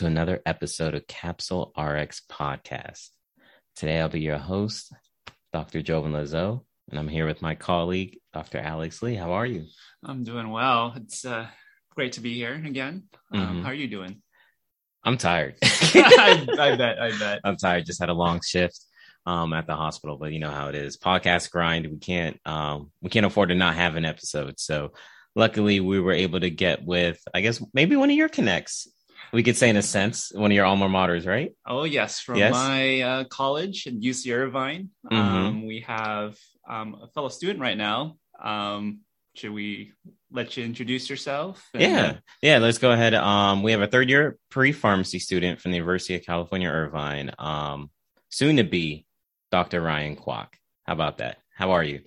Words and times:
Hello, 0.00 0.08
and 0.08 0.18
welcome 0.18 0.40
to 0.40 0.42
another 0.42 0.42
episode 0.46 0.94
of 0.94 1.06
Capsule 1.06 1.72
RX 1.76 2.22
Podcast. 2.30 3.08
Today 3.76 4.00
I'll 4.00 4.08
be 4.08 4.20
your 4.20 4.38
host, 4.38 4.92
Dr. 5.52 5.82
Joven 5.82 6.12
Lazo, 6.12 6.64
and 6.90 6.98
I'm 6.98 7.08
here 7.08 7.26
with 7.26 7.42
my 7.42 7.54
colleague, 7.54 8.18
Dr. 8.32 8.58
Alex 8.58 9.02
Lee. 9.02 9.14
How 9.14 9.32
are 9.32 9.44
you? 9.46 9.66
I'm 10.02 10.24
doing 10.24 10.48
well. 10.48 10.94
It's 10.96 11.24
uh, 11.26 11.48
great 11.94 12.12
to 12.12 12.20
be 12.20 12.32
here 12.34 12.54
again. 12.54 13.08
Um, 13.32 13.40
Mhm. 13.40 13.62
How 13.62 13.68
are 13.68 13.74
you 13.74 13.88
doing? 13.88 14.22
I'm 15.04 15.18
tired. 15.18 15.56
I, 15.62 16.46
I 16.58 16.76
bet. 16.76 17.00
I 17.00 17.18
bet. 17.18 17.40
I'm 17.44 17.56
tired. 17.56 17.84
Just 17.86 18.00
had 18.00 18.08
a 18.08 18.14
long 18.14 18.40
shift 18.42 18.80
um, 19.26 19.52
at 19.52 19.66
the 19.66 19.76
hospital, 19.76 20.16
but 20.16 20.32
you 20.32 20.38
know 20.40 20.50
how 20.50 20.68
it 20.68 20.74
is. 20.74 20.96
Podcast 20.96 21.50
grind. 21.50 21.86
We 21.86 21.98
can't 21.98 22.38
um, 22.46 22.90
we 23.02 23.10
can't 23.10 23.26
afford 23.26 23.50
to 23.50 23.54
not 23.54 23.74
have 23.74 23.96
an 23.96 24.06
episode. 24.06 24.60
So 24.60 24.92
luckily, 25.36 25.80
we 25.80 26.00
were 26.00 26.12
able 26.12 26.40
to 26.40 26.50
get 26.50 26.84
with 26.84 27.20
I 27.34 27.42
guess 27.42 27.62
maybe 27.74 27.96
one 27.96 28.10
of 28.10 28.16
your 28.16 28.28
connects. 28.30 28.88
We 29.32 29.42
could 29.42 29.56
say 29.56 29.68
in 29.68 29.76
a 29.76 29.82
sense 29.82 30.32
one 30.34 30.50
of 30.50 30.54
your 30.54 30.66
alma 30.66 30.88
maters, 30.88 31.26
right? 31.26 31.52
Oh 31.66 31.84
yes, 31.84 32.20
from 32.20 32.36
Yes. 32.36 32.52
my 32.52 33.00
uh, 33.00 33.24
college 33.24 33.86
at 33.86 33.94
UC 33.94 34.32
Irvine. 34.34 34.90
Mhm. 35.10 35.16
Um, 35.16 35.66
we 35.66 35.80
have 35.86 36.36
um, 36.68 36.96
a 37.02 37.08
fellow 37.08 37.28
student 37.28 37.60
right 37.60 37.76
now. 37.76 38.16
Um, 38.42 39.00
should 39.34 39.52
we 39.52 39.92
let 40.32 40.56
you 40.56 40.64
introduce 40.64 41.08
yourself? 41.08 41.68
And- 41.74 41.82
Yeah, 41.82 42.16
yeah. 42.42 42.58
Let's 42.58 42.78
go 42.78 42.90
ahead. 42.92 43.14
Um, 43.14 43.62
we 43.62 43.72
have 43.72 43.80
a 43.80 43.86
third 43.86 44.08
year 44.08 44.38
pre 44.50 44.72
pharmacy 44.72 45.18
student 45.18 45.60
from 45.60 45.70
the 45.72 45.76
University 45.78 46.14
of 46.16 46.24
California, 46.24 46.68
Irvine. 46.68 47.30
Um, 47.38 47.90
soon 48.30 48.56
to 48.56 48.64
be 48.64 49.06
Dr. 49.52 49.80
Ryan 49.80 50.16
Kwok. 50.16 50.48
How 50.84 50.92
about 50.94 51.18
that? 51.18 51.38
How 51.56 51.72
are 51.72 51.84
you? 51.84 52.00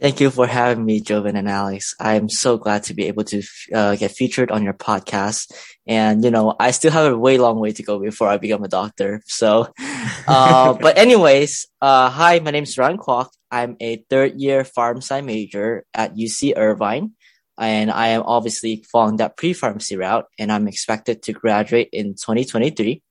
Thank 0.00 0.20
you 0.20 0.30
for 0.30 0.46
having 0.46 0.84
me, 0.84 1.00
Joven 1.00 1.34
and 1.34 1.48
Alex. 1.48 1.96
I'm 1.98 2.28
so 2.28 2.56
glad 2.56 2.84
to 2.84 2.94
be 2.94 3.06
able 3.08 3.24
to 3.24 3.42
uh, 3.74 3.96
get 3.96 4.12
featured 4.12 4.52
on 4.52 4.62
your 4.62 4.72
podcast. 4.72 5.52
And, 5.88 6.22
you 6.22 6.30
know, 6.30 6.54
I 6.60 6.70
still 6.70 6.92
have 6.92 7.12
a 7.12 7.18
way 7.18 7.36
long 7.36 7.58
way 7.58 7.72
to 7.72 7.82
go 7.82 7.98
before 7.98 8.28
I 8.28 8.36
become 8.36 8.62
a 8.62 8.68
doctor. 8.68 9.22
So, 9.26 9.66
uh, 10.28 10.74
but 10.74 10.98
anyways, 10.98 11.66
uh, 11.82 12.10
hi, 12.10 12.38
my 12.38 12.52
name 12.52 12.62
is 12.62 12.78
Ryan 12.78 12.98
Kwok. 12.98 13.30
I'm 13.50 13.76
a 13.80 13.96
third 14.08 14.40
year 14.40 14.62
pharm 14.62 14.98
sci 14.98 15.20
major 15.20 15.84
at 15.92 16.14
UC 16.14 16.56
Irvine. 16.56 17.14
And 17.58 17.90
I 17.90 18.08
am 18.08 18.22
obviously 18.22 18.84
following 18.92 19.16
that 19.16 19.36
pre-pharmacy 19.36 19.96
route 19.96 20.26
and 20.38 20.52
I'm 20.52 20.68
expected 20.68 21.24
to 21.24 21.32
graduate 21.32 21.88
in 21.92 22.14
2023. 22.14 23.02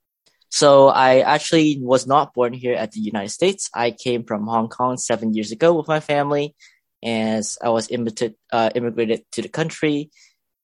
So 0.49 0.87
I 0.87 1.19
actually 1.19 1.79
was 1.81 2.07
not 2.07 2.33
born 2.33 2.53
here 2.53 2.75
at 2.75 2.93
the 2.93 3.01
United 3.01 3.31
States. 3.31 3.69
I 3.75 3.91
came 3.91 4.23
from 4.23 4.47
Hong 4.47 4.69
Kong 4.69 4.95
seven 4.95 5.33
years 5.33 5.51
ago 5.51 5.73
with 5.73 5.89
my 5.89 5.99
family 5.99 6.55
as 7.03 7.57
I 7.63 7.69
was 7.69 7.89
immigrated, 7.89 8.35
uh, 8.51 8.69
immigrated 8.75 9.23
to 9.33 9.41
the 9.41 9.49
country. 9.49 10.09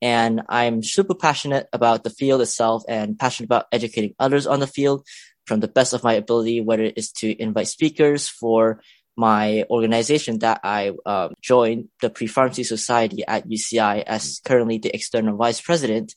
And 0.01 0.41
I'm 0.49 0.83
super 0.83 1.15
passionate 1.15 1.67
about 1.71 2.03
the 2.03 2.09
field 2.09 2.41
itself 2.41 2.83
and 2.87 3.17
passionate 3.17 3.47
about 3.47 3.67
educating 3.71 4.15
others 4.19 4.45
on 4.45 4.59
the 4.59 4.67
field 4.67 5.05
from 5.45 5.59
the 5.59 5.67
best 5.67 5.93
of 5.93 6.03
my 6.03 6.13
ability, 6.13 6.61
whether 6.61 6.83
it 6.83 6.97
is 6.97 7.11
to 7.13 7.41
invite 7.41 7.67
speakers 7.67 8.27
for 8.27 8.81
my 9.15 9.63
organization 9.69 10.39
that 10.39 10.61
I 10.63 10.91
um, 11.05 11.33
joined, 11.41 11.89
the 12.01 12.09
Pre-Pharmacy 12.09 12.63
Society 12.63 13.23
at 13.27 13.47
UCI 13.47 14.03
as 14.03 14.41
currently 14.43 14.79
the 14.79 14.93
external 14.93 15.37
vice 15.37 15.61
president, 15.61 16.15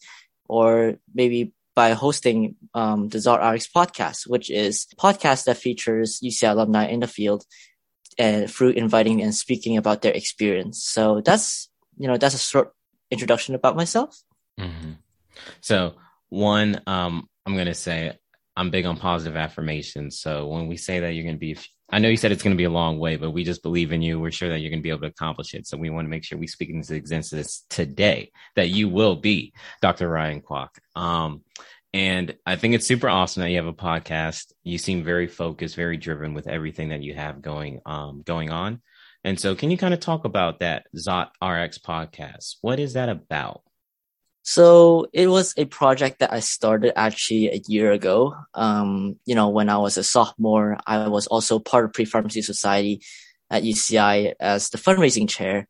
or 0.49 0.97
maybe 1.15 1.53
by 1.75 1.93
hosting 1.93 2.57
um, 2.73 3.09
the 3.09 3.19
Zot 3.19 3.45
RX 3.45 3.69
podcast, 3.69 4.27
which 4.27 4.51
is 4.51 4.87
podcast 4.99 5.45
that 5.45 5.59
features 5.59 6.21
UCI 6.25 6.53
alumni 6.53 6.87
in 6.87 7.01
the 7.01 7.07
field 7.07 7.45
and 8.19 8.51
through 8.51 8.71
inviting 8.71 9.23
and 9.23 9.35
speaking 9.35 9.77
about 9.77 10.03
their 10.03 10.13
experience. 10.13 10.85
So 10.85 11.21
that's, 11.25 11.69
you 11.99 12.09
know, 12.09 12.17
that's 12.17 12.35
a 12.35 12.39
short 12.39 12.73
introduction 13.11 13.55
about 13.55 13.77
myself. 13.77 14.17
hmm 14.59 14.93
So, 15.61 15.95
one, 16.29 16.81
um, 16.87 17.29
I'm 17.45 17.55
going 17.55 17.67
to 17.67 17.75
say 17.75 18.19
I'm 18.57 18.71
big 18.71 18.87
on 18.87 18.97
positive 18.97 19.37
affirmations. 19.37 20.19
So, 20.19 20.47
when 20.47 20.67
we 20.67 20.77
say 20.77 21.01
that 21.01 21.13
you're 21.13 21.25
going 21.25 21.37
to 21.37 21.41
be, 21.41 21.57
I 21.91 21.99
know 21.99 22.09
you 22.09 22.17
said 22.17 22.33
it's 22.33 22.43
going 22.43 22.57
to 22.57 22.59
be 22.59 22.65
a 22.65 22.71
long 22.71 22.99
way, 22.99 23.17
but 23.17 23.31
we 23.31 23.45
just 23.45 23.63
believe 23.63 23.93
in 23.93 24.03
you. 24.03 24.19
We're 24.19 24.33
sure 24.33 24.49
that 24.49 24.61
you're 24.61 24.71
going 24.71 24.81
to 24.81 24.83
be 24.83 24.91
able 24.91 25.03
to 25.03 25.07
accomplish 25.07 25.55
it. 25.55 25.67
So, 25.67 25.77
we 25.77 25.91
want 25.91 26.07
to 26.07 26.11
make 26.11 26.25
sure 26.25 26.39
we 26.39 26.47
speak 26.47 26.71
into 26.71 26.95
existence 26.95 27.65
today 27.69 28.33
that 28.57 28.71
you 28.71 28.89
will 28.89 29.17
be 29.17 29.53
Dr. 29.83 30.09
Ryan 30.09 30.41
Kwok. 30.41 30.71
Um, 30.97 31.43
and 31.93 32.37
I 32.45 32.57
think 32.57 32.75
it's 32.75 32.87
super 32.87 33.09
awesome 33.09 33.43
that 33.43 33.51
you 33.51 33.57
have 33.57 33.67
a 33.67 33.73
podcast. 33.73 34.53
You 34.63 34.79
seem 34.79 35.05
very 35.05 35.27
focused, 35.27 35.77
very 35.77 35.97
driven 35.97 36.35
with 36.35 36.47
everything 36.49 36.91
that 36.91 37.03
you 37.03 37.15
have 37.15 37.43
going, 37.43 37.81
um, 37.87 38.23
going 38.25 38.51
on. 38.51 38.83
And 39.25 39.41
so, 39.41 39.55
can 39.55 39.71
you 39.71 39.79
kind 39.79 39.95
of 39.95 40.01
talk 40.01 40.25
about 40.25 40.61
that 40.61 40.87
Zot 40.97 41.29
RX 41.43 41.79
podcast? 41.79 42.57
What 42.61 42.79
is 42.79 42.93
that 42.93 43.09
about? 43.09 43.63
So 44.49 45.09
it 45.13 45.27
was 45.27 45.55
a 45.57 45.65
project 45.65 46.21
that 46.21 46.33
I 46.33 46.39
started 46.39 46.97
actually 46.97 47.49
a 47.49 47.61
year 47.67 47.91
ago. 47.91 48.37
Um, 48.55 49.19
you 49.27 49.35
know, 49.35 49.49
when 49.49 49.69
I 49.69 49.79
was 49.79 49.97
a 49.97 50.05
sophomore, 50.05 50.79
I 50.87 51.09
was 51.09 51.27
also 51.27 51.59
part 51.59 51.85
of 51.85 51.93
Pre-Pharmacy 51.93 52.43
Society 52.43 53.03
at 53.51 53.65
UCI 53.65 54.35
as 54.39 54.71
the 54.71 54.79
fundraising 54.79 55.29
chair 55.29 55.67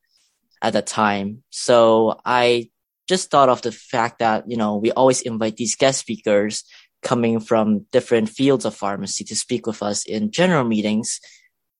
at 0.60 0.74
that 0.74 0.86
time. 0.86 1.42
So 1.48 2.20
I 2.22 2.68
just 3.08 3.30
thought 3.30 3.48
of 3.48 3.62
the 3.62 3.72
fact 3.72 4.18
that, 4.18 4.44
you 4.48 4.56
know, 4.56 4.76
we 4.76 4.92
always 4.92 5.20
invite 5.22 5.56
these 5.56 5.76
guest 5.76 6.00
speakers 6.00 6.64
coming 7.02 7.40
from 7.40 7.86
different 7.92 8.28
fields 8.28 8.64
of 8.64 8.74
pharmacy 8.74 9.24
to 9.24 9.36
speak 9.36 9.66
with 9.66 9.82
us 9.82 10.04
in 10.04 10.30
general 10.30 10.64
meetings. 10.64 11.20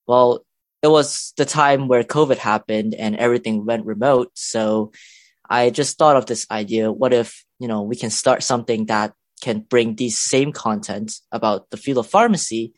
Well, 0.07 0.45
it 0.83 0.89
was 0.89 1.33
the 1.37 1.45
time 1.45 1.89
where 1.89 2.05
COVID 2.05 2.39
happened 2.39 2.95
and 2.95 3.17
everything 3.17 3.67
went 3.67 3.87
remote. 3.87 4.31
So 4.35 4.93
I 5.49 5.71
just 5.71 5.99
thought 5.99 6.17
of 6.17 6.27
this 6.27 6.47
idea. 6.51 6.93
What 6.93 7.13
if, 7.13 7.45
you 7.59 7.67
know, 7.67 7.83
we 7.83 7.97
can 7.97 8.11
start 8.11 8.43
something 8.43 8.87
that 8.87 9.15
can 9.43 9.61
bring 9.61 9.97
these 9.97 10.19
same 10.19 10.53
content 10.53 11.15
about 11.33 11.71
the 11.71 11.77
field 11.77 11.99
of 11.99 12.07
pharmacy 12.07 12.73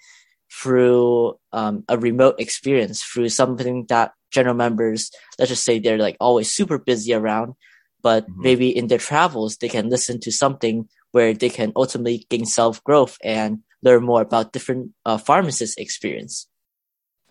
through 0.50 1.38
um, 1.52 1.84
a 1.88 1.98
remote 1.98 2.40
experience, 2.40 3.02
through 3.02 3.28
something 3.28 3.84
that 3.88 4.12
general 4.30 4.54
members, 4.54 5.10
let's 5.38 5.50
just 5.50 5.64
say 5.64 5.78
they're 5.78 5.98
like 5.98 6.16
always 6.20 6.52
super 6.52 6.78
busy 6.78 7.12
around, 7.12 7.54
but 8.02 8.28
Mhm. 8.28 8.42
maybe 8.42 8.68
in 8.76 8.86
their 8.88 8.98
travels, 8.98 9.56
they 9.56 9.68
can 9.68 9.88
listen 9.88 10.20
to 10.20 10.30
something 10.32 10.88
where 11.12 11.32
they 11.34 11.48
can 11.50 11.72
ultimately 11.74 12.26
gain 12.28 12.44
self 12.46 12.82
growth 12.84 13.18
and 13.24 13.62
learn 13.82 14.04
more 14.04 14.22
about 14.22 14.52
different 14.52 14.92
uh, 15.04 15.18
pharmacist 15.18 15.78
experience. 15.78 16.46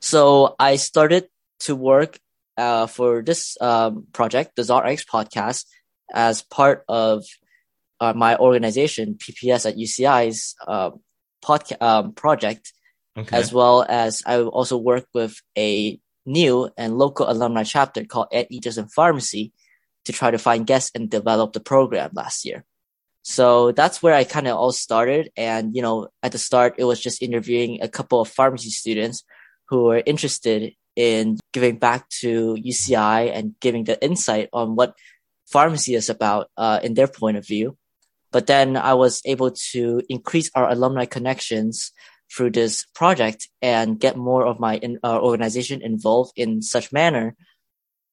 So 0.02 0.56
I 0.60 0.76
started 0.78 1.30
to 1.62 1.76
work 1.76 2.20
uh, 2.58 2.88
for 2.88 3.22
this 3.22 3.58
um, 3.62 4.08
project, 4.14 4.56
the 4.56 4.64
Zot 4.64 4.84
RX 4.86 5.06
podcast, 5.06 5.66
as 6.14 6.42
part 6.42 6.84
of 6.88 7.24
uh, 8.00 8.14
my 8.14 8.38
organization, 8.38 9.16
PPS 9.16 9.66
at 9.66 9.78
UCI's 9.78 10.56
uh, 10.68 10.92
podca- 11.44 11.82
um, 11.82 12.14
project, 12.14 12.74
Okay. 13.18 13.36
as 13.36 13.52
well 13.52 13.86
as 13.88 14.22
I 14.26 14.42
also 14.42 14.78
work 14.78 15.06
with 15.14 15.42
a 15.58 16.00
new 16.26 16.70
and 16.78 16.98
local 16.98 17.30
alumni 17.30 17.64
chapter 17.64 18.06
called 18.06 18.28
Anteaters 18.32 18.78
in 18.78 18.88
Pharmacy 18.88 19.54
to 20.08 20.14
try 20.14 20.32
to 20.32 20.38
find 20.38 20.66
guests 20.68 20.92
and 20.96 21.10
develop 21.10 21.54
the 21.54 21.60
program 21.60 22.12
last 22.14 22.44
year. 22.44 22.66
So 23.24 23.72
that's 23.72 24.02
where 24.02 24.14
I 24.16 24.24
kind 24.24 24.48
of 24.48 24.56
all 24.56 24.72
started. 24.72 25.32
And, 25.36 25.76
you 25.76 25.82
know, 25.82 26.08
at 26.24 26.32
the 26.32 26.38
start, 26.38 26.76
it 26.78 26.86
was 26.86 27.00
just 27.00 27.22
interviewing 27.22 27.80
a 27.82 27.90
couple 27.90 28.22
of 28.22 28.30
pharmacy 28.30 28.70
students 28.70 29.24
who 29.68 29.84
were 29.84 30.02
interested 30.06 30.74
in 30.96 31.38
giving 31.52 31.78
back 31.78 32.08
to 32.22 32.56
UCI 32.56 33.36
and 33.36 33.54
giving 33.60 33.84
the 33.84 34.02
insight 34.04 34.50
on 34.54 34.76
what 34.76 34.96
pharmacy 35.46 35.94
is 35.94 36.10
about 36.10 36.50
uh, 36.58 36.80
in 36.82 36.94
their 36.94 37.08
point 37.08 37.38
of 37.38 37.46
view. 37.46 37.78
But 38.32 38.48
then 38.48 38.78
I 38.78 38.94
was 38.96 39.22
able 39.26 39.52
to 39.72 40.02
increase 40.10 40.50
our 40.56 40.70
alumni 40.70 41.06
connections 41.06 41.92
through 42.34 42.52
this 42.52 42.86
project 42.96 43.48
and 43.62 44.00
get 44.00 44.18
more 44.18 44.46
of 44.46 44.60
my 44.60 44.78
in, 44.78 45.00
uh, 45.04 45.20
organization 45.20 45.82
involved 45.82 46.34
in 46.36 46.62
such 46.62 46.92
manner, 46.92 47.36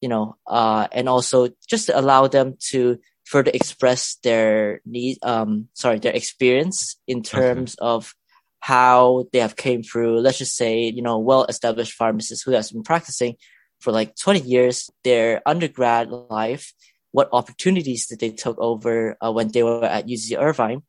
you 0.05 0.11
know, 0.11 0.37
uh, 0.47 0.87
and 0.93 1.09
also 1.09 1.49
just 1.67 1.89
allow 1.89 2.27
them 2.27 2.59
to 2.61 2.99
further 3.25 3.51
express 3.55 4.17
their 4.23 4.83
need, 4.85 5.17
um, 5.23 5.69
sorry, 5.73 5.99
their 5.99 6.12
experience 6.12 7.01
in 7.09 7.23
terms 7.23 7.75
of 7.77 8.12
how 8.61 9.25
they 9.33 9.39
have 9.39 9.56
came 9.56 9.83
through, 9.83 10.21
let's 10.21 10.37
just 10.37 10.56
say, 10.56 10.93
you 10.93 11.01
know, 11.01 11.19
well-established 11.19 11.95
pharmacists 11.95 12.45
who 12.45 12.51
has 12.51 12.71
been 12.71 12.83
practicing 12.83 13.37
for 13.81 13.93
like 13.93 14.15
20 14.17 14.41
years, 14.41 14.91
their 15.05 15.41
undergrad 15.49 16.11
life, 16.11 16.75
what 17.12 17.31
opportunities 17.33 18.07
did 18.07 18.21
they 18.21 18.29
took 18.29 18.59
over 18.59 19.17
uh, 19.25 19.33
when 19.33 19.53
they 19.53 19.62
were 19.62 19.87
at 19.87 20.07
UC 20.07 20.39
Irvine, 20.39 20.83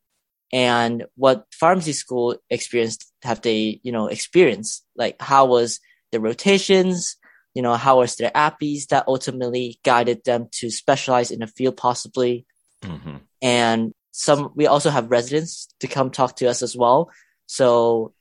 and 0.52 1.06
what 1.16 1.46
pharmacy 1.52 1.94
school 1.94 2.36
experience 2.50 2.98
have 3.24 3.40
they, 3.40 3.80
you 3.82 3.94
know, 3.94 4.08
experienced? 4.08 4.86
Like 4.98 5.16
how 5.22 5.46
was 5.46 5.80
the 6.12 6.20
rotations? 6.20 7.16
You 7.56 7.62
know, 7.64 7.76
how 7.76 8.00
was 8.00 8.16
their 8.16 8.32
APPEs 8.36 8.88
that 8.90 9.06
ultimately 9.08 9.80
guided 9.84 10.24
them 10.26 10.50
to 10.60 10.70
specialize 10.70 11.32
in 11.32 11.42
a 11.42 11.48
field 11.48 11.78
possibly? 11.78 12.46
Mhm. 12.84 13.22
and 13.42 13.94
some 14.12 14.52
we 14.56 14.68
also 14.68 14.90
have 14.90 15.10
residents 15.10 15.68
to 15.80 15.88
come 15.88 16.10
talk 16.12 16.36
to 16.36 16.46
us 16.48 16.62
as 16.62 16.76
well 16.76 17.10
so 17.48 18.14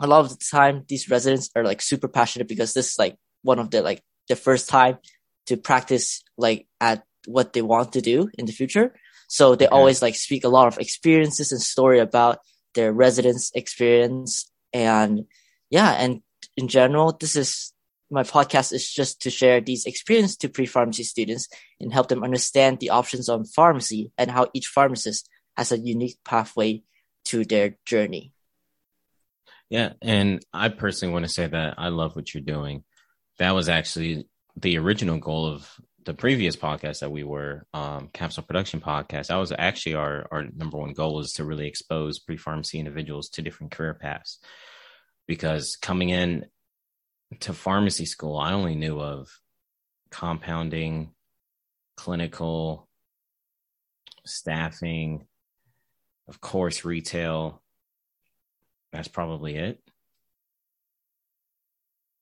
a 0.00 0.06
lot 0.06 0.20
of 0.24 0.30
the 0.30 0.44
time 0.50 0.84
these 0.88 1.10
residents 1.10 1.50
are 1.54 1.64
like 1.64 1.82
super 1.82 2.08
passionate 2.08 2.48
because 2.48 2.72
this 2.72 2.92
is 2.92 2.98
like 2.98 3.16
one 3.42 3.58
of 3.58 3.70
the 3.70 3.82
like 3.82 4.00
the 4.28 4.36
first 4.36 4.68
time 4.68 4.96
to 5.46 5.56
practice 5.56 6.22
like 6.38 6.66
at 6.80 7.04
what 7.26 7.52
they 7.52 7.62
want 7.62 7.92
to 7.92 8.00
do 8.00 8.28
in 8.38 8.46
the 8.46 8.52
future 8.60 8.94
So 9.28 9.54
they 9.54 9.66
Okay. 9.66 9.76
always 9.78 10.02
like 10.02 10.16
speak 10.16 10.42
a 10.44 10.48
lot 10.56 10.66
of 10.66 10.78
experiences 10.78 11.52
and 11.52 11.62
story 11.62 12.00
about 12.00 12.38
their 12.74 12.90
residence 12.92 13.50
experience. 13.54 14.50
And 14.72 15.26
yeah, 15.70 15.90
and 16.02 16.22
in 16.56 16.66
general, 16.66 17.12
this 17.20 17.36
is 17.36 17.72
my 18.10 18.22
podcast 18.24 18.72
is 18.72 18.90
just 18.90 19.22
to 19.22 19.30
share 19.30 19.60
these 19.60 19.86
experiences 19.86 20.36
to 20.38 20.48
pre-pharmacy 20.48 21.04
students 21.04 21.48
and 21.80 21.92
help 21.92 22.08
them 22.08 22.24
understand 22.24 22.80
the 22.80 22.90
options 22.90 23.28
on 23.28 23.44
pharmacy 23.44 24.10
and 24.18 24.30
how 24.30 24.48
each 24.52 24.66
pharmacist 24.66 25.28
has 25.56 25.72
a 25.72 25.78
unique 25.78 26.18
pathway 26.24 26.82
to 27.26 27.44
their 27.44 27.76
journey. 27.86 28.32
Yeah, 29.68 29.92
and 30.02 30.44
I 30.52 30.68
personally 30.68 31.12
want 31.12 31.26
to 31.26 31.30
say 31.30 31.46
that 31.46 31.74
I 31.78 31.88
love 31.88 32.16
what 32.16 32.34
you're 32.34 32.42
doing. 32.42 32.82
That 33.38 33.54
was 33.54 33.68
actually 33.68 34.26
the 34.56 34.78
original 34.78 35.18
goal 35.18 35.46
of 35.46 35.70
the 36.04 36.14
previous 36.14 36.56
podcast 36.56 37.00
that 37.00 37.12
we 37.12 37.22
were 37.22 37.66
um, 37.72 38.08
Capsule 38.12 38.42
Production 38.42 38.80
Podcast. 38.80 39.28
That 39.28 39.36
was 39.36 39.52
actually 39.56 39.94
our 39.94 40.26
our 40.32 40.44
number 40.44 40.76
one 40.76 40.92
goal 40.92 41.20
is 41.20 41.34
to 41.34 41.44
really 41.44 41.68
expose 41.68 42.18
pre-pharmacy 42.18 42.78
individuals 42.78 43.28
to 43.30 43.42
different 43.42 43.70
career 43.70 43.94
paths. 43.94 44.40
Because 45.28 45.76
coming 45.76 46.08
in 46.08 46.46
to 47.38 47.52
pharmacy 47.52 48.04
school, 48.04 48.36
I 48.36 48.52
only 48.52 48.74
knew 48.74 49.00
of 49.00 49.30
compounding, 50.10 51.12
clinical, 51.96 52.88
staffing, 54.26 55.26
of 56.28 56.40
course, 56.40 56.84
retail. 56.84 57.62
That's 58.92 59.08
probably 59.08 59.56
it. 59.56 59.80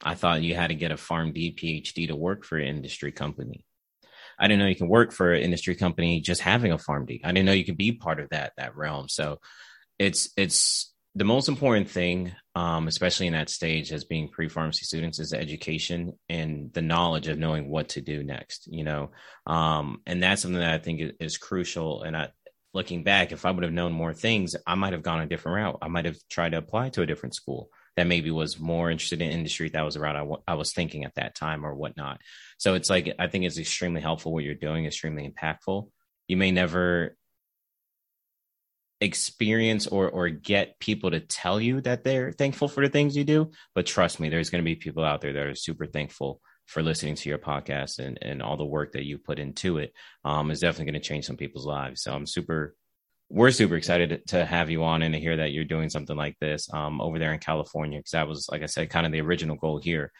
I 0.02 0.14
thought 0.14 0.42
you 0.42 0.54
had 0.54 0.68
to 0.68 0.74
get 0.74 0.92
a 0.92 0.96
PharmD 0.96 1.58
PhD 1.58 2.08
to 2.08 2.14
work 2.14 2.44
for 2.44 2.58
an 2.58 2.68
industry 2.68 3.10
company. 3.10 3.64
I 4.38 4.46
didn't 4.46 4.60
know 4.60 4.68
you 4.68 4.76
can 4.76 4.88
work 4.88 5.12
for 5.12 5.32
an 5.32 5.42
industry 5.42 5.74
company 5.74 6.20
just 6.20 6.40
having 6.40 6.70
a 6.70 6.78
PharmD. 6.78 7.20
I 7.24 7.32
didn't 7.32 7.46
know 7.46 7.52
you 7.52 7.64
could 7.64 7.76
be 7.76 7.92
part 7.92 8.20
of 8.20 8.28
that 8.30 8.52
that 8.56 8.76
realm. 8.76 9.08
So 9.08 9.40
it's 9.98 10.30
it's 10.36 10.94
the 11.18 11.24
most 11.24 11.48
important 11.48 11.90
thing, 11.90 12.32
um, 12.54 12.86
especially 12.86 13.26
in 13.26 13.32
that 13.32 13.50
stage 13.50 13.92
as 13.92 14.04
being 14.04 14.28
pre-pharmacy 14.28 14.84
students, 14.84 15.18
is 15.18 15.30
the 15.30 15.40
education 15.40 16.12
and 16.28 16.72
the 16.72 16.80
knowledge 16.80 17.26
of 17.26 17.40
knowing 17.40 17.68
what 17.68 17.88
to 17.90 18.00
do 18.00 18.22
next. 18.22 18.68
You 18.70 18.84
know, 18.84 19.10
um, 19.44 20.00
and 20.06 20.22
that's 20.22 20.42
something 20.42 20.60
that 20.60 20.72
I 20.72 20.78
think 20.78 21.14
is, 21.18 21.36
crucial. 21.36 22.04
And 22.04 22.16
I, 22.16 22.28
looking 22.72 23.02
back, 23.02 23.32
if 23.32 23.44
I 23.44 23.50
would 23.50 23.64
have 23.64 23.72
known 23.72 23.92
more 23.92 24.14
things, 24.14 24.54
I 24.64 24.76
might 24.76 24.92
have 24.92 25.02
gone 25.02 25.20
a 25.20 25.26
different 25.26 25.56
route. 25.56 25.78
I 25.82 25.88
might 25.88 26.04
have 26.04 26.18
tried 26.30 26.52
to 26.52 26.58
apply 26.58 26.90
to 26.90 27.02
a 27.02 27.06
different 27.06 27.34
school 27.34 27.68
that 27.96 28.06
maybe 28.06 28.30
was 28.30 28.60
more 28.60 28.88
interested 28.88 29.20
in 29.20 29.32
industry. 29.32 29.70
That 29.70 29.84
was 29.84 29.98
route 29.98 30.14
I, 30.14 30.20
w- 30.20 30.42
I 30.46 30.54
was 30.54 30.72
thinking 30.72 31.02
at 31.04 31.16
that 31.16 31.34
time 31.34 31.66
or 31.66 31.74
whatnot. 31.74 32.20
So 32.58 32.74
it's 32.74 32.88
like, 32.88 33.12
I 33.18 33.26
think 33.26 33.44
it's 33.44 33.58
extremely 33.58 34.00
helpful 34.00 34.32
what 34.32 34.44
you're 34.44 34.54
doing, 34.54 34.86
extremely 34.86 35.28
impactful. 35.28 35.90
You 36.28 36.36
may 36.36 36.52
never 36.52 37.16
experience 39.00 39.86
or 39.86 40.08
or 40.10 40.28
get 40.28 40.78
people 40.80 41.10
to 41.10 41.20
tell 41.20 41.60
you 41.60 41.80
that 41.82 42.02
they're 42.02 42.32
thankful 42.32 42.68
for 42.68 42.84
the 42.84 42.90
things 42.90 43.16
you 43.16 43.24
do. 43.24 43.50
But 43.74 43.86
trust 43.86 44.20
me 44.20 44.28
there's 44.28 44.50
going 44.50 44.62
to 44.62 44.68
be 44.68 44.74
people 44.74 45.04
out 45.04 45.20
there 45.20 45.32
that 45.32 45.46
are 45.46 45.54
super 45.54 45.86
thankful 45.86 46.40
for 46.66 46.82
listening 46.82 47.14
to 47.14 47.28
your 47.28 47.38
podcast 47.38 47.98
and 47.98 48.18
and 48.22 48.42
all 48.42 48.56
the 48.56 48.64
work 48.64 48.92
that 48.92 49.04
you 49.04 49.18
put 49.18 49.38
into 49.38 49.78
it 49.78 49.92
um 50.24 50.50
is 50.50 50.60
definitely 50.60 50.92
going 50.92 51.02
to 51.02 51.08
change 51.08 51.24
some 51.24 51.36
people's 51.36 51.66
lives. 51.66 52.02
So 52.02 52.12
i'm 52.12 52.26
super 52.26 52.74
we're 53.30 53.50
super 53.50 53.76
excited 53.76 54.22
to 54.28 54.44
have 54.44 54.70
you 54.70 54.84
on 54.84 55.02
and 55.02 55.12
to 55.14 55.20
hear 55.20 55.36
that 55.36 55.52
you're 55.52 55.64
doing 55.64 55.90
something 55.90 56.16
like 56.16 56.36
this 56.40 56.72
um 56.72 57.00
over 57.00 57.18
there 57.18 57.32
in 57.32 57.38
california 57.38 57.98
because 57.98 58.12
that 58.12 58.28
was 58.28 58.48
like 58.50 58.62
i 58.62 58.66
said 58.66 58.90
kind 58.90 59.06
of 59.06 59.12
the 59.12 59.20
original 59.20 59.56
goal 59.56 59.78
here 59.78 60.10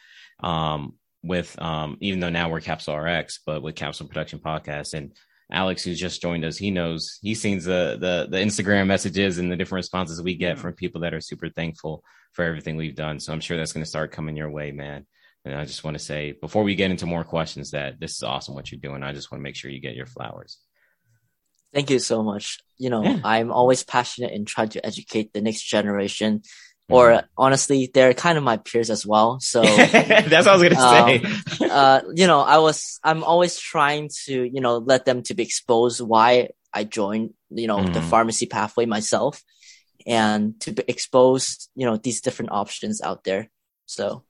um 0.43 0.95
with 1.23 1.61
um 1.61 1.97
even 2.01 2.21
though 2.21 2.29
now 2.29 2.51
we're 2.51 2.61
capsule 2.61 2.97
rx 2.97 3.41
but 3.47 3.63
with 3.63 3.75
capsule 3.75 4.07
production 4.07 4.39
podcast 4.39 4.95
and 4.95 5.13
Alex, 5.51 5.83
who's 5.83 5.99
just 5.99 6.21
joined 6.21 6.45
us, 6.45 6.59
he 6.59 6.71
knows 6.71 7.19
he 7.23 7.35
sees 7.35 7.65
the 7.65 7.97
the 7.99 8.29
the 8.31 8.37
Instagram 8.39 8.87
messages 8.87 9.39
and 9.39 9.51
the 9.51 9.57
different 9.57 9.81
responses 9.85 10.21
we 10.23 10.35
get 10.35 10.57
Yeah. 10.57 10.63
from 10.63 10.75
people 10.75 11.01
that 11.03 11.15
are 11.15 11.21
super 11.21 11.49
thankful 11.49 12.05
for 12.33 12.45
everything 12.45 12.77
we've 12.77 12.95
done. 12.95 13.19
So 13.21 13.33
I'm 13.33 13.41
sure 13.41 13.57
that's 13.57 13.73
going 13.73 13.85
to 13.85 13.89
start 13.89 14.13
coming 14.13 14.37
your 14.37 14.51
way, 14.51 14.73
man. 14.73 15.07
And 15.45 15.55
I 15.55 15.65
just 15.65 15.85
want 15.85 15.97
to 15.97 16.05
say 16.05 16.33
before 16.33 16.63
we 16.65 16.75
get 16.75 16.91
into 16.91 17.07
more 17.07 17.25
questions 17.25 17.71
that 17.71 17.99
this 17.99 18.13
is 18.17 18.23
awesome 18.23 18.55
what 18.55 18.71
you're 18.71 18.81
doing. 18.81 19.03
I 19.03 19.13
just 19.13 19.31
want 19.31 19.41
to 19.41 19.43
make 19.43 19.57
sure 19.57 19.71
you 19.71 19.81
get 19.81 19.97
your 19.97 20.07
flowers. 20.07 20.59
Thank 21.73 21.91
you 21.91 21.99
so 21.99 22.23
much. 22.23 22.59
You 22.77 22.91
know, 22.91 23.03
Yeah. 23.03 23.21
I'm 23.25 23.51
always 23.51 23.83
passionate 23.85 24.33
in 24.33 24.45
trying 24.45 24.71
to 24.71 24.85
educate 24.85 25.33
the 25.33 25.41
next 25.41 25.63
generation. 25.63 26.43
Or 26.91 27.23
honestly, 27.37 27.91
they're 27.93 28.15
kind 28.15 28.39
of 28.39 28.45
my 28.45 28.57
peers 28.57 28.91
as 28.91 29.05
well. 29.07 29.41
So 29.41 29.63
that's 29.93 30.47
what 30.47 30.49
I 30.49 30.57
was 30.57 30.63
going 30.63 30.75
to 30.75 30.81
Um, 30.81 31.21
say. 31.59 31.67
uh, 31.69 32.01
you 32.15 32.27
know, 32.27 32.41
I 32.41 32.59
was, 32.59 32.99
I'm 33.05 33.23
always 33.25 33.59
trying 33.59 34.09
to, 34.25 34.45
you 34.45 34.61
know, 34.61 34.79
let 34.79 35.05
them 35.05 35.23
to 35.25 35.35
be 35.35 35.43
exposed 35.43 36.01
why 36.01 36.51
I 36.73 36.85
joined, 36.85 37.35
you 37.51 37.67
know, 37.67 37.83
the 37.85 38.01
Mhm. 38.01 38.05
pharmacy 38.11 38.47
pathway 38.47 38.87
myself 38.87 39.43
and 40.07 40.59
to 40.61 40.73
be 40.73 40.83
exposed, 40.89 41.69
you 41.75 41.85
know, 41.87 41.97
these 41.97 42.21
different 42.23 42.53
options 42.53 43.03
out 43.03 43.25
there. 43.25 43.51
So 43.87 44.25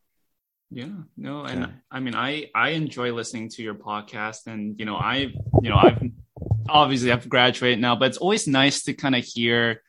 Yeah, 0.70 1.08
no, 1.16 1.44
and 1.44 1.60
Yeah. 1.60 1.70
I 1.90 2.00
mean, 2.00 2.14
I 2.14 2.50
I 2.54 2.70
enjoy 2.76 3.12
listening 3.14 3.48
to 3.56 3.62
your 3.62 3.74
podcast, 3.74 4.46
and 4.46 4.78
you 4.78 4.84
know, 4.84 4.96
I 4.96 5.32
you 5.62 5.70
know, 5.70 5.78
I've 5.78 5.96
obviously 6.68 7.10
I've 7.10 7.26
graduated 7.28 7.80
now, 7.80 7.96
but 7.96 8.08
it's 8.08 8.18
always 8.18 8.46
nice 8.46 8.82
to 8.84 8.92
kind 8.92 9.16
of 9.16 9.24
hear, 9.24 9.80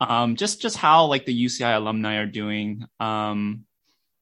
um, 0.00 0.36
just 0.36 0.60
just 0.60 0.76
how 0.76 1.06
like 1.06 1.26
the 1.26 1.44
UCI 1.44 1.76
alumni 1.76 2.16
are 2.16 2.26
doing, 2.26 2.84
um, 2.98 3.64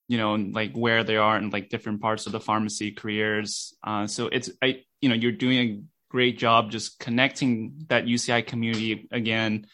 you 0.09 0.19
know, 0.19 0.35
and 0.35 0.55
like 0.55 0.73
where 0.73 1.05
they 1.05 1.17
are 1.17 1.37
in 1.37 1.51
like 1.51 1.69
different 1.69 2.01
parts 2.01 2.27
of 2.27 2.33
the 2.33 2.41
pharmacy 2.41 2.93
careers. 2.93 3.77
Uh, 3.85 4.07
so 4.07 4.29
it's 4.29 4.51
I 4.63 4.83
you 5.01 5.09
know, 5.09 5.15
you're 5.15 5.33
doing 5.33 5.59
a 5.59 5.83
great 6.11 6.39
job 6.39 6.71
just 6.71 6.99
connecting 6.99 7.87
that 7.89 8.07
UCI 8.07 8.47
community 8.47 9.09
again, 9.11 9.67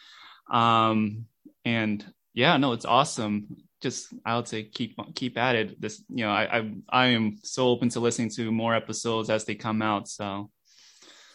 um, 0.50 1.26
and 1.64 2.04
yeah, 2.34 2.56
no, 2.56 2.72
it's 2.72 2.84
awesome 2.84 3.64
just 3.84 4.14
I 4.24 4.36
would 4.36 4.48
say 4.48 4.64
keep 4.64 4.98
keep 5.14 5.36
at 5.36 5.56
it. 5.56 5.81
This 5.81 6.02
you 6.08 6.24
know 6.24 6.31
I 6.31 6.58
I, 6.58 6.72
I 6.88 7.06
am 7.08 7.36
so 7.43 7.69
open 7.69 7.90
to 7.90 8.00
listening 8.00 8.31
to 8.31 8.50
more 8.50 8.74
episodes 8.74 9.29
as 9.29 9.44
they 9.44 9.55
come 9.55 9.82
out. 9.82 10.08
So 10.08 10.50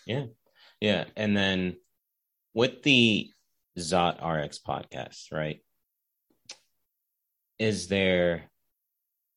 Yeah. 0.06 0.26
Yeah, 0.82 1.06
and 1.16 1.38
then 1.38 1.76
with 2.54 2.84
the 2.84 3.30
Zot 3.80 4.24
RX 4.24 4.60
podcast, 4.60 5.32
right? 5.32 5.60
Is 7.58 7.88
there 7.88 8.50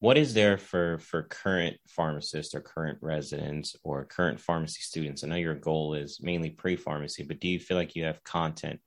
what 0.01 0.19
is 0.19 0.35
there 0.35 0.59
for 0.59 0.99
for 0.99 1.23
current 1.23 1.77
pharmacists 1.89 2.55
or 2.55 2.61
current 2.61 2.99
residents 3.01 3.77
or 3.85 4.05
current 4.05 4.41
pharmacy 4.41 4.81
students? 4.81 5.23
I 5.23 5.29
know 5.29 5.37
your 5.37 5.55
goal 5.55 5.95
is 5.95 6.21
mainly 6.21 6.51
pre-pharmacy, 6.51 7.25
but 7.25 7.41
do 7.41 7.49
you 7.49 7.59
feel 7.59 7.77
like 7.77 7.97
you 7.97 8.05
have 8.05 8.25
content 8.25 8.81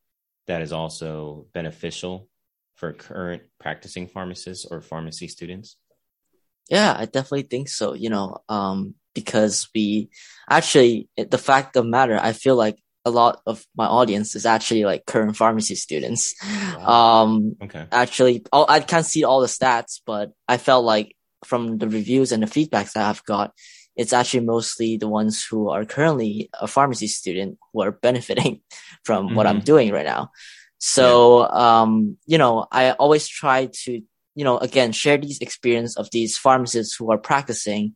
that 0.48 0.62
is 0.62 0.72
also 0.72 1.48
beneficial 1.54 2.30
for 2.76 2.92
current 2.94 3.44
practicing 3.60 4.08
pharmacists 4.08 4.66
or 4.66 4.82
pharmacy 4.82 5.28
students? 5.28 5.78
yeah, 6.70 6.96
I 6.98 7.06
definitely 7.06 7.44
think 7.44 7.70
so, 7.70 7.94
you 7.94 8.10
know, 8.10 8.38
um, 8.50 8.96
because 9.14 9.70
we 9.74 10.10
actually, 10.50 11.08
the 11.16 11.38
fact 11.38 11.76
of 11.76 11.86
matter, 11.86 12.20
I 12.22 12.34
feel 12.34 12.56
like 12.56 12.78
a 13.06 13.12
lot 13.12 13.42
of 13.46 13.64
my 13.78 13.86
audience 13.86 14.36
is 14.36 14.46
actually 14.46 14.84
like 14.84 15.06
current 15.06 15.38
pharmacy 15.38 15.76
students. 15.76 16.34
Um, 16.86 17.56
Okay. 17.62 17.86
actually 17.92 18.44
all, 18.52 18.66
I 18.68 18.80
can't 18.80 19.06
see 19.06 19.24
all 19.24 19.42
the 19.42 19.48
stats, 19.48 20.02
but 20.06 20.32
I 20.48 20.58
felt 20.58 20.84
like 20.86 21.16
from 21.46 21.78
the 21.78 21.88
reviews 21.88 22.32
and 22.32 22.42
the 22.42 22.48
feedbacks 22.48 22.94
that 22.94 23.06
I've 23.08 23.24
got, 23.26 23.54
it's 23.96 24.12
actually 24.12 24.46
mostly 24.46 24.98
the 24.98 25.08
ones 25.08 25.46
who 25.46 25.70
are 25.70 25.86
currently 25.86 26.50
a 26.60 26.68
pharmacy 26.68 27.08
student 27.08 27.58
who 27.72 27.82
are 27.82 27.92
benefiting 28.02 28.62
from 29.04 29.36
what 29.36 29.48
I'm 29.48 29.60
doing 29.62 29.92
right 29.92 30.06
now. 30.06 30.32
So, 30.80 31.48
um, 31.50 32.18
you 32.26 32.38
know, 32.38 32.66
I 32.72 32.92
always 32.92 33.28
try 33.28 33.70
to, 33.86 34.02
you 34.36 34.44
know, 34.44 34.58
again, 34.58 34.92
share 34.92 35.18
these 35.18 35.40
experience 35.40 35.96
of 35.96 36.10
these 36.12 36.38
pharmacists 36.38 36.96
who 36.96 37.12
are 37.12 37.18
practicing. 37.18 37.96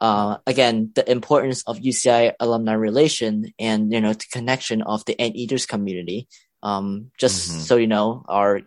Uh, 0.00 0.38
again, 0.46 0.92
the 0.94 1.08
importance 1.10 1.62
of 1.66 1.78
UCI 1.78 2.32
alumni 2.38 2.72
relation 2.74 3.52
and, 3.58 3.92
you 3.92 4.00
know, 4.00 4.12
the 4.12 4.26
connection 4.30 4.82
of 4.82 5.04
the 5.06 5.18
Anteaters 5.20 5.66
community. 5.66 6.28
Um, 6.62 7.10
just 7.18 7.50
Mhm. 7.50 7.60
so 7.66 7.76
you 7.76 7.86
know, 7.86 8.24
our 8.28 8.62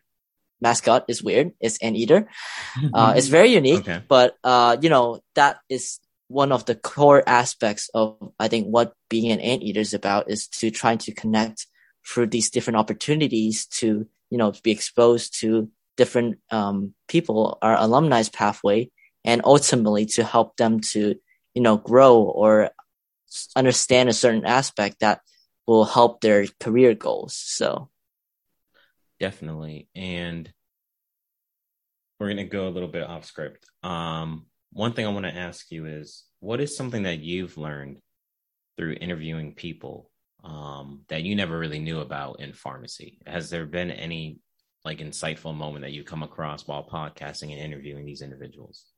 mascot 0.62 1.06
is 1.08 1.24
weird. 1.24 1.52
It's 1.60 1.78
Anteater. 1.82 2.28
Uh, 2.94 3.14
it's 3.16 3.28
very 3.28 3.52
unique, 3.62 3.82
Okay. 3.88 4.02
but, 4.08 4.36
uh, 4.44 4.78
you 4.82 4.90
know, 4.90 5.20
that 5.36 5.60
is 5.70 6.00
one 6.28 6.52
of 6.52 6.64
the 6.66 6.76
core 6.76 7.24
aspects 7.28 7.90
of, 7.94 8.16
I 8.40 8.48
think, 8.48 8.68
what 8.68 8.94
being 9.10 9.32
an 9.32 9.40
Anteater 9.42 9.80
is 9.82 9.94
about 9.94 10.30
is 10.32 10.48
to 10.60 10.72
trying 10.72 11.00
to 11.00 11.12
connect 11.12 11.68
through 12.08 12.28
these 12.28 12.50
different 12.50 12.78
opportunities 12.78 13.66
to, 13.80 14.08
you 14.30 14.38
know, 14.38 14.54
be 14.64 14.72
exposed 14.72 15.40
to 15.42 15.70
different, 15.98 16.40
um, 16.52 16.94
people, 17.08 17.58
our 17.62 17.76
alumni's 17.76 18.30
pathway, 18.30 18.90
and 19.24 19.42
ultimately 19.44 20.06
to 20.06 20.24
help 20.24 20.58
them 20.58 20.80
to, 20.80 21.16
you 21.54 21.62
know, 21.62 21.78
grow 21.78 22.22
or 22.22 22.72
understand 23.56 24.10
a 24.10 24.14
certain 24.14 24.46
aspect 24.46 25.00
that 25.00 25.22
will 25.68 25.86
help 25.86 26.22
their 26.22 26.46
career 26.60 26.94
goals. 26.94 27.36
So, 27.36 27.90
Definitely. 29.22 29.88
And 29.94 30.52
we're 32.20 32.28
going 32.28 32.38
to 32.38 32.44
go 32.44 32.68
a 32.68 32.74
little 32.74 32.90
bit 32.90 33.04
off 33.04 33.26
script. 33.26 33.68
Um, 33.84 34.48
one 34.74 34.94
thing 34.94 35.06
I 35.06 35.10
want 35.10 35.28
to 35.28 35.36
ask 35.36 35.72
you 35.72 35.86
is 35.86 36.24
what 36.40 36.60
is 36.60 36.76
something 36.76 37.04
that 37.04 37.20
you've 37.20 37.56
learned 37.56 37.98
through 38.78 38.98
interviewing 39.00 39.54
people 39.54 40.10
um, 40.44 41.02
that 41.10 41.22
you 41.22 41.36
never 41.36 41.58
really 41.60 41.78
knew 41.78 42.00
about 42.00 42.40
in 42.40 42.54
pharmacy? 42.54 43.20
Has 43.28 43.52
there 43.52 43.68
been 43.68 43.92
any 43.92 44.40
like 44.84 44.98
insightful 44.98 45.56
moment 45.56 45.84
that 45.84 45.94
you 45.94 46.04
come 46.04 46.24
across 46.24 46.68
while 46.68 46.88
podcasting 46.88 47.52
and 47.52 47.60
interviewing 47.60 48.06
these 48.06 48.24
individuals? 48.24 48.91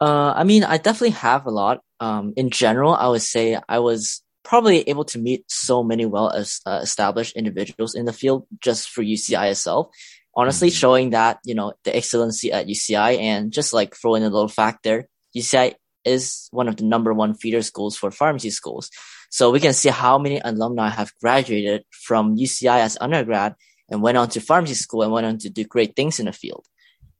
Uh, 0.00 0.32
I 0.36 0.44
mean, 0.44 0.64
I 0.64 0.78
definitely 0.78 1.10
have 1.10 1.46
a 1.46 1.50
lot. 1.50 1.80
Um, 2.00 2.34
in 2.36 2.50
general, 2.50 2.94
I 2.94 3.08
would 3.08 3.22
say 3.22 3.58
I 3.68 3.78
was 3.78 4.22
probably 4.44 4.88
able 4.88 5.04
to 5.04 5.18
meet 5.18 5.44
so 5.50 5.82
many 5.82 6.04
well 6.04 6.30
as, 6.30 6.60
uh, 6.66 6.80
established 6.82 7.36
individuals 7.36 7.94
in 7.94 8.04
the 8.04 8.12
field 8.12 8.46
just 8.60 8.90
for 8.90 9.02
UCI 9.02 9.50
itself. 9.50 9.88
Honestly, 10.34 10.68
mm-hmm. 10.68 10.76
showing 10.76 11.10
that, 11.10 11.38
you 11.44 11.54
know, 11.54 11.72
the 11.84 11.96
excellency 11.96 12.52
at 12.52 12.66
UCI 12.66 13.18
and 13.18 13.52
just 13.52 13.72
like 13.72 13.96
throwing 13.96 14.22
a 14.22 14.28
little 14.28 14.48
fact 14.48 14.82
there, 14.84 15.08
UCI 15.36 15.74
is 16.04 16.48
one 16.52 16.68
of 16.68 16.76
the 16.76 16.84
number 16.84 17.12
one 17.12 17.34
feeder 17.34 17.62
schools 17.62 17.96
for 17.96 18.10
pharmacy 18.10 18.50
schools. 18.50 18.90
So 19.30 19.50
we 19.50 19.60
can 19.60 19.72
see 19.72 19.88
how 19.88 20.18
many 20.18 20.40
alumni 20.44 20.90
have 20.90 21.12
graduated 21.20 21.84
from 21.90 22.36
UCI 22.36 22.80
as 22.80 22.96
undergrad 23.00 23.54
and 23.90 24.02
went 24.02 24.16
on 24.16 24.28
to 24.30 24.40
pharmacy 24.40 24.74
school 24.74 25.02
and 25.02 25.12
went 25.12 25.26
on 25.26 25.38
to 25.38 25.50
do 25.50 25.64
great 25.64 25.96
things 25.96 26.20
in 26.20 26.26
the 26.26 26.32
field. 26.32 26.66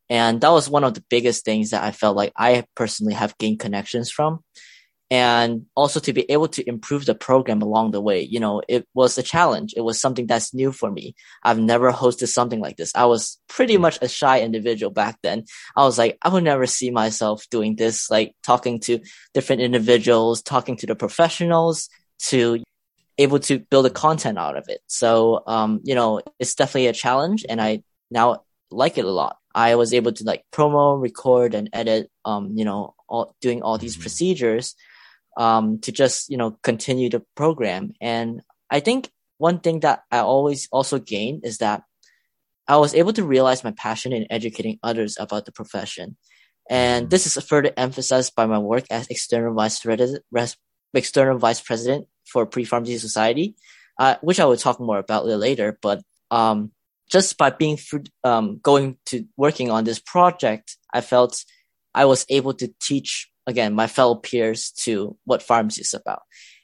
And 0.09 0.41
that 0.41 0.51
was 0.51 0.69
one 0.69 0.85
of 0.85 0.95
the 0.95 1.05
biggest 1.11 1.45
things 1.45 1.71
that 1.71 1.83
I 1.83 1.91
felt 1.91 2.17
like 2.17 2.33
I 2.37 2.65
personally 2.75 3.15
have 3.15 3.37
gained 3.39 3.61
connections 3.61 4.11
from. 4.11 4.41
And 5.09 5.67
also 5.77 6.01
to 6.01 6.13
be 6.13 6.29
able 6.33 6.49
to 6.49 6.69
improve 6.69 7.07
the 7.07 7.15
program 7.15 7.63
along 7.63 7.93
the 7.93 8.01
way. 8.01 8.23
You 8.23 8.41
know, 8.41 8.61
it 8.69 8.89
was 8.93 9.17
a 9.17 9.23
challenge. 9.23 9.73
It 9.77 9.83
was 9.83 10.01
something 10.01 10.27
that's 10.27 10.53
new 10.53 10.73
for 10.73 10.91
me. 10.91 11.15
I've 11.45 11.61
never 11.61 11.93
hosted 11.93 12.27
something 12.27 12.59
like 12.59 12.77
this. 12.77 12.91
I 12.93 13.05
was 13.05 13.39
pretty 13.49 13.79
much 13.79 14.01
a 14.03 14.09
shy 14.09 14.41
individual 14.41 14.91
back 14.91 15.19
then. 15.23 15.45
I 15.77 15.85
was 15.85 15.97
like, 15.97 16.19
I 16.23 16.29
would 16.29 16.43
never 16.43 16.67
see 16.67 16.91
myself 16.91 17.47
doing 17.51 17.77
this, 17.77 18.11
like 18.11 18.35
talking 18.43 18.81
to 18.81 18.99
different 19.33 19.63
individuals, 19.63 20.43
talking 20.43 20.77
to 20.79 20.87
the 20.87 20.97
professionals 20.97 21.89
to 22.23 22.65
able 23.19 23.39
to 23.41 23.61
build 23.61 23.87
a 23.87 23.91
content 23.91 24.39
out 24.39 24.57
of 24.57 24.69
it. 24.69 24.81
So, 24.87 25.43
um, 25.47 25.81
you 25.85 25.95
know, 25.95 26.21
it's 26.39 26.55
definitely 26.55 26.89
a 26.89 26.93
challenge 26.93 27.47
and 27.49 27.61
I 27.61 27.83
now 28.11 28.43
like 28.71 28.99
it 28.99 29.05
a 29.05 29.11
lot. 29.11 29.39
I 29.57 29.75
was 29.75 29.95
able 29.95 30.13
to 30.13 30.25
like 30.25 30.45
promo, 30.53 31.01
record, 31.01 31.55
and 31.55 31.71
edit. 31.73 32.11
Um, 32.27 32.53
you 32.55 32.65
know, 32.65 32.95
all 33.09 33.35
doing 33.41 33.63
all 33.63 33.79
these 33.79 33.95
mm-hmm. 33.95 34.03
procedures, 34.03 34.77
um, 35.37 35.81
to 35.81 35.91
just 35.91 36.29
you 36.29 36.37
know 36.37 36.59
continue 36.63 37.09
the 37.09 37.25
program. 37.35 37.95
And 38.01 38.43
I 38.71 38.81
think 38.81 39.11
one 39.39 39.61
thing 39.61 39.81
that 39.81 40.05
I 40.13 40.19
always 40.19 40.69
also 40.71 40.99
gained 40.99 41.45
is 41.45 41.59
that 41.59 41.83
I 42.69 42.77
was 42.77 42.95
able 42.95 43.15
to 43.15 43.25
realize 43.25 43.65
my 43.65 43.73
passion 43.73 44.13
in 44.13 44.27
educating 44.31 44.79
others 44.83 45.17
about 45.19 45.47
the 45.47 45.53
profession. 45.53 46.17
And 46.69 47.05
mm-hmm. 47.05 47.11
this 47.11 47.27
is 47.27 47.43
further 47.45 47.73
emphasized 47.77 48.35
by 48.35 48.45
my 48.47 48.59
work 48.59 48.85
as 48.91 49.07
external 49.09 49.55
vice, 49.55 49.81
external 50.93 51.39
vice 51.39 51.61
president 51.61 52.09
for 52.27 52.45
Pre-Pharmacy 52.45 52.99
Society, 52.99 53.55
uh, 53.99 54.17
which 54.21 54.41
I 54.41 54.45
will 54.45 54.57
talk 54.57 54.81
more 54.81 54.99
about 54.99 55.27
later. 55.27 55.79
But 55.81 56.03
um, 56.31 56.73
just 57.11 57.39
by 57.39 57.51
being 57.51 57.79
um, 58.25 58.59
going 58.63 58.97
to 59.07 59.27
working 59.37 59.71
on 59.71 59.85
this 59.85 59.99
project, 59.99 60.77
I 60.93 61.01
felt 61.01 61.45
I 61.95 62.05
was 62.05 62.27
able 62.29 62.55
to 62.55 62.73
teach 62.81 63.31
again 63.47 63.75
my 63.75 63.87
fellow 63.87 64.17
peers 64.17 64.73
to 64.83 65.17
what 65.25 65.43
pharmacy 65.43 65.83
is 65.83 65.95
about. 65.95 66.23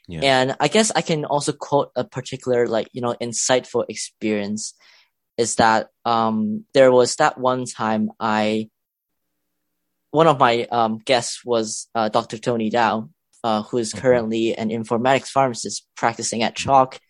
Yeah. 0.08 0.20
And 0.22 0.56
I 0.58 0.68
guess 0.68 0.90
I 0.94 1.00
can 1.00 1.24
also 1.24 1.52
quote 1.52 1.92
a 1.94 2.04
particular 2.04 2.66
like 2.66 2.88
you 2.92 3.00
know 3.00 3.14
insightful 3.20 3.84
experience 3.88 4.74
is 5.38 5.56
that 5.56 5.88
um, 6.04 6.64
there 6.74 6.92
was 6.92 7.16
that 7.16 7.38
one 7.38 7.64
time 7.64 8.10
I 8.18 8.68
one 10.10 10.26
of 10.26 10.38
my 10.38 10.66
um, 10.70 10.98
guests 10.98 11.44
was 11.44 11.88
uh, 11.94 12.08
Dr. 12.08 12.36
Tony 12.36 12.68
Dow, 12.68 13.08
uh, 13.42 13.62
who 13.62 13.78
is 13.78 13.94
currently 13.94 14.54
an 14.54 14.68
informatics 14.68 15.28
pharmacist 15.28 15.86
practicing 15.96 16.42
at 16.42 16.54
CHOC 16.54 17.00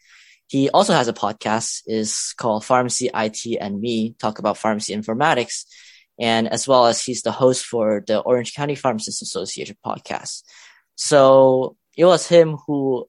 he 0.53 0.69
also 0.69 0.93
has 0.93 1.09
a 1.09 1.15
podcast 1.15 1.81
is 1.87 2.35
called 2.37 2.63
Pharmacy 2.63 3.09
IT 3.15 3.57
and 3.59 3.81
Me 3.81 4.15
talk 4.19 4.39
about 4.39 4.59
pharmacy 4.59 4.95
informatics. 4.95 5.65
And 6.21 6.47
as 6.47 6.69
well 6.69 6.85
as 6.85 7.03
he's 7.03 7.23
the 7.23 7.33
host 7.33 7.65
for 7.65 8.05
the 8.07 8.19
Orange 8.19 8.53
County 8.53 8.75
Pharmacists 8.75 9.23
Association 9.23 9.79
podcast. 9.83 10.43
So 10.95 11.79
it 11.97 12.05
was 12.05 12.29
him 12.29 12.59
who 12.67 13.09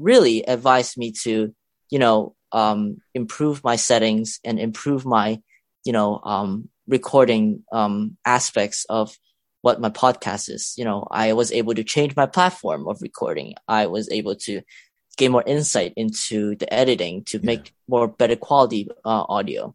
really 0.00 0.42
advised 0.42 0.98
me 0.98 1.12
to, 1.22 1.54
you 1.88 1.98
know, 2.00 2.34
um, 2.50 2.96
improve 3.14 3.62
my 3.62 3.76
settings 3.76 4.40
and 4.42 4.58
improve 4.58 5.06
my, 5.06 5.40
you 5.84 5.92
know, 5.92 6.20
um, 6.24 6.68
recording, 6.88 7.62
um, 7.70 8.16
aspects 8.26 8.86
of 8.88 9.16
what 9.60 9.80
my 9.80 9.90
podcast 9.90 10.50
is. 10.50 10.74
You 10.76 10.84
know, 10.84 11.06
I 11.08 11.34
was 11.34 11.52
able 11.52 11.74
to 11.74 11.84
change 11.84 12.16
my 12.16 12.26
platform 12.26 12.88
of 12.88 13.02
recording. 13.02 13.54
I 13.68 13.86
was 13.86 14.10
able 14.10 14.34
to 14.34 14.62
gain 15.16 15.32
more 15.32 15.44
insight 15.46 15.92
into 15.96 16.56
the 16.56 16.72
editing 16.72 17.24
to 17.24 17.38
make 17.40 17.66
yeah. 17.66 17.72
more 17.88 18.08
better 18.08 18.36
quality 18.36 18.88
uh, 19.04 19.24
audio. 19.28 19.74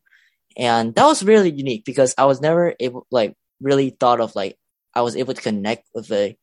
And 0.58 0.96
that 0.96 1.06
was 1.06 1.24
really 1.24 1.52
unique 1.52 1.86
because 1.86 2.16
I 2.18 2.26
was 2.26 2.42
never 2.42 2.74
able, 2.80 3.06
like, 3.12 3.36
really 3.62 3.92
thought 3.92 4.20
of 4.22 4.36
like, 4.36 4.58
I 4.94 5.02
was 5.02 5.16
able 5.16 5.34
to 5.34 5.42
connect 5.42 5.88
with 5.94 6.12
a, 6.12 6.36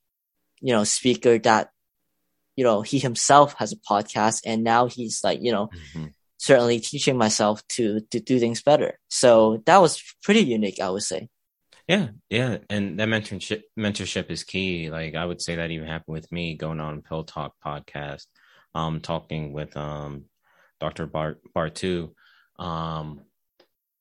you 0.61 0.73
know, 0.73 0.85
speaker 0.85 1.39
that, 1.41 1.71
you 2.55 2.63
know, 2.63 2.83
he 2.83 2.99
himself 3.01 3.55
has 3.59 3.73
a 3.73 3.77
podcast 3.77 4.43
and 4.47 4.63
now 4.63 4.87
he's 4.87 5.25
like, 5.25 5.41
you 5.43 5.51
know, 5.51 5.67
mm-hmm. 5.67 6.07
certainly 6.39 6.79
teaching 6.79 7.19
myself 7.19 7.67
to, 7.71 8.01
to 8.13 8.21
do 8.21 8.39
things 8.39 8.63
better. 8.63 8.99
So 9.09 9.63
that 9.67 9.81
was 9.81 10.01
pretty 10.23 10.45
unique, 10.45 10.81
I 10.81 10.91
would 10.91 11.03
say. 11.03 11.29
Yeah, 11.87 12.09
yeah, 12.31 12.59
and 12.71 12.99
that 12.99 13.09
mentorship 13.09 13.63
mentorship 13.79 14.31
is 14.31 14.43
key. 14.43 14.89
Like 14.89 15.15
I 15.15 15.27
would 15.27 15.43
say 15.43 15.57
that 15.57 15.71
even 15.71 15.87
happened 15.87 16.15
with 16.15 16.33
me 16.33 16.55
going 16.55 16.81
on 16.81 17.03
Pill 17.03 17.25
Talk 17.25 17.53
podcast 17.63 18.25
um, 18.75 19.01
talking 19.01 19.53
with 19.53 19.77
um, 19.77 20.25
Dr. 20.81 21.07
Bart 21.07 21.41
Bartu 21.55 22.11
um, 22.59 23.23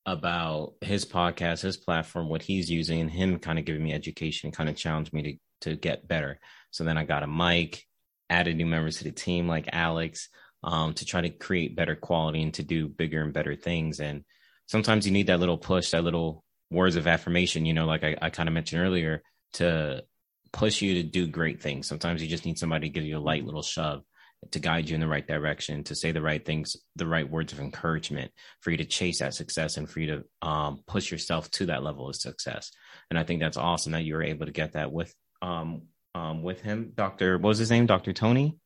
about 0.05 0.73
his 0.81 1.05
podcast, 1.05 1.61
his 1.61 1.77
platform, 1.77 2.29
what 2.29 2.41
he's 2.41 2.69
using, 2.69 2.99
and 2.99 3.11
him 3.11 3.39
kind 3.39 3.59
of 3.59 3.65
giving 3.65 3.83
me 3.83 3.93
education, 3.93 4.51
kind 4.51 4.69
of 4.69 4.75
challenged 4.75 5.13
me 5.13 5.23
to 5.23 5.69
to 5.69 5.75
get 5.77 6.07
better. 6.07 6.39
So 6.71 6.83
then 6.83 6.97
I 6.97 7.05
got 7.05 7.23
a 7.23 7.27
mic, 7.27 7.85
added 8.29 8.57
new 8.57 8.65
members 8.65 8.97
to 8.97 9.05
the 9.05 9.11
team 9.11 9.47
like 9.47 9.69
Alex 9.71 10.27
um, 10.63 10.93
to 10.95 11.05
try 11.05 11.21
to 11.21 11.29
create 11.29 11.75
better 11.75 11.95
quality 11.95 12.41
and 12.41 12.53
to 12.55 12.63
do 12.63 12.87
bigger 12.87 13.21
and 13.21 13.33
better 13.33 13.55
things. 13.55 13.99
And 13.99 14.23
sometimes 14.65 15.05
you 15.05 15.11
need 15.11 15.27
that 15.27 15.39
little 15.39 15.57
push, 15.57 15.91
that 15.91 16.03
little 16.03 16.43
words 16.69 16.95
of 16.95 17.07
affirmation, 17.07 17.65
you 17.65 17.73
know, 17.73 17.85
like 17.85 18.03
I, 18.03 18.15
I 18.21 18.29
kind 18.29 18.49
of 18.49 18.53
mentioned 18.53 18.81
earlier, 18.81 19.21
to 19.53 20.03
push 20.51 20.81
you 20.81 20.95
to 20.95 21.03
do 21.03 21.27
great 21.27 21.61
things. 21.61 21.87
Sometimes 21.87 22.21
you 22.21 22.27
just 22.27 22.45
need 22.45 22.57
somebody 22.57 22.87
to 22.87 22.93
give 22.93 23.03
you 23.03 23.17
a 23.17 23.19
light 23.19 23.45
little 23.45 23.61
shove 23.61 24.03
to 24.51 24.59
guide 24.59 24.89
you 24.89 24.95
in 24.95 25.01
the 25.01 25.07
right 25.07 25.25
direction, 25.25 25.83
to 25.85 25.95
say 25.95 26.11
the 26.11 26.21
right 26.21 26.43
things, 26.43 26.75
the 26.95 27.07
right 27.07 27.29
words 27.29 27.53
of 27.53 27.59
encouragement 27.59 28.31
for 28.61 28.71
you 28.71 28.77
to 28.77 28.85
chase 28.85 29.19
that 29.19 29.33
success 29.33 29.77
and 29.77 29.89
for 29.89 29.99
you 29.99 30.07
to 30.07 30.47
um, 30.47 30.83
push 30.87 31.11
yourself 31.11 31.49
to 31.51 31.67
that 31.67 31.83
level 31.83 32.09
of 32.09 32.15
success. 32.15 32.71
And 33.09 33.17
I 33.17 33.23
think 33.23 33.39
that's 33.39 33.57
awesome 33.57 33.93
that 33.93 34.03
you 34.03 34.15
were 34.15 34.23
able 34.23 34.45
to 34.45 34.51
get 34.51 34.73
that 34.73 34.91
with 34.91 35.13
um, 35.41 35.83
um, 36.15 36.43
with 36.43 36.61
him, 36.61 36.91
Doctor. 36.95 37.37
What 37.37 37.49
was 37.49 37.57
his 37.57 37.71
name? 37.71 37.85
Doctor 37.85 38.13
Tony. 38.13 38.57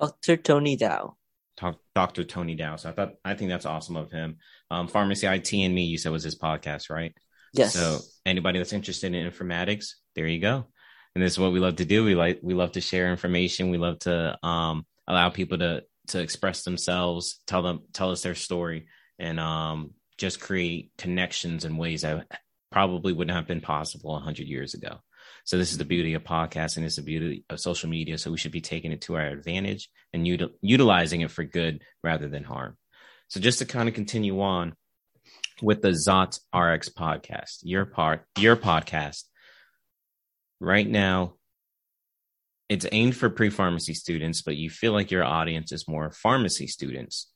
Doctor 0.00 0.36
Tony 0.36 0.76
Dow. 0.76 1.16
Dr. 1.94 2.24
Tony 2.24 2.54
Dow. 2.54 2.76
So 2.76 2.88
I 2.88 2.92
thought 2.92 3.14
I 3.24 3.34
think 3.34 3.50
that's 3.50 3.66
awesome 3.66 3.96
of 3.96 4.10
him. 4.10 4.38
Um, 4.70 4.88
Pharmacy 4.88 5.26
IT 5.26 5.52
and 5.52 5.74
me, 5.74 5.84
you 5.84 5.98
said 5.98 6.10
was 6.10 6.24
his 6.24 6.38
podcast, 6.38 6.88
right? 6.88 7.12
Yes. 7.52 7.74
So 7.74 7.98
anybody 8.24 8.58
that's 8.58 8.72
interested 8.72 9.14
in 9.14 9.30
informatics, 9.30 9.88
there 10.14 10.26
you 10.26 10.40
go 10.40 10.68
and 11.14 11.24
this 11.24 11.32
is 11.32 11.38
what 11.38 11.52
we 11.52 11.60
love 11.60 11.76
to 11.76 11.84
do. 11.84 12.04
We 12.04 12.14
like 12.14 12.40
we 12.42 12.54
love 12.54 12.72
to 12.72 12.80
share 12.80 13.10
information. 13.10 13.70
We 13.70 13.78
love 13.78 13.98
to 14.00 14.38
um, 14.46 14.86
allow 15.06 15.30
people 15.30 15.58
to 15.58 15.84
to 16.08 16.20
express 16.20 16.62
themselves, 16.62 17.40
tell 17.46 17.62
them 17.62 17.82
tell 17.92 18.10
us 18.10 18.22
their 18.22 18.34
story, 18.34 18.86
and 19.18 19.40
um, 19.40 19.92
just 20.18 20.40
create 20.40 20.92
connections 20.98 21.64
in 21.64 21.76
ways 21.76 22.02
that 22.02 22.26
probably 22.70 23.12
wouldn't 23.12 23.36
have 23.36 23.46
been 23.46 23.60
possible 23.60 24.18
hundred 24.18 24.46
years 24.46 24.74
ago. 24.74 25.00
So 25.44 25.58
this 25.58 25.72
is 25.72 25.78
the 25.78 25.84
beauty 25.84 26.14
of 26.14 26.22
podcasting. 26.22 26.82
This 26.82 26.92
is 26.92 26.96
the 26.96 27.02
beauty 27.02 27.44
of 27.50 27.60
social 27.60 27.88
media. 27.88 28.18
So 28.18 28.30
we 28.30 28.38
should 28.38 28.52
be 28.52 28.60
taking 28.60 28.92
it 28.92 29.00
to 29.02 29.16
our 29.16 29.26
advantage 29.26 29.88
and 30.12 30.26
util- 30.26 30.52
utilizing 30.60 31.22
it 31.22 31.30
for 31.30 31.44
good 31.44 31.82
rather 32.04 32.28
than 32.28 32.44
harm. 32.44 32.76
So 33.28 33.40
just 33.40 33.58
to 33.60 33.64
kind 33.64 33.88
of 33.88 33.94
continue 33.94 34.40
on 34.40 34.74
with 35.62 35.82
the 35.82 35.90
Zot 35.90 36.38
RX 36.54 36.88
podcast, 36.90 37.58
your 37.62 37.84
part, 37.84 38.24
your 38.38 38.56
podcast 38.56 39.24
right 40.60 40.88
now 40.88 41.34
it's 42.70 42.86
aimed 42.92 43.16
for 43.16 43.28
pre-pharmacy 43.28 43.94
students, 43.94 44.42
but 44.42 44.54
you 44.54 44.70
feel 44.70 44.92
like 44.92 45.10
your 45.10 45.24
audience 45.24 45.72
is 45.72 45.88
more 45.88 46.12
pharmacy 46.12 46.68
students. 46.68 47.26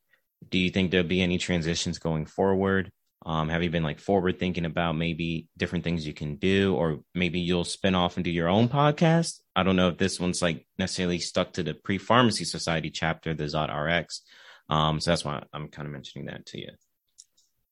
Do 0.49 0.59
you 0.59 0.71
think 0.71 0.91
there'll 0.93 1.07
be 1.07 1.23
any 1.23 1.39
transitions 1.39 1.99
going 1.99 2.27
forward? 2.27 2.93
Um, 3.27 3.49
have 3.49 3.65
you 3.65 3.69
been 3.69 3.83
like 3.83 3.99
forward 3.99 4.39
thinking 4.39 4.65
about 4.65 4.93
maybe 4.93 5.49
different 5.57 5.83
things 5.83 6.07
you 6.07 6.15
can 6.15 6.37
do, 6.37 6.77
or 6.77 7.01
maybe 7.17 7.41
you'll 7.41 7.65
spin 7.65 7.97
off 7.97 8.17
and 8.17 8.25
do 8.25 8.31
your 8.31 8.49
own 8.49 8.69
podcast? 8.69 9.41
I 9.57 9.65
don't 9.65 9.75
know 9.75 9.89
if 9.89 9.99
this 9.99 10.21
one's 10.21 10.41
like 10.41 10.69
necessarily 10.79 11.19
stuck 11.19 11.55
to 11.55 11.65
the 11.65 11.75
pre 11.75 11.99
pharmacy 11.99 12.45
society 12.45 12.91
chapter, 12.91 13.35
the 13.35 13.45
Zot 13.45 13.75
RX. 13.75 14.21
Um, 14.71 15.01
so 15.01 15.11
that's 15.11 15.25
why 15.25 15.43
I'm 15.53 15.67
kind 15.67 15.87
of 15.87 15.93
mentioning 15.93 16.27
that 16.27 16.47
to 16.47 16.61
you. 16.61 16.71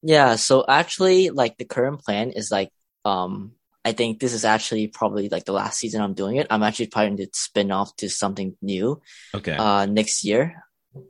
Yeah. 0.03 0.35
So 0.35 0.65
actually, 0.67 1.31
like 1.31 1.59
the 1.59 1.65
current 1.65 2.01
plan 2.01 2.33
is 2.33 2.51
like, 2.51 2.71
um, 3.05 3.53
I 3.85 3.93
think 3.93 4.21
this 4.21 4.33
is 4.33 4.45
actually 4.45 4.87
probably 4.89 5.29
like 5.29 5.45
the 5.45 5.53
last 5.53 5.79
season 5.79 6.01
I'm 6.03 6.15
doing 6.15 6.37
it. 6.37 6.47
I'm 6.51 6.63
actually 6.63 6.87
planning 6.89 7.17
to 7.19 7.27
spin 7.33 7.71
off 7.73 7.95
to 7.97 8.09
something 8.09 8.57
new 8.63 9.01
Okay. 9.35 9.57
uh, 9.57 9.87
next 9.87 10.25
year 10.25 10.63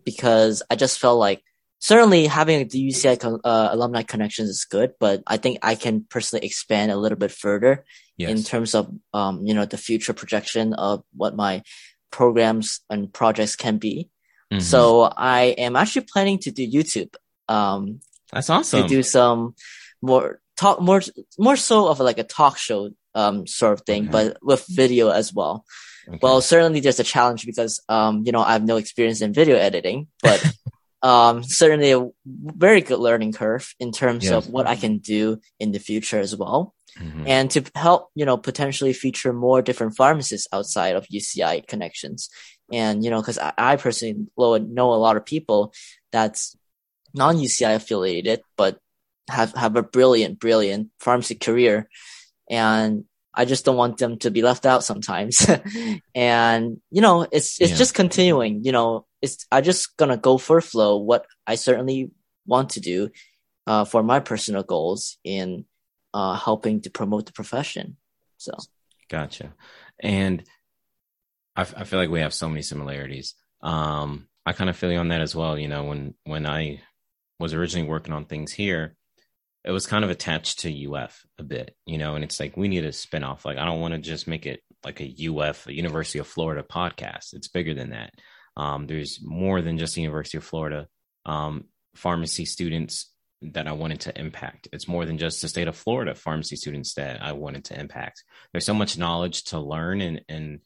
because 0.05 0.63
I 0.71 0.77
just 0.77 0.99
felt 0.99 1.19
like 1.19 1.43
certainly 1.81 2.27
having 2.27 2.67
the 2.69 2.89
UCI 2.89 3.41
uh, 3.45 3.69
alumni 3.73 4.03
connections 4.03 4.49
is 4.49 4.65
good, 4.65 4.93
but 5.01 5.23
I 5.27 5.37
think 5.37 5.59
I 5.63 5.75
can 5.75 6.07
personally 6.09 6.47
expand 6.47 6.93
a 6.93 6.97
little 6.97 7.19
bit 7.19 7.33
further 7.33 7.85
yes. 8.17 8.31
in 8.31 8.43
terms 8.43 8.75
of 8.75 8.91
um, 9.13 9.45
you 9.45 9.55
know 9.55 9.65
the 9.65 9.77
future 9.79 10.13
projection 10.13 10.75
of 10.75 11.03
what 11.15 11.35
my 11.37 11.63
programs 12.11 12.81
and 12.91 13.13
projects 13.13 13.57
can 13.57 13.79
be. 13.79 14.09
Mhm. 14.53 14.63
So 14.63 15.03
I 15.03 15.57
am 15.59 15.77
actually 15.77 16.07
planning 16.13 16.39
to 16.41 16.51
do 16.51 16.63
YouTube. 16.69 17.15
Um, 17.49 18.01
that's 18.33 18.49
awesome. 18.51 18.83
to 18.83 18.89
do 18.89 19.03
some 19.03 19.55
more 20.01 20.41
talk 20.57 20.81
more 20.81 21.03
more 21.39 21.57
so 21.57 21.89
of 21.89 22.01
like 22.01 22.19
a 22.19 22.25
talk 22.25 22.59
show 22.59 22.91
um 23.15 23.47
sort 23.47 23.73
of 23.75 23.83
thing, 23.87 24.05
Okay. 24.05 24.13
but 24.13 24.39
with 24.43 24.65
video 24.69 25.11
as 25.11 25.33
well. 25.33 25.65
Okay. 26.09 26.19
Well, 26.23 26.41
certainly 26.41 26.81
there's 26.81 27.01
a 27.01 27.05
challenge 27.05 27.47
because 27.47 27.81
um 27.89 28.23
you 28.25 28.33
know 28.33 28.41
I 28.43 28.53
have 28.53 28.65
no 28.65 28.77
experience 28.77 29.21
in 29.21 29.33
video 29.33 29.57
editing, 29.57 30.09
but 30.23 30.41
um 31.03 31.43
certainly 31.43 31.93
a 31.93 32.09
very 32.27 32.81
good 32.81 32.99
learning 33.01 33.33
curve 33.33 33.75
in 33.81 33.93
terms 33.93 34.25
Yes. 34.25 34.33
of 34.33 34.53
what 34.53 34.67
I 34.67 34.77
can 34.77 34.99
do 34.99 35.39
in 35.59 35.73
the 35.73 35.79
future 35.81 36.21
as 36.21 36.35
well, 36.37 36.75
Mhm. 36.99 37.25
and 37.27 37.51
to 37.53 37.65
help 37.75 38.11
you 38.15 38.25
know 38.25 38.37
potentially 38.37 38.93
feature 38.93 39.33
more 39.33 39.63
different 39.63 39.97
pharmacists 39.97 40.49
outside 40.53 40.95
of 40.97 41.07
UCI 41.11 41.61
connections, 41.67 42.29
and 42.71 43.05
you 43.05 43.11
know 43.11 43.21
because 43.21 43.39
I, 43.39 43.53
I 43.59 43.77
personally 43.77 44.27
know 44.37 44.57
know 44.59 44.93
a 44.95 45.01
lot 45.07 45.17
of 45.17 45.25
people 45.25 45.73
that's 46.13 46.57
non 47.15 47.37
UCI 47.37 47.75
affiliated, 47.75 48.41
but 48.57 48.79
have 49.33 49.53
have 49.55 49.77
a 49.77 49.83
brilliant, 49.83 50.39
brilliant 50.39 50.91
pharmacy 51.01 51.35
career, 51.35 51.89
and 52.51 53.05
I 53.35 53.45
just 53.47 53.65
don't 53.65 53.77
want 53.77 53.97
them 53.99 54.19
to 54.19 54.31
be 54.31 54.43
left 54.43 54.67
out 54.67 54.85
sometimes. 54.85 55.47
and 56.15 56.81
you 56.91 57.01
know, 57.01 57.27
it's 57.33 57.61
it's 57.61 57.71
Yeah. 57.73 57.77
just 57.77 57.95
continuing. 57.95 58.65
You 58.65 58.73
know, 58.73 59.07
it's 59.23 59.47
I 59.51 59.61
just 59.61 59.97
gonna 59.97 60.17
go 60.19 60.39
for 60.39 60.61
flow. 60.61 60.99
What 60.99 61.27
I 61.47 61.55
certainly 61.57 62.11
want 62.47 62.71
to 62.71 62.81
do 62.81 63.09
uh, 63.67 63.85
for 63.85 64.03
my 64.03 64.21
personal 64.21 64.63
goals 64.63 65.19
in 65.25 65.65
uh, 66.13 66.35
helping 66.37 66.81
to 66.83 66.91
promote 66.91 67.27
the 67.27 67.33
profession. 67.33 67.97
So 68.37 68.53
Gotcha. 69.09 69.55
And 70.01 70.43
I, 71.55 71.61
f- 71.63 71.75
I 71.77 71.85
feel 71.85 71.99
like 71.99 72.11
we 72.11 72.21
have 72.21 72.33
so 72.35 72.49
many 72.49 72.63
similarities. 72.63 73.35
Um, 73.61 74.27
I 74.47 74.53
kind 74.53 74.71
of 74.71 74.77
feel 74.77 74.91
you 74.91 74.99
on 74.99 75.09
that 75.09 75.21
as 75.21 75.35
well. 75.37 75.59
You 75.59 75.69
know, 75.69 75.85
when 75.85 76.15
when 76.25 76.47
I 76.47 76.81
was 77.39 77.55
originally 77.55 77.89
working 77.89 78.13
on 78.15 78.25
things 78.25 78.53
here, 78.53 78.97
it 79.65 79.71
was 79.71 79.87
kind 79.87 80.05
of 80.05 80.11
attached 80.11 80.61
to 80.61 80.95
UF 80.95 81.25
a 81.39 81.43
bit, 81.43 81.77
you 81.87 81.99
know, 81.99 82.15
and 82.15 82.25
it's 82.25 82.41
like 82.41 82.57
we 82.57 82.69
need 82.69 82.85
a 82.85 82.89
spinoff. 82.89 83.45
Like 83.45 83.59
I 83.59 83.65
don't 83.65 83.81
want 83.81 83.95
to 83.95 84.01
just 84.01 84.27
make 84.27 84.47
it 84.47 84.61
like 84.85 85.01
a 85.01 85.29
UF, 85.29 85.67
a 85.67 85.75
University 85.75 86.19
of 86.19 86.27
Florida 86.27 86.63
podcast. 86.63 87.35
It's 87.35 87.49
bigger 87.49 87.75
than 87.75 87.91
that. 87.91 88.13
Um, 88.57 88.87
there's 88.87 89.21
more 89.23 89.63
than 89.63 89.79
just 89.79 89.95
the 89.95 90.03
University 90.03 90.39
of 90.39 90.45
Florida 90.45 90.89
um, 91.25 91.67
pharmacy 91.95 92.45
students 92.45 93.11
that 93.43 93.67
I 93.67 93.73
wanted 93.73 94.01
to 94.01 94.19
impact. 94.19 94.69
It's 94.73 94.89
more 94.89 95.05
than 95.05 95.19
just 95.19 95.43
the 95.43 95.49
state 95.49 95.69
of 95.69 95.77
Florida 95.77 96.15
pharmacy 96.15 96.57
students 96.57 96.95
that 96.95 97.23
I 97.23 97.33
wanted 97.33 97.65
to 97.67 97.79
impact. 97.79 98.25
There's 98.53 98.67
so 98.67 98.75
much 98.75 98.99
knowledge 98.99 99.45
to 99.45 99.59
learn 99.59 100.01
and 100.01 100.23
and 100.29 100.61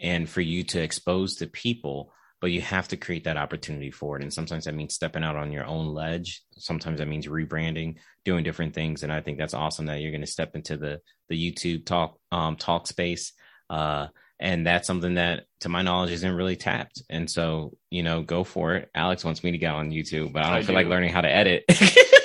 and 0.00 0.28
for 0.28 0.40
you 0.40 0.62
to 0.62 0.80
expose 0.80 1.36
to 1.36 1.46
people, 1.46 2.12
but 2.40 2.50
you 2.50 2.60
have 2.60 2.88
to 2.88 2.96
create 2.96 3.24
that 3.24 3.36
opportunity 3.36 3.90
for 3.90 4.16
it. 4.16 4.22
And 4.22 4.32
sometimes 4.32 4.64
that 4.64 4.74
means 4.74 4.94
stepping 4.94 5.24
out 5.24 5.36
on 5.36 5.52
your 5.52 5.64
own 5.64 5.88
ledge. 5.94 6.42
Sometimes 6.56 6.98
that 6.98 7.08
means 7.08 7.26
rebranding, 7.26 7.96
doing 8.24 8.44
different 8.44 8.74
things. 8.74 9.02
And 9.02 9.12
I 9.12 9.20
think 9.20 9.38
that's 9.38 9.54
awesome 9.54 9.86
that 9.86 10.00
you're 10.00 10.12
going 10.12 10.20
to 10.20 10.26
step 10.26 10.54
into 10.54 10.76
the 10.76 11.00
the 11.28 11.36
YouTube 11.52 11.84
talk 11.84 12.18
um, 12.32 12.56
talk 12.56 12.86
space. 12.86 13.32
Uh, 13.68 14.08
and 14.40 14.64
that's 14.64 14.86
something 14.86 15.14
that, 15.14 15.46
to 15.60 15.68
my 15.68 15.82
knowledge, 15.82 16.12
isn't 16.12 16.32
really 16.32 16.54
tapped. 16.54 17.02
And 17.10 17.28
so, 17.28 17.76
you 17.90 18.04
know, 18.04 18.22
go 18.22 18.44
for 18.44 18.76
it. 18.76 18.88
Alex 18.94 19.24
wants 19.24 19.42
me 19.42 19.50
to 19.50 19.58
get 19.58 19.74
on 19.74 19.90
YouTube, 19.90 20.32
but 20.32 20.44
I 20.44 20.50
don't 20.50 20.58
I 20.58 20.60
feel 20.60 20.68
do. 20.68 20.74
like 20.74 20.86
learning 20.86 21.12
how 21.12 21.22
to 21.22 21.28
edit. 21.28 21.64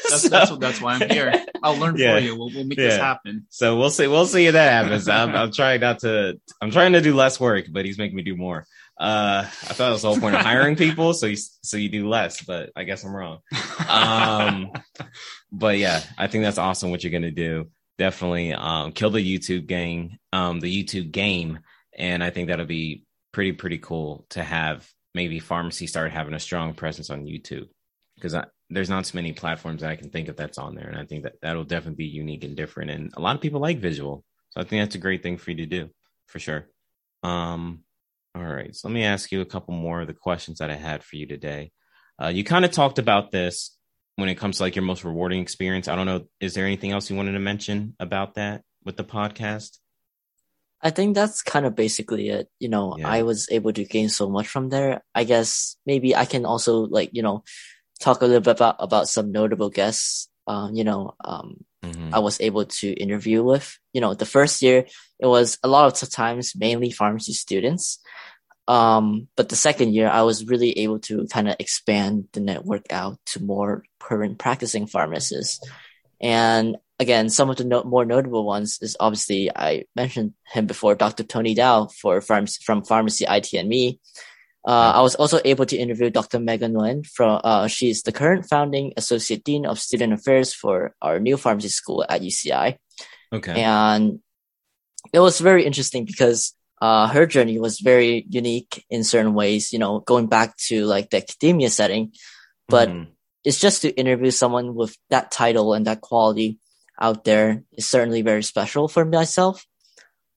That's 0.10 0.30
that's 0.30 0.58
that's 0.58 0.80
why 0.82 0.94
I'm 0.96 1.10
here. 1.10 1.34
I'll 1.64 1.76
learn 1.78 1.96
Yeah. 1.98 2.18
for 2.20 2.24
you. 2.24 2.38
We'll, 2.38 2.52
we'll 2.54 2.66
make 2.66 2.78
this 2.78 2.98
happen. 2.98 3.48
So 3.50 3.78
we'll 3.80 3.90
see. 3.90 4.06
We'll 4.06 4.28
see 4.28 4.46
if 4.46 4.54
that 4.54 4.72
happens. 4.72 5.08
I'm, 5.10 5.34
I'm 5.36 5.52
trying 5.52 5.80
not 5.82 6.00
to. 6.00 6.40
I'm 6.62 6.70
trying 6.70 6.94
to 6.94 7.02
do 7.02 7.16
less 7.16 7.40
work, 7.40 7.66
but 7.72 7.84
he's 7.84 7.98
making 7.98 8.16
me 8.16 8.22
do 8.22 8.36
more. 8.38 8.68
Uh, 9.04 9.44
I 9.44 9.50
thought 9.50 9.78
that 9.78 9.90
was 9.90 10.04
the 10.04 10.08
whole 10.08 10.20
point 10.20 10.36
of 10.36 10.42
hiring 10.42 10.78
people, 10.78 11.14
so 11.14 11.26
you 11.26 11.36
so 11.36 11.76
you 11.76 11.90
do 11.90 12.08
less. 12.08 12.42
But 12.42 12.70
I 12.74 12.86
guess 12.86 13.04
I'm 13.04 13.14
wrong. 13.14 13.40
Um, 13.90 14.72
but 15.52 15.78
yeah, 15.78 16.02
I 16.18 16.28
think 16.28 16.46
that's 16.46 16.58
awesome 16.58 16.90
what 16.90 17.04
you're 17.04 17.12
gonna 17.12 17.30
do. 17.30 17.70
Definitely, 17.98 18.54
um, 18.54 18.94
kill 18.94 19.10
the 19.10 19.20
YouTube 19.20 19.68
gang, 19.68 20.20
um, 20.32 20.62
the 20.62 20.84
YouTube 20.84 21.12
game, 21.12 21.60
and 21.94 22.24
I 22.24 22.30
think 22.30 22.48
that'll 22.48 22.66
be 22.66 23.04
pretty 23.34 23.52
pretty 23.52 23.78
cool 23.78 24.26
to 24.30 24.42
have 24.42 24.90
maybe 25.14 25.42
pharmacy 25.42 25.86
start 25.86 26.14
having 26.14 26.34
a 26.34 26.40
strong 26.40 26.74
presence 26.74 27.10
on 27.10 27.26
YouTube 27.26 27.68
because 28.16 28.38
there's 28.70 28.90
not 28.90 29.06
so 29.06 29.18
many 29.18 29.34
platforms 29.34 29.82
that 29.82 29.90
I 29.90 29.98
can 29.98 30.12
think 30.12 30.30
of 30.30 30.38
that's 30.38 30.58
on 30.58 30.76
there, 30.76 30.88
and 30.88 30.98
I 30.98 31.04
think 31.04 31.24
that 31.24 31.42
that'll 31.42 31.66
definitely 31.66 32.06
be 32.06 32.10
unique 32.10 32.46
and 32.46 32.56
different. 32.56 32.90
And 32.90 33.14
a 33.18 33.20
lot 33.20 33.36
of 33.36 33.42
people 33.42 33.60
like 33.60 33.80
visual, 33.80 34.24
so 34.52 34.62
I 34.62 34.64
think 34.64 34.82
that's 34.82 34.96
a 34.96 35.00
great 35.00 35.24
thing 35.24 35.38
for 35.38 35.52
you 35.52 35.58
to 35.58 35.66
do 35.66 35.90
for 36.28 36.40
sure. 36.40 36.68
Um, 37.22 37.83
all 38.36 38.44
right, 38.44 38.76
so 38.76 38.88
let 38.88 38.94
me 38.94 39.04
ask 39.04 39.32
you 39.32 39.42
a 39.42 39.46
couple 39.46 39.74
more 39.74 40.02
of 40.02 40.08
the 40.08 40.14
questions 40.14 40.60
that 40.60 40.70
I 40.70 40.76
had 40.76 41.04
for 41.04 41.16
you 41.16 41.28
today. 41.28 41.72
Uh, 42.22 42.28
you 42.28 42.44
kind 42.44 42.66
of 42.66 42.72
talked 42.72 43.00
about 43.00 43.32
this 43.32 43.78
when 44.16 44.30
it 44.30 44.36
comes 44.36 44.58
to 44.58 44.64
like 44.64 44.76
your 44.76 44.86
most 44.86 45.04
rewarding 45.04 45.42
experience. 45.42 45.88
I 45.88 45.96
don't 45.96 46.06
know, 46.06 46.26
is 46.40 46.54
there 46.54 46.66
anything 46.66 46.92
else 46.92 47.10
you 47.10 47.16
wanted 47.16 47.34
to 47.34 47.40
mention 47.40 47.96
about 48.00 48.36
that 48.36 48.64
with 48.84 48.98
the 48.98 49.04
podcast? 49.04 49.80
I 50.82 50.90
think 50.90 51.16
that's 51.16 51.42
kind 51.42 51.66
of 51.66 51.76
basically 51.76 52.30
it. 52.30 52.50
You 52.60 52.70
know, 52.70 52.98
Yeah. 52.98 53.08
I 53.08 53.24
was 53.24 53.48
able 53.50 53.72
to 53.74 53.86
gain 53.86 54.10
so 54.10 54.30
much 54.30 54.48
from 54.48 54.70
there. 54.70 55.04
I 55.16 55.24
guess 55.24 55.78
maybe 55.86 56.16
I 56.16 56.26
can 56.26 56.46
also 56.46 56.82
like, 56.82 57.12
you 57.14 57.24
know, 57.24 57.44
talk 58.00 58.22
a 58.22 58.26
little 58.26 58.42
bit 58.42 58.58
about, 58.58 58.76
about 58.80 59.08
some 59.08 59.32
notable 59.32 59.70
guests, 59.70 60.28
uh, 60.46 60.70
you 60.74 60.84
know, 60.84 61.16
um, 61.24 61.64
Mhm. 61.84 62.14
I 62.14 62.20
was 62.20 62.40
able 62.40 62.66
to 62.66 62.94
interview 62.94 63.44
with. 63.44 63.78
You 63.94 64.02
know, 64.02 64.14
the 64.14 64.26
first 64.26 64.62
year 64.62 64.86
it 65.20 65.28
was 65.28 65.58
a 65.64 65.68
lot 65.68 66.02
of 66.02 66.10
times 66.10 66.54
mainly 66.56 66.92
pharmacy 66.92 67.34
students. 67.34 68.00
Um, 68.68 69.28
but 69.36 69.50
the 69.50 69.58
second 69.58 69.94
year 69.94 70.08
I 70.08 70.22
was 70.22 70.46
really 70.46 70.72
able 70.80 71.00
to 71.00 71.28
kind 71.28 71.50
of 71.50 71.56
expand 71.60 72.30
the 72.32 72.40
network 72.40 72.92
out 72.92 73.20
to 73.28 73.44
more 73.44 73.84
current 74.00 74.40
practicing 74.40 74.88
pharmacists. 74.88 75.60
And 76.22 76.78
again, 76.98 77.30
some 77.30 77.50
of 77.50 77.58
the 77.58 77.66
no- 77.66 77.84
more 77.84 78.06
notable 78.06 78.46
ones 78.46 78.80
is 78.82 78.96
obviously 79.00 79.52
I 79.54 79.84
mentioned 79.96 80.34
him 80.48 80.66
before, 80.66 80.96
Dr. 80.96 81.24
Tony 81.24 81.54
Dow 81.54 81.88
for 81.88 82.22
pharmacy, 82.22 82.62
from 82.64 82.86
Pharmacy 82.86 83.26
IT 83.28 83.54
and 83.54 83.68
Me. 83.68 84.00
Uh, 84.66 84.94
I 84.96 85.02
was 85.02 85.16
also 85.16 85.40
able 85.44 85.66
to 85.66 85.76
interview 85.76 86.10
Dr. 86.10 86.40
Megan 86.40 86.74
Nguyen 86.74 87.06
from, 87.06 87.42
uh, 87.44 87.68
she's 87.68 88.04
the 88.04 88.14
current 88.14 88.48
founding 88.48 88.94
associate 88.96 89.44
dean 89.44 89.66
of 89.66 89.78
student 89.78 90.14
affairs 90.14 90.54
for 90.54 90.96
our 91.02 91.20
new 91.20 91.36
pharmacy 91.36 91.68
school 91.68 92.06
at 92.08 92.22
UCI. 92.22 92.78
Okay. 93.34 93.62
And 93.62 94.20
it 95.12 95.20
was 95.20 95.40
very 95.40 95.66
interesting 95.66 96.06
because, 96.06 96.54
uh, 96.82 97.08
her 97.08 97.26
journey 97.26 97.60
was 97.60 97.80
very 97.80 98.26
unique 98.30 98.86
in 98.90 99.04
certain 99.04 99.34
ways, 99.34 99.74
you 99.74 99.80
know, 99.80 100.00
going 100.00 100.28
back 100.28 100.56
to 100.58 100.86
like 100.86 101.10
the 101.10 101.18
academia 101.18 101.70
setting, 101.70 102.14
but 102.70 102.88
Mhm. 102.88 103.08
it's 103.44 103.60
just 103.60 103.82
to 103.82 103.92
interview 103.92 104.32
someone 104.32 104.76
with 104.76 104.96
that 105.10 105.32
title 105.32 105.74
and 105.74 105.88
that 105.88 106.00
quality 106.00 106.58
out 107.00 107.26
there 107.26 107.64
is 107.74 107.88
certainly 107.88 108.22
very 108.22 108.44
special 108.44 108.88
for 108.88 109.04
myself. 109.04 109.66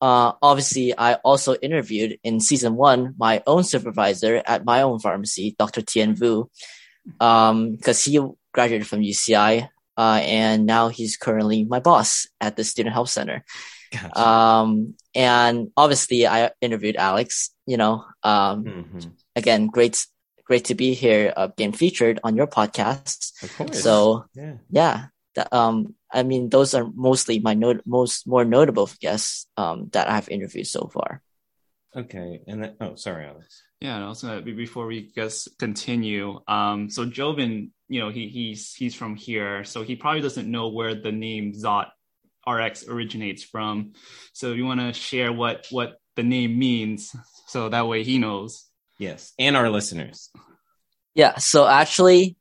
Uh, 0.01 0.33
obviously, 0.43 0.97
I 0.97 1.15
also 1.15 1.55
interviewed 1.55 2.19
in 2.23 2.41
season 2.41 2.77
one 2.77 3.15
my 3.19 3.43
own 3.47 3.65
supervisor 3.65 4.43
at 4.47 4.65
my 4.65 4.83
own 4.83 4.99
pharmacy, 5.01 5.57
Dr. 5.59 5.83
Tian 5.83 6.15
Vu, 6.15 6.51
um, 7.21 7.73
because 7.77 8.05
he 8.05 8.21
graduated 8.53 8.87
from 8.87 9.01
UCI, 9.01 9.69
uh, 9.97 10.21
and 10.23 10.67
now 10.67 10.89
he's 10.89 11.17
currently 11.17 11.65
my 11.65 11.81
boss 11.81 12.27
at 12.41 12.57
the 12.57 12.65
Student 12.65 12.93
Health 12.95 13.09
Center. 13.09 13.45
Gotcha. 13.91 14.21
Um, 14.21 14.95
and 15.15 15.71
obviously, 15.77 16.27
I 16.27 16.51
interviewed 16.61 16.97
Alex. 16.97 17.51
You 17.67 17.77
know, 17.79 18.05
um, 18.23 18.63
Mhm. 18.65 19.11
again, 19.35 19.67
great, 19.67 20.07
great 20.45 20.67
to 20.67 20.75
be 20.77 20.95
here, 20.95 21.33
uh, 21.37 21.49
being 21.57 21.73
featured 21.73 22.21
on 22.23 22.37
your 22.37 22.47
podcast. 22.47 23.33
So 23.75 24.27
yeah. 24.35 24.55
yeah, 24.71 25.07
that, 25.35 25.53
um, 25.53 25.96
I 26.13 26.23
mean, 26.23 26.49
those 26.49 26.75
are 26.75 26.89
mostly 26.95 27.41
my 27.41 27.55
not- 27.55 27.87
most 27.87 28.27
more 28.27 28.45
notable 28.45 28.89
guests 29.01 29.47
um, 29.57 29.89
that 29.93 30.09
I've 30.09 30.29
interviewed 30.29 30.67
so 30.67 30.89
far. 30.93 31.23
Okay. 31.95 32.43
And 32.47 32.63
then, 32.63 32.77
oh, 32.81 32.95
sorry, 32.95 33.27
Alex. 33.27 33.63
Yeah, 33.81 33.97
and 33.97 34.05
also 34.05 34.41
be- 34.41 34.53
before 34.53 34.87
we 34.87 35.11
guess 35.15 35.49
continue, 35.59 36.41
um, 36.49 36.89
so 36.89 37.05
Joven, 37.05 37.73
you 37.89 38.01
know, 38.01 38.09
he 38.09 38.29
he's 38.29 38.73
he's 38.75 38.95
from 38.95 39.17
here, 39.17 39.65
so 39.65 39.83
he 39.83 39.97
probably 39.97 40.23
doesn't 40.23 40.51
know 40.51 40.69
where 40.69 40.95
the 40.95 41.13
name 41.13 41.53
Zot 41.53 41.89
RX 42.49 42.89
originates 42.89 43.43
from. 43.43 43.93
So 44.33 44.53
you 44.53 44.65
want 44.65 44.81
to 44.81 44.93
share 44.93 45.33
what 45.33 45.67
what 45.71 46.01
the 46.17 46.23
name 46.23 46.59
means, 46.59 47.15
so 47.49 47.69
that 47.69 47.87
way 47.87 48.03
he 48.03 48.19
knows. 48.19 48.65
Yes. 48.99 49.35
And 49.39 49.57
our 49.57 49.69
listeners. 49.69 50.31
Yeah, 51.15 51.37
so 51.37 51.67
actually, 51.67 52.37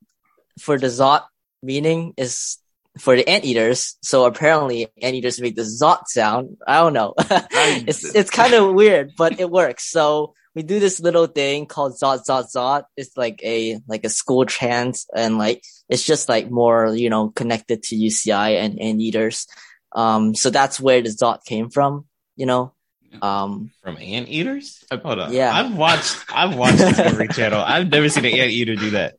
for 0.60 0.78
the 0.78 0.88
Zot 0.88 1.24
meaning 1.62 2.14
is 2.18 2.58
for 2.98 3.16
the 3.16 3.28
anteaters. 3.28 3.98
So 4.02 4.26
apparently 4.26 4.88
anteaters 5.02 5.42
make 5.42 5.56
the 5.56 5.64
zot 5.64 6.08
sound. 6.08 6.58
I 6.68 6.78
don't 6.78 6.94
know. 6.94 7.14
it's 7.20 8.04
it's 8.16 8.30
kind 8.30 8.54
of 8.54 8.74
weird, 8.74 9.14
but 9.18 9.40
it 9.40 9.50
works. 9.50 9.90
So 9.90 10.34
we 10.54 10.64
do 10.64 10.80
this 10.80 11.00
little 11.00 11.28
thing 11.28 11.66
called 11.66 11.94
zot 11.94 12.26
zot 12.26 12.48
zot. 12.56 12.84
It's 12.96 13.18
like 13.18 13.42
a 13.44 13.80
like 13.88 14.06
a 14.06 14.10
school 14.10 14.46
chant 14.46 14.98
and 15.16 15.38
like 15.38 15.64
it's 15.90 16.04
just 16.04 16.30
like 16.30 16.50
more, 16.50 16.96
you 16.96 17.10
know, 17.10 17.30
connected 17.30 17.84
to 17.84 17.96
UCI 17.96 18.58
and 18.60 18.82
anteaters. 18.82 19.48
Um 19.94 20.34
so 20.34 20.50
that's 20.50 20.80
where 20.80 21.02
the 21.02 21.10
zot 21.10 21.44
came 21.46 21.70
from, 21.70 22.06
you 22.36 22.46
know. 22.46 22.74
Um 23.22 23.72
from 23.84 23.98
anteaters? 23.98 24.84
Hold 24.92 25.20
on. 25.20 25.34
Yeah. 25.34 25.54
I've 25.54 25.76
watched 25.76 26.18
I've 26.34 26.56
watched 26.56 26.78
Discovery 26.78 27.28
Channel. 27.34 27.60
I've 27.60 27.90
never 27.90 28.08
seen 28.08 28.26
an 28.26 28.32
anteater 28.32 28.76
do 28.76 28.90
that. 28.92 29.16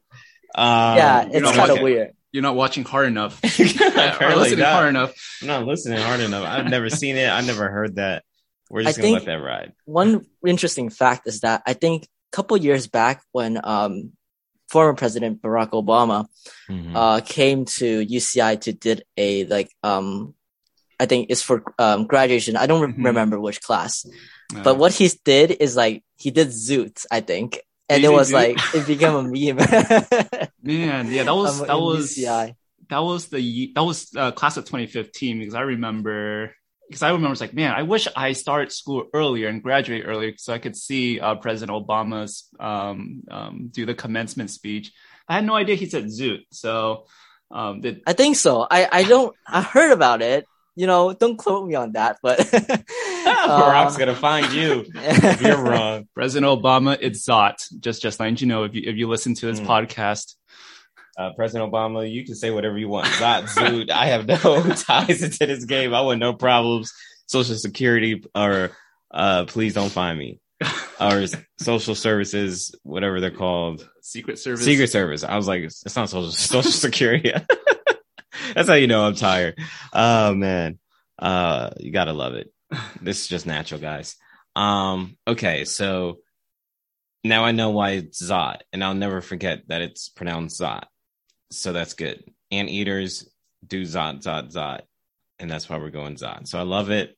Um, 0.55 0.97
yeah, 0.97 1.29
it's 1.31 1.51
kind 1.51 1.71
of 1.71 1.81
weird. 1.83 2.16
You're 2.37 2.43
not 2.43 2.55
watching 2.55 2.85
hard 2.85 3.07
enough. 3.07 3.41
or 4.21 4.37
listening 4.37 4.59
not. 4.59 4.73
hard 4.75 4.89
enough. 4.91 5.15
I'm 5.41 5.49
not 5.49 5.65
listening 5.65 5.99
hard 6.01 6.21
enough. 6.21 6.45
I've 6.47 6.69
never 6.69 6.91
seen 6.91 7.17
it. 7.17 7.31
I've 7.31 7.47
never 7.47 7.71
heard 7.71 7.97
that. 7.97 8.25
We're 8.69 8.83
just 8.83 8.99
I 8.99 9.01
gonna 9.03 9.15
let 9.15 9.25
that 9.25 9.41
ride. 9.41 9.73
One 9.87 10.27
interesting 10.47 10.91
fact 10.91 11.27
is 11.27 11.41
that 11.41 11.63
I 11.67 11.73
think 11.73 12.05
a 12.05 12.37
couple 12.37 12.55
years 12.59 12.89
back 12.89 13.23
when 13.33 13.59
um 13.65 14.13
former 14.69 14.93
President 14.93 15.41
Barack 15.41 15.71
Obama 15.71 16.27
Mhm. 16.69 16.93
uh 16.95 17.21
came 17.25 17.65
to 17.81 18.05
UCI 18.05 18.61
to 18.65 18.73
did 18.75 19.05
a 19.17 19.47
like 19.47 19.71
um 19.83 20.35
I 21.01 21.07
think 21.07 21.31
it's 21.31 21.41
for 21.43 21.63
um 21.79 22.07
graduation. 22.07 22.55
I 22.57 22.67
don't 22.67 22.83
re- 22.83 22.93
Mhm. 22.93 23.05
remember 23.05 23.41
which 23.41 23.63
class. 23.63 24.05
Uh, 24.55 24.63
But 24.63 24.77
what 24.77 24.93
he 24.93 25.09
did 25.25 25.57
is 25.59 25.75
like 25.75 26.05
he 26.19 26.31
did 26.31 26.49
Zoot, 26.49 27.07
I 27.11 27.21
think. 27.21 27.61
And 27.89 28.03
Did 28.03 28.09
it 28.09 28.13
was 28.13 28.33
like 28.33 28.59
it 28.75 28.87
became 28.87 29.15
a 29.15 29.23
meme. 29.23 29.57
man, 30.63 31.13
yeah, 31.13 31.23
that 31.23 31.35
was 31.35 31.61
um, 31.61 31.67
that 31.69 31.79
was 31.79 32.17
UCI. 32.17 32.57
that 32.89 32.99
was 32.99 33.29
the 33.29 33.73
that 33.75 33.85
was 33.85 34.11
uh, 34.17 34.33
class 34.33 34.57
of 34.57 34.65
2015 34.65 35.39
because 35.39 35.55
I 35.55 35.61
remember 35.61 36.53
because 36.89 37.03
I 37.03 37.11
remember 37.11 37.31
it's 37.33 37.41
like 37.41 37.55
man 37.55 37.73
I 37.73 37.83
wish 37.83 38.09
I 38.17 38.33
started 38.33 38.73
school 38.73 39.07
earlier 39.15 39.49
and 39.49 39.63
graduate 39.63 40.05
earlier 40.05 40.33
so 40.37 40.53
I 40.53 40.59
could 40.59 40.77
see 40.77 41.21
uh, 41.21 41.37
President 41.37 41.87
Obama's 41.87 42.49
um, 42.59 43.23
um, 43.31 43.69
do 43.71 43.87
the 43.87 43.95
commencement 43.95 44.51
speech. 44.51 44.93
I 45.29 45.35
had 45.35 45.45
no 45.45 45.55
idea 45.55 45.77
he 45.77 45.87
said 45.87 46.07
zoot, 46.07 46.41
so 46.51 47.07
um, 47.53 47.83
did 47.83 48.03
I 48.05 48.15
think 48.15 48.35
so. 48.35 48.67
I 48.69 48.89
I 48.91 49.03
don't 49.05 49.35
I 49.47 49.63
heard 49.63 49.93
about 49.93 50.23
it. 50.23 50.45
You 50.77 50.87
know, 50.87 51.13
don't 51.15 51.37
quote 51.39 51.67
me 51.67 51.75
on 51.75 51.93
that, 51.93 52.19
but 52.23 52.39
Barack's 53.27 53.97
gonna 53.97 54.15
find 54.15 54.53
you 54.53 54.85
if 54.95 55.41
you're 55.41 55.63
wrong. 55.63 56.07
President 56.15 56.51
Obama 56.51 56.97
it's 57.01 57.27
Zot. 57.27 57.55
Just 57.81 58.03
just 58.03 58.21
letting 58.21 58.37
you 58.39 58.47
know 58.47 58.65
if 58.65 58.75
you 58.75 58.83
if 58.85 58.97
you 58.97 59.09
listen 59.09 59.35
to 59.35 59.47
this 59.47 59.61
Mm. 59.61 59.67
podcast. 59.67 60.35
Uh, 61.19 61.31
President 61.35 61.73
Obama, 61.73 62.11
you 62.11 62.27
can 62.27 62.35
say 62.35 62.51
whatever 62.51 62.77
you 62.77 62.89
want. 62.89 63.07
Not 63.21 63.45
Zoot. 63.45 63.91
I 63.91 64.07
have 64.09 64.27
no 64.27 64.37
ties 64.75 65.23
into 65.23 65.47
this 65.47 65.65
game. 65.65 65.95
I 65.95 66.03
want 66.03 66.21
no 66.21 66.35
problems. 66.35 66.93
Social 67.27 67.55
Security 67.57 68.23
or 68.35 68.71
uh, 69.11 69.47
please 69.47 69.73
don't 69.73 69.91
find 69.91 70.19
me. 70.19 70.41
Or 71.01 71.25
social 71.59 71.95
services, 71.95 72.75
whatever 72.83 73.21
they're 73.21 73.31
called. 73.31 73.89
Secret 74.03 74.39
Service. 74.39 74.65
Secret 74.65 74.89
Service. 74.89 75.25
I 75.25 75.37
was 75.37 75.47
like, 75.49 75.63
it's 75.63 75.97
not 75.97 76.09
social 76.11 76.31
social 76.33 76.71
security. 76.71 77.33
That's 78.57 78.69
how 78.69 78.75
you 78.75 78.87
know 78.87 79.07
I'm 79.07 79.15
tired. 79.15 79.59
Oh 79.93 80.35
man. 80.35 80.79
Uh 81.19 81.71
you 81.79 81.93
gotta 81.93 82.15
love 82.15 82.35
it. 82.35 82.53
This 83.01 83.21
is 83.21 83.29
just 83.29 83.47
natural, 83.47 83.81
guys. 83.81 84.17
Um, 84.57 85.19
okay, 85.29 85.67
so 85.67 86.19
now 87.23 87.45
I 87.45 87.53
know 87.53 87.71
why 87.71 87.91
it's 87.91 88.23
Zot, 88.23 88.61
and 88.73 88.83
I'll 88.83 88.95
never 88.95 89.21
forget 89.21 89.69
that 89.69 89.83
it's 89.83 90.09
pronounced 90.09 90.59
Zot. 90.61 90.85
So 91.53 91.75
that's 91.75 91.93
good. 91.93 92.25
Anteaters 92.51 93.31
do 93.67 93.83
Zot, 93.83 94.23
Zot, 94.23 94.53
Zot. 94.53 94.81
And 95.39 95.51
that's 95.51 95.69
why 95.69 95.77
we're 95.77 95.91
going 95.91 96.17
Zot. 96.17 96.49
So 96.49 96.59
I 96.59 96.63
love 96.63 96.91
it. 96.91 97.15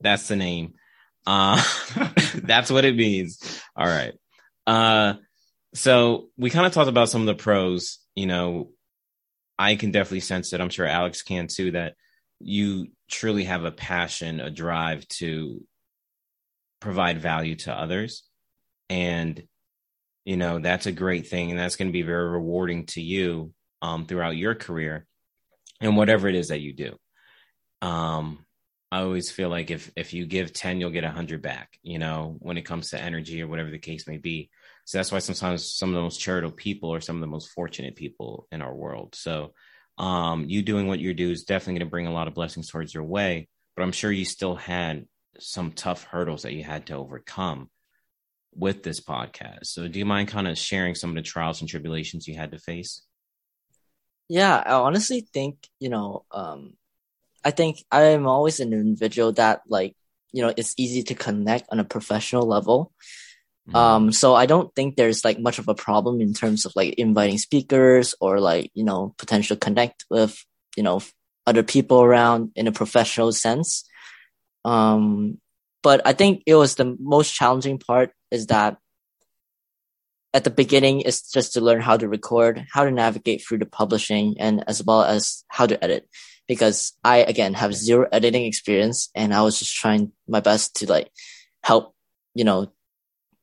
That's 0.00 0.28
the 0.28 0.36
name. 0.36 0.74
Uh 1.26 1.62
that's 2.34 2.70
what 2.70 2.84
it 2.84 2.94
means. 2.94 3.62
All 3.74 3.86
right. 3.86 4.12
Uh 4.66 5.14
so 5.74 6.28
we 6.36 6.50
kind 6.50 6.66
of 6.66 6.72
talked 6.72 6.90
about 6.90 7.08
some 7.08 7.22
of 7.22 7.26
the 7.26 7.42
pros. 7.42 7.98
You 8.14 8.26
know, 8.26 8.70
I 9.58 9.76
can 9.76 9.90
definitely 9.90 10.20
sense 10.20 10.52
it. 10.52 10.60
I'm 10.60 10.70
sure 10.70 10.86
Alex 10.86 11.22
can 11.22 11.46
too. 11.46 11.72
That 11.72 11.94
you 12.40 12.88
truly 13.08 13.44
have 13.44 13.64
a 13.64 13.70
passion, 13.70 14.40
a 14.40 14.50
drive 14.50 15.06
to 15.08 15.64
provide 16.80 17.20
value 17.20 17.56
to 17.56 17.72
others, 17.72 18.24
and 18.90 19.42
you 20.24 20.36
know 20.36 20.58
that's 20.58 20.86
a 20.86 20.92
great 20.92 21.28
thing, 21.28 21.50
and 21.50 21.58
that's 21.58 21.76
going 21.76 21.88
to 21.88 21.92
be 21.92 22.02
very 22.02 22.28
rewarding 22.28 22.86
to 22.86 23.00
you 23.00 23.52
um, 23.82 24.06
throughout 24.06 24.36
your 24.36 24.54
career 24.54 25.06
and 25.80 25.96
whatever 25.96 26.28
it 26.28 26.34
is 26.34 26.48
that 26.48 26.60
you 26.60 26.72
do. 26.72 26.96
Um, 27.82 28.44
I 28.90 29.00
always 29.00 29.30
feel 29.30 29.48
like 29.48 29.70
if 29.70 29.90
if 29.96 30.14
you 30.14 30.26
give 30.26 30.52
ten, 30.52 30.80
you'll 30.80 30.90
get 30.90 31.04
a 31.04 31.10
hundred 31.10 31.42
back. 31.42 31.78
You 31.82 31.98
know, 31.98 32.36
when 32.40 32.56
it 32.56 32.62
comes 32.62 32.90
to 32.90 33.00
energy 33.00 33.42
or 33.42 33.48
whatever 33.48 33.70
the 33.70 33.78
case 33.78 34.06
may 34.06 34.18
be. 34.18 34.50
So 34.84 34.98
that's 34.98 35.12
why 35.12 35.18
sometimes 35.18 35.72
some 35.72 35.90
of 35.90 35.94
the 35.94 36.02
most 36.02 36.20
charitable 36.20 36.56
people 36.56 36.92
are 36.92 37.00
some 37.00 37.16
of 37.16 37.20
the 37.20 37.26
most 37.26 37.50
fortunate 37.50 37.96
people 37.96 38.46
in 38.52 38.60
our 38.60 38.74
world. 38.74 39.14
So 39.14 39.52
um, 39.96 40.44
you 40.48 40.62
doing 40.62 40.86
what 40.86 40.98
you 40.98 41.14
do 41.14 41.30
is 41.30 41.44
definitely 41.44 41.80
going 41.80 41.86
to 41.86 41.90
bring 41.90 42.06
a 42.06 42.12
lot 42.12 42.28
of 42.28 42.34
blessings 42.34 42.68
towards 42.68 42.92
your 42.92 43.04
way. 43.04 43.48
But 43.76 43.82
I'm 43.82 43.92
sure 43.92 44.12
you 44.12 44.24
still 44.24 44.56
had 44.56 45.06
some 45.38 45.72
tough 45.72 46.04
hurdles 46.04 46.42
that 46.42 46.52
you 46.52 46.62
had 46.62 46.86
to 46.86 46.96
overcome 46.96 47.70
with 48.54 48.82
this 48.82 49.00
podcast. 49.00 49.66
So 49.66 49.88
do 49.88 49.98
you 49.98 50.04
mind 50.04 50.28
kind 50.28 50.46
of 50.46 50.58
sharing 50.58 50.94
some 50.94 51.10
of 51.10 51.16
the 51.16 51.22
trials 51.22 51.60
and 51.60 51.68
tribulations 51.68 52.28
you 52.28 52.36
had 52.36 52.52
to 52.52 52.58
face? 52.58 53.02
Yeah, 54.28 54.62
I 54.64 54.74
honestly 54.74 55.20
think, 55.20 55.68
you 55.80 55.88
know, 55.88 56.24
um, 56.30 56.74
I 57.44 57.50
think 57.50 57.84
I 57.90 58.02
am 58.04 58.26
always 58.26 58.60
an 58.60 58.72
individual 58.72 59.32
that 59.32 59.62
like, 59.68 59.94
you 60.32 60.42
know, 60.42 60.52
it's 60.56 60.74
easy 60.78 61.02
to 61.04 61.14
connect 61.14 61.66
on 61.70 61.78
a 61.78 61.84
professional 61.84 62.46
level. 62.46 62.92
Mm-hmm. 63.68 63.76
Um, 63.76 64.12
so 64.12 64.34
I 64.34 64.46
don't 64.46 64.74
think 64.74 64.96
there's 64.96 65.24
like 65.24 65.38
much 65.38 65.58
of 65.58 65.68
a 65.68 65.74
problem 65.74 66.20
in 66.20 66.34
terms 66.34 66.66
of 66.66 66.72
like 66.76 66.94
inviting 66.94 67.38
speakers 67.38 68.14
or 68.20 68.40
like, 68.40 68.70
you 68.74 68.84
know, 68.84 69.14
potential 69.18 69.56
connect 69.56 70.04
with, 70.10 70.36
you 70.76 70.82
know, 70.82 71.00
other 71.46 71.62
people 71.62 72.02
around 72.02 72.50
in 72.56 72.66
a 72.66 72.72
professional 72.72 73.32
sense. 73.32 73.84
Um, 74.64 75.40
but 75.82 76.02
I 76.06 76.12
think 76.12 76.42
it 76.46 76.54
was 76.54 76.74
the 76.74 76.96
most 76.98 77.34
challenging 77.34 77.78
part 77.78 78.12
is 78.30 78.46
that 78.46 78.78
at 80.32 80.44
the 80.44 80.50
beginning, 80.50 81.02
it's 81.02 81.30
just 81.30 81.52
to 81.52 81.60
learn 81.60 81.80
how 81.80 81.96
to 81.96 82.08
record, 82.08 82.66
how 82.72 82.84
to 82.84 82.90
navigate 82.90 83.46
through 83.46 83.58
the 83.58 83.66
publishing 83.66 84.34
and 84.40 84.64
as 84.66 84.82
well 84.82 85.04
as 85.04 85.44
how 85.48 85.64
to 85.64 85.82
edit. 85.82 86.08
Because 86.48 86.92
I, 87.04 87.18
again, 87.18 87.54
have 87.54 87.74
zero 87.74 88.06
editing 88.10 88.44
experience 88.44 89.10
and 89.14 89.32
I 89.32 89.42
was 89.42 89.58
just 89.58 89.74
trying 89.74 90.12
my 90.28 90.40
best 90.40 90.76
to 90.76 90.90
like 90.90 91.10
help, 91.62 91.94
you 92.34 92.44
know, 92.44 92.72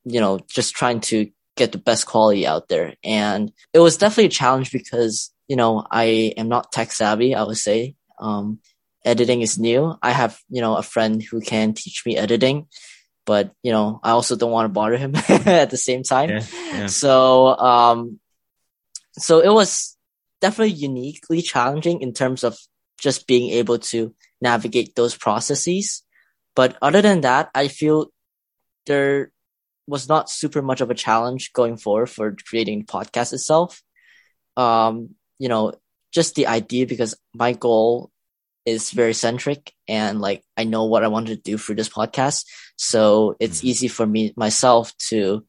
you 0.06 0.20
know, 0.20 0.40
just 0.50 0.76
trying 0.76 1.02
to 1.02 1.30
get 1.56 1.72
the 1.72 1.78
best 1.78 2.08
quality 2.08 2.48
out 2.48 2.70
there. 2.70 2.96
And 3.04 3.52
it 3.74 3.80
was 3.80 3.98
definitely 3.98 4.26
a 4.26 4.30
challenge 4.30 4.72
because, 4.72 5.32
you 5.48 5.56
know, 5.56 5.86
I 5.90 6.34
am 6.38 6.48
not 6.48 6.72
tech 6.72 6.92
savvy, 6.92 7.36
I 7.36 7.44
would 7.44 7.58
say. 7.58 7.96
Um, 8.20 8.60
editing 9.04 9.42
is 9.42 9.60
new. 9.60 9.96
I 10.02 10.12
have, 10.12 10.40
you 10.50 10.62
know, 10.62 10.76
a 10.76 10.84
friend 10.84 11.22
who 11.22 11.42
can 11.42 11.74
teach 11.74 12.04
me 12.06 12.18
editing, 12.18 12.68
but, 13.26 13.52
you 13.64 13.72
know, 13.72 14.00
I 14.04 14.12
also 14.12 14.36
don't 14.36 14.52
want 14.52 14.66
to 14.66 14.74
bother 14.74 14.98
him 14.98 15.14
at 15.30 15.70
the 15.70 15.78
same 15.78 16.04
time. 16.04 16.30
Yeah, 16.30 16.46
yeah. 16.72 16.86
So, 16.88 17.58
um, 17.58 18.20
so 19.18 19.40
it 19.40 19.52
was 19.52 19.98
definitely 20.40 20.74
uniquely 20.74 21.42
challenging 21.42 22.02
in 22.02 22.14
terms 22.14 22.44
of 22.44 22.58
just 22.98 23.28
being 23.28 23.52
able 23.52 23.80
to 23.80 24.14
navigate 24.42 24.96
those 24.96 25.16
processes. 25.16 26.04
But 26.56 26.78
other 26.82 27.02
than 27.02 27.22
that, 27.22 27.50
I 27.54 27.68
feel 27.68 28.08
there 28.86 29.32
was 29.88 30.08
not 30.08 30.30
super 30.30 30.62
much 30.62 30.82
of 30.82 30.90
a 30.90 30.96
challenge 30.96 31.54
going 31.54 31.78
forward 31.78 32.08
for 32.10 32.36
creating 32.48 32.80
the 32.80 32.86
podcast 32.86 33.34
itself. 33.34 33.82
Um, 34.58 35.16
you 35.40 35.50
know, 35.50 35.74
just 36.12 36.36
the 36.36 36.48
idea 36.48 36.86
because 36.86 37.16
my 37.34 37.54
goal 37.54 38.12
is 38.66 38.92
very 38.92 39.14
centric 39.14 39.74
and 39.88 40.22
like 40.22 40.44
I 40.56 40.66
know 40.66 40.86
what 40.86 41.04
I 41.04 41.08
want 41.08 41.28
to 41.28 41.36
do 41.36 41.58
for 41.58 41.74
this 41.74 41.90
podcast. 41.90 42.46
So 42.76 43.36
it's 43.40 43.62
Mhm. 43.62 43.64
easy 43.64 43.88
for 43.88 44.06
me 44.06 44.34
myself 44.36 44.96
to 45.10 45.46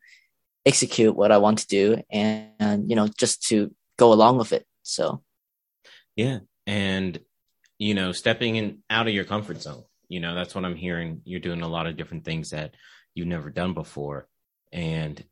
execute 0.64 1.14
what 1.14 1.32
I 1.32 1.38
want 1.38 1.58
to 1.58 1.66
do 1.66 2.02
and, 2.10 2.48
and 2.58 2.88
you 2.88 2.96
know, 2.96 3.08
just 3.08 3.42
to 3.48 3.74
go 3.98 4.12
along 4.12 4.38
with 4.38 4.52
it. 4.52 4.66
So 4.82 5.22
Yeah. 6.16 6.40
And, 6.66 7.18
you 7.78 7.94
know, 7.94 8.12
stepping 8.12 8.56
in 8.56 8.82
out 8.88 9.08
of 9.08 9.14
your 9.14 9.24
comfort 9.24 9.60
zone, 9.60 9.84
you 10.08 10.20
know, 10.20 10.34
that's 10.34 10.54
what 10.54 10.64
I'm 10.64 10.76
hearing. 10.76 11.22
You're 11.24 11.40
doing 11.40 11.62
a 11.62 11.68
lot 11.68 11.86
of 11.86 11.96
different 11.96 12.24
things 12.24 12.50
that 12.50 12.74
you've 13.14 13.28
never 13.28 13.50
done 13.50 13.74
before. 13.74 14.28
And, 14.72 15.22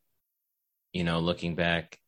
you 0.92 1.04
know, 1.04 1.20
looking 1.20 1.54
back, 1.54 1.98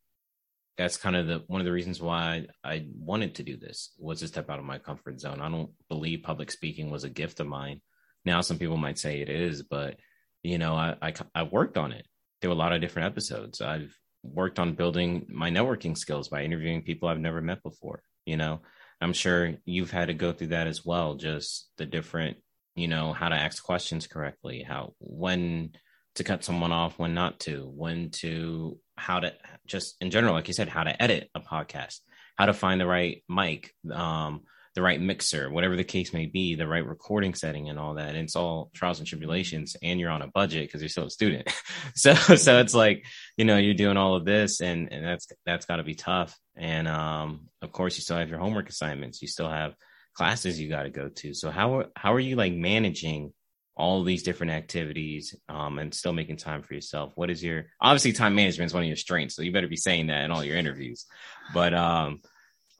that's 0.77 0.97
kind 0.97 1.15
of 1.15 1.27
the 1.27 1.43
one 1.47 1.61
of 1.61 1.65
the 1.65 1.71
reasons 1.71 2.01
why 2.01 2.47
I 2.63 2.87
wanted 2.95 3.35
to 3.35 3.43
do 3.43 3.57
this 3.57 3.91
was 3.99 4.19
to 4.19 4.27
step 4.27 4.49
out 4.49 4.59
of 4.59 4.65
my 4.65 4.79
comfort 4.79 5.19
zone. 5.19 5.39
I 5.39 5.49
don't 5.49 5.71
believe 5.87 6.23
public 6.23 6.51
speaking 6.51 6.89
was 6.89 7.03
a 7.03 7.09
gift 7.09 7.39
of 7.39 7.47
mine. 7.47 7.81
Now, 8.25 8.41
some 8.41 8.57
people 8.57 8.77
might 8.77 8.97
say 8.97 9.21
it 9.21 9.29
is, 9.29 9.63
but 9.63 9.99
you 10.41 10.57
know, 10.57 10.75
I, 10.75 10.95
I, 11.01 11.13
I 11.33 11.43
worked 11.43 11.77
on 11.77 11.91
it. 11.91 12.05
Were 12.43 12.49
a 12.49 12.55
lot 12.55 12.73
of 12.73 12.81
different 12.81 13.05
episodes. 13.05 13.61
I've 13.61 13.97
worked 14.21 14.59
on 14.59 14.75
building 14.75 15.27
my 15.29 15.49
networking 15.49 15.97
skills 15.97 16.27
by 16.27 16.43
interviewing 16.43 16.81
people 16.81 17.07
I've 17.07 17.19
never 17.19 17.41
met 17.41 17.63
before. 17.63 18.03
You 18.25 18.35
know, 18.35 18.61
I'm 18.99 19.13
sure 19.13 19.55
you've 19.63 19.91
had 19.91 20.07
to 20.07 20.13
go 20.13 20.33
through 20.33 20.47
that 20.47 20.67
as 20.67 20.85
well. 20.85 21.15
Just 21.15 21.69
the 21.77 21.85
different, 21.85 22.37
you 22.75 22.87
know, 22.87 23.13
how 23.13 23.29
to 23.29 23.35
ask 23.35 23.63
questions 23.63 24.07
correctly, 24.07 24.63
how 24.63 24.93
when 24.99 25.71
to 26.15 26.23
cut 26.23 26.43
someone 26.43 26.71
off, 26.71 26.99
when 26.99 27.13
not 27.13 27.39
to, 27.41 27.71
when 27.75 28.09
to 28.11 28.77
how 28.95 29.19
to 29.19 29.33
just 29.65 29.95
in 30.01 30.11
general, 30.11 30.33
like 30.33 30.47
you 30.47 30.53
said, 30.53 30.69
how 30.69 30.83
to 30.83 31.01
edit 31.01 31.29
a 31.35 31.39
podcast, 31.39 31.99
how 32.35 32.45
to 32.45 32.53
find 32.53 32.79
the 32.79 32.87
right 32.87 33.23
mic, 33.27 33.71
um, 33.91 34.41
the 34.75 34.81
right 34.81 34.99
mixer, 34.99 35.51
whatever 35.51 35.75
the 35.75 35.83
case 35.83 36.13
may 36.13 36.25
be, 36.25 36.55
the 36.55 36.67
right 36.67 36.85
recording 36.85 37.35
setting 37.35 37.69
and 37.69 37.77
all 37.77 37.95
that. 37.95 38.09
And 38.09 38.17
it's 38.17 38.35
all 38.35 38.71
trials 38.73 38.99
and 38.99 39.07
tribulations 39.07 39.75
and 39.83 39.99
you're 39.99 40.09
on 40.09 40.23
a 40.23 40.27
budget 40.27 40.67
because 40.67 40.81
you're 40.81 40.89
still 40.89 41.05
a 41.05 41.11
student. 41.11 41.47
so, 41.95 42.13
so 42.13 42.59
it's 42.59 42.73
like, 42.73 43.05
you 43.37 43.45
know, 43.45 43.57
you're 43.57 43.75
doing 43.75 43.97
all 43.97 44.15
of 44.15 44.25
this 44.25 44.61
and, 44.61 44.91
and 44.91 45.05
that's, 45.05 45.27
that's 45.45 45.67
gotta 45.67 45.83
be 45.83 45.93
tough. 45.93 46.35
And, 46.55 46.87
um, 46.87 47.49
of 47.61 47.71
course 47.71 47.97
you 47.97 48.01
still 48.01 48.17
have 48.17 48.29
your 48.29 48.39
homework 48.39 48.67
assignments. 48.69 49.21
You 49.21 49.27
still 49.27 49.49
have 49.49 49.75
classes 50.15 50.59
you 50.59 50.69
got 50.69 50.83
to 50.83 50.89
go 50.89 51.09
to. 51.09 51.33
So 51.33 51.49
how, 51.51 51.85
how 51.95 52.13
are 52.13 52.19
you 52.19 52.35
like 52.35 52.53
managing 52.53 53.33
all 53.75 54.03
these 54.03 54.23
different 54.23 54.51
activities 54.51 55.35
um, 55.49 55.79
and 55.79 55.93
still 55.93 56.13
making 56.13 56.37
time 56.37 56.61
for 56.61 56.73
yourself 56.73 57.11
what 57.15 57.29
is 57.29 57.43
your 57.43 57.65
obviously 57.81 58.13
time 58.13 58.35
management 58.35 58.69
is 58.69 58.73
one 58.73 58.83
of 58.83 58.87
your 58.87 58.95
strengths 58.95 59.35
so 59.35 59.41
you 59.41 59.51
better 59.51 59.67
be 59.67 59.75
saying 59.75 60.07
that 60.07 60.23
in 60.23 60.31
all 60.31 60.43
your 60.43 60.57
interviews 60.57 61.05
but 61.53 61.73
um, 61.73 62.21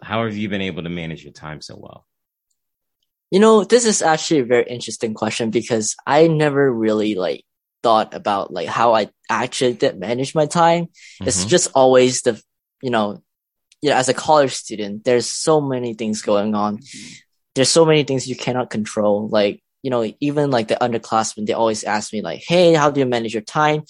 how 0.02 0.24
have 0.24 0.38
you 0.38 0.50
been 0.50 0.62
able 0.62 0.84
to 0.84 0.90
manage 0.90 1.24
your 1.24 1.34
time 1.34 1.62
so 1.62 1.76
well 1.78 2.06
you 3.32 3.40
know 3.40 3.64
this 3.64 3.86
is 3.86 4.02
actually 4.02 4.42
a 4.42 4.46
very 4.46 4.66
interesting 4.66 5.14
question 5.14 5.50
because 5.50 5.96
i 6.06 6.28
never 6.28 6.72
really 6.72 7.16
like 7.16 7.44
thought 7.82 8.14
about 8.14 8.54
like 8.54 8.68
how 8.68 8.94
i 8.94 9.10
actually 9.30 9.74
did 9.74 10.00
manage 10.00 10.36
my 10.36 10.46
time 10.46 10.86
mm-hmm. 10.86 11.28
it's 11.28 11.46
just 11.46 11.72
always 11.74 12.22
the 12.22 12.40
you 12.84 12.92
know 12.92 13.22
you 13.84 13.90
know 13.90 13.96
as 13.96 14.10
a 14.10 14.14
college 14.14 14.54
student 14.54 15.04
there's 15.04 15.28
so 15.28 15.62
many 15.62 15.94
things 15.94 16.24
going 16.24 16.56
on 16.56 16.78
mm-hmm. 16.78 17.14
there's 17.54 17.70
so 17.70 17.86
many 17.86 18.04
things 18.04 18.28
you 18.28 18.36
cannot 18.36 18.72
control 18.72 19.28
like 19.30 19.64
you 19.84 19.90
know, 19.90 20.12
even 20.22 20.50
like 20.50 20.70
the 20.70 20.78
underclassmen, 20.82 21.46
they 21.46 21.54
always 21.54 21.84
ask 21.84 22.14
me 22.14 22.22
like, 22.22 22.42
Hey, 22.42 22.74
how 22.74 22.90
do 22.90 23.02
you 23.02 23.06
manage 23.06 23.34
your 23.34 23.44
time 23.44 23.84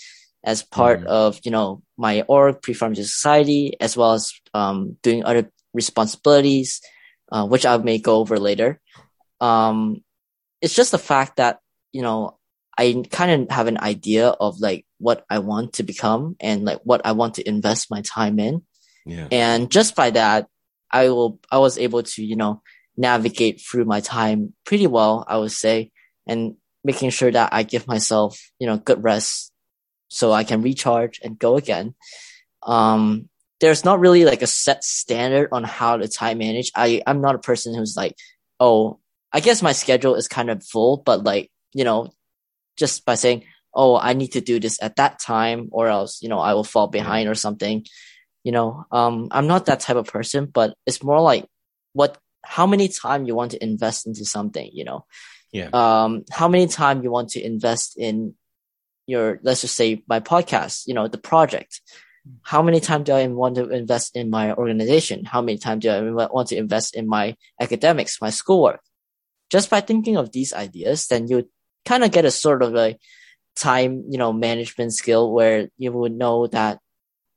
as 0.43 0.63
part 0.63 0.99
mm-hmm. 0.99 1.08
of, 1.08 1.39
you 1.43 1.51
know, 1.51 1.84
my 1.97 2.23
org, 2.23 2.62
pre-pharmacy 2.62 3.03
society, 3.03 3.77
as 3.79 3.95
well 3.95 4.13
as, 4.13 4.34
um, 4.53 4.97
doing 5.03 5.23
other 5.23 5.49
responsibilities, 5.73 6.82
uh, 7.32 7.45
which 7.45 7.65
I 7.65 7.77
may 7.77 7.99
go 7.99 8.17
over 8.17 8.38
later. 8.39 8.82
Um, 9.39 10.03
it's 10.62 10.75
just 10.75 10.91
the 10.91 10.97
fact 10.97 11.38
that, 11.38 11.60
you 11.91 12.01
know, 12.01 12.38
I 12.75 13.03
kind 13.12 13.43
of 13.43 13.56
have 13.56 13.67
an 13.67 13.77
idea 13.77 14.29
of 14.29 14.60
like 14.60 14.86
what 14.97 15.23
I 15.29 15.39
want 15.39 15.73
to 15.73 15.84
become 15.84 16.36
and 16.39 16.65
like 16.65 16.79
what 16.84 17.06
I 17.06 17.12
want 17.12 17.36
to 17.36 17.47
invest 17.47 17.91
my 17.91 18.01
time 18.01 18.39
in. 18.39 18.63
Yeah. 19.05 19.27
And 19.31 19.71
just 19.71 19.95
by 19.95 20.11
that, 20.11 20.47
I 20.91 21.09
will, 21.09 21.39
I 21.51 21.57
was 21.59 21.77
able 21.77 22.03
to, 22.03 22.23
you 22.23 22.35
know, 22.35 22.61
navigate 22.95 23.61
through 23.61 23.85
my 23.85 23.99
time 23.99 24.53
pretty 24.65 24.87
well, 24.87 25.25
I 25.27 25.37
would 25.37 25.51
say, 25.51 25.91
and 26.27 26.55
making 26.83 27.09
sure 27.09 27.31
that 27.31 27.53
I 27.53 27.63
give 27.63 27.87
myself, 27.87 28.39
you 28.59 28.67
know, 28.67 28.77
good 28.77 29.03
rest 29.03 29.51
so 30.09 30.31
I 30.31 30.43
can 30.43 30.61
recharge 30.61 31.19
and 31.23 31.39
go 31.39 31.57
again. 31.57 31.95
Um, 32.61 33.29
there's 33.59 33.85
not 33.85 33.99
really 33.99 34.25
like 34.25 34.41
a 34.41 34.47
set 34.47 34.83
standard 34.83 35.49
on 35.51 35.63
how 35.63 35.97
to 35.97 36.07
time 36.07 36.39
manage. 36.39 36.71
I, 36.75 37.01
I'm 37.07 37.21
not 37.21 37.35
a 37.35 37.39
person 37.39 37.73
who's 37.73 37.95
like, 37.95 38.15
oh, 38.59 38.99
I 39.31 39.39
guess 39.39 39.61
my 39.61 39.71
schedule 39.71 40.15
is 40.15 40.27
kind 40.27 40.49
of 40.49 40.63
full, 40.63 40.97
but 40.97 41.23
like, 41.23 41.49
you 41.73 41.83
know, 41.83 42.11
just 42.77 43.05
by 43.05 43.15
saying, 43.15 43.45
oh, 43.73 43.97
I 43.97 44.13
need 44.13 44.33
to 44.33 44.41
do 44.41 44.59
this 44.59 44.81
at 44.81 44.97
that 44.97 45.19
time 45.19 45.69
or 45.71 45.87
else, 45.87 46.21
you 46.21 46.29
know, 46.29 46.39
I 46.39 46.53
will 46.53 46.63
fall 46.63 46.87
behind 46.87 47.27
or 47.27 47.35
something. 47.35 47.85
You 48.43 48.51
know, 48.51 48.86
um, 48.91 49.29
I'm 49.32 49.47
not 49.47 49.65
that 49.67 49.79
type 49.79 49.95
of 49.95 50.08
person, 50.08 50.45
but 50.45 50.75
it's 50.86 51.03
more 51.03 51.21
like 51.21 51.45
what 51.93 52.17
how 52.43 52.67
many 52.67 52.89
time 52.89 53.25
you 53.25 53.36
want 53.36 53.51
to 53.51 53.63
invest 53.63 54.06
into 54.06 54.25
something, 54.25 54.69
you 54.73 54.84
know? 54.84 55.06
Yeah. 55.51 55.69
Um, 55.71 56.25
how 56.32 56.47
many 56.47 56.67
time 56.67 57.03
you 57.03 57.12
want 57.12 57.29
to 57.29 57.41
invest 57.41 57.97
in 57.97 58.36
your, 59.08 59.39
let's 59.43 59.62
just 59.62 59.75
say 59.75 60.03
my 60.08 60.19
podcast, 60.19 60.88
you 60.88 60.93
know, 60.93 61.08
the 61.08 61.17
project. 61.17 61.82
How 62.41 62.62
many 62.62 62.79
time 62.79 63.03
do 63.03 63.13
I 63.13 63.27
want 63.27 63.56
to 63.56 63.69
invest 63.69 64.15
in 64.15 64.29
my 64.29 64.53
organization? 64.53 65.25
How 65.25 65.41
many 65.41 65.58
time 65.58 65.79
do 65.79 65.89
I 65.89 66.01
want 66.27 66.49
to 66.49 66.58
invest 66.58 66.95
in 66.95 67.08
my 67.08 67.36
academics, 67.60 68.21
my 68.21 68.29
schoolwork? 68.29 68.82
Just 69.49 69.69
by 69.69 69.82
thinking 69.82 70.17
of 70.17 70.32
these 70.32 70.53
ideas, 70.53 71.08
then 71.08 71.27
you 71.27 71.49
kind 71.86 72.03
of 72.03 72.12
get 72.12 72.25
a 72.25 72.32
sort 72.32 72.63
of 72.63 72.75
a 72.75 72.97
time, 73.56 74.06
you 74.10 74.17
know, 74.17 74.32
management 74.32 74.93
skill 74.93 75.32
where 75.32 75.67
you 75.77 75.91
would 75.91 76.13
know 76.13 76.47
that 76.47 76.79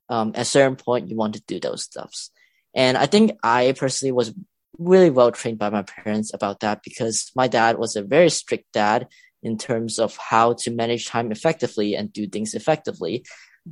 um, 0.09 0.33
at 0.35 0.42
a 0.42 0.45
certain 0.45 0.77
point 0.77 1.09
you 1.09 1.16
want 1.16 1.35
to 1.35 1.42
do 1.47 1.61
those 1.61 1.85
stuffs. 1.85 2.31
And 2.75 2.97
I 2.97 3.07
think 3.07 3.38
I 3.42 3.73
personally 3.73 4.12
was 4.12 4.35
really 4.79 5.11
well 5.11 5.33
trained 5.33 5.59
by 5.59 5.71
my 5.71 5.83
parents 5.83 6.35
about 6.35 6.61
that 6.61 6.83
because 6.83 7.31
my 7.35 7.49
dad 7.49 7.79
was 7.79 7.97
a 7.97 8.03
very 8.03 8.29
strict 8.29 8.73
dad 8.73 9.09
in 9.42 9.57
terms 9.57 9.99
of 9.99 10.16
how 10.16 10.55
to 10.55 10.71
manage 10.71 11.07
time 11.07 11.33
effectively 11.33 11.95
and 11.95 12.12
do 12.12 12.27
things 12.27 12.55
effectively. 12.55 13.25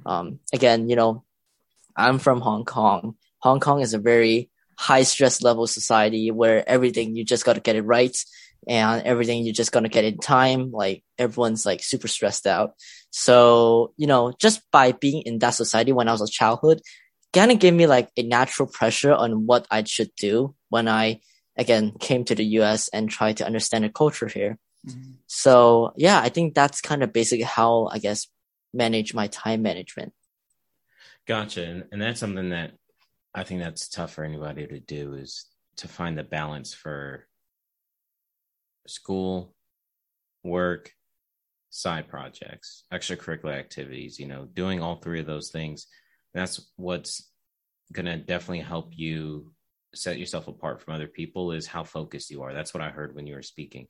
Um, 0.07 0.38
again, 0.53 0.88
you 0.88 0.97
know, 0.97 1.25
I'm 1.97 2.18
from 2.18 2.40
Hong 2.40 2.64
Kong. 2.64 3.16
Hong 3.40 3.61
Kong 3.61 3.81
is 3.81 3.94
a 3.94 3.99
very 3.99 4.51
high 4.79 5.03
stress 5.03 5.42
level 5.42 5.66
society 5.66 6.31
where 6.31 6.68
everything 6.68 7.14
you 7.14 7.25
just 7.25 7.44
got 7.44 7.55
to 7.55 7.61
get 7.61 7.77
it 7.77 7.83
right 7.83 8.16
and 8.68 9.03
everything 9.03 9.44
you're 9.44 9.55
just 9.55 9.72
gonna 9.72 9.88
get 9.88 10.05
in 10.05 10.18
time. 10.18 10.70
Like 10.70 11.05
everyone's 11.18 11.66
like 11.66 11.83
super 11.83 12.09
stressed 12.09 12.46
out. 12.46 12.74
So, 13.11 13.92
you 13.96 14.07
know, 14.07 14.33
just 14.38 14.62
by 14.70 14.92
being 14.92 15.22
in 15.22 15.38
that 15.40 15.50
society 15.50 15.92
when 15.92 16.09
I 16.09 16.12
was 16.12 16.22
a 16.22 16.27
childhood, 16.27 16.81
kind 17.33 17.53
of 17.53 17.59
gave 17.59 17.74
me 17.74 17.87
like 17.87 18.11
a 18.16 18.22
natural 18.22 18.68
pressure 18.68 19.12
on 19.12 19.46
what 19.46 19.66
I 19.70 19.85
should 19.85 20.11
do 20.16 20.55
when 20.68 20.88
I 20.88 21.20
again 21.57 21.92
came 21.98 22.24
to 22.24 22.35
the 22.35 22.44
US 22.59 22.88
and 22.88 23.11
tried 23.11 23.38
to 23.38 23.46
understand 23.46 23.85
the 23.85 23.90
culture 23.90 24.29
here. 24.29 24.59
Mm-hmm. 24.87 25.12
So 25.27 25.92
yeah, 25.96 26.20
I 26.20 26.29
think 26.29 26.55
that's 26.55 26.81
kind 26.81 27.03
of 27.03 27.12
basically 27.12 27.44
how 27.44 27.88
I 27.90 27.98
guess 27.98 28.29
manage 28.72 29.14
my 29.14 29.29
time 29.29 29.62
management. 29.62 30.12
Gotcha. 31.27 31.64
And, 31.64 31.85
and 31.92 32.03
that's 32.03 32.20
something 32.20 32.50
that 32.50 32.72
I 33.35 33.44
think 33.44 33.61
that's 33.61 33.88
tough 33.88 34.14
for 34.14 34.24
anybody 34.24 34.66
to 34.66 34.81
do 34.81 35.14
is 35.14 35.46
to 35.77 35.88
find 35.88 36.16
the 36.16 36.22
balance 36.22 36.74
for 36.74 37.27
school, 38.87 39.55
work, 40.42 40.92
side 41.70 42.09
projects, 42.09 42.85
extracurricular 42.92 43.59
activities, 43.59 44.18
you 44.18 44.27
know, 44.27 44.44
doing 44.44 44.81
all 44.81 44.97
three 44.97 45.20
of 45.20 45.27
those 45.27 45.51
things 45.51 45.87
that's 46.35 46.61
what's 46.77 47.31
going 47.92 48.07
to 48.07 48.16
definitely 48.16 48.61
help 48.61 48.90
you 48.92 49.53
set 49.94 50.18
yourself 50.18 50.49
apart 50.49 50.83
from 50.83 50.94
other 50.94 51.07
people 51.07 51.53
is 51.53 51.66
how 51.66 51.85
focused 51.85 52.31
you 52.31 52.42
are. 52.42 52.53
That's 52.53 52.75
what 52.75 52.83
I 52.83 52.90
heard 52.90 53.14
when 53.14 53.27
you 53.27 53.37
were 53.37 53.42
speaking. 53.42 53.87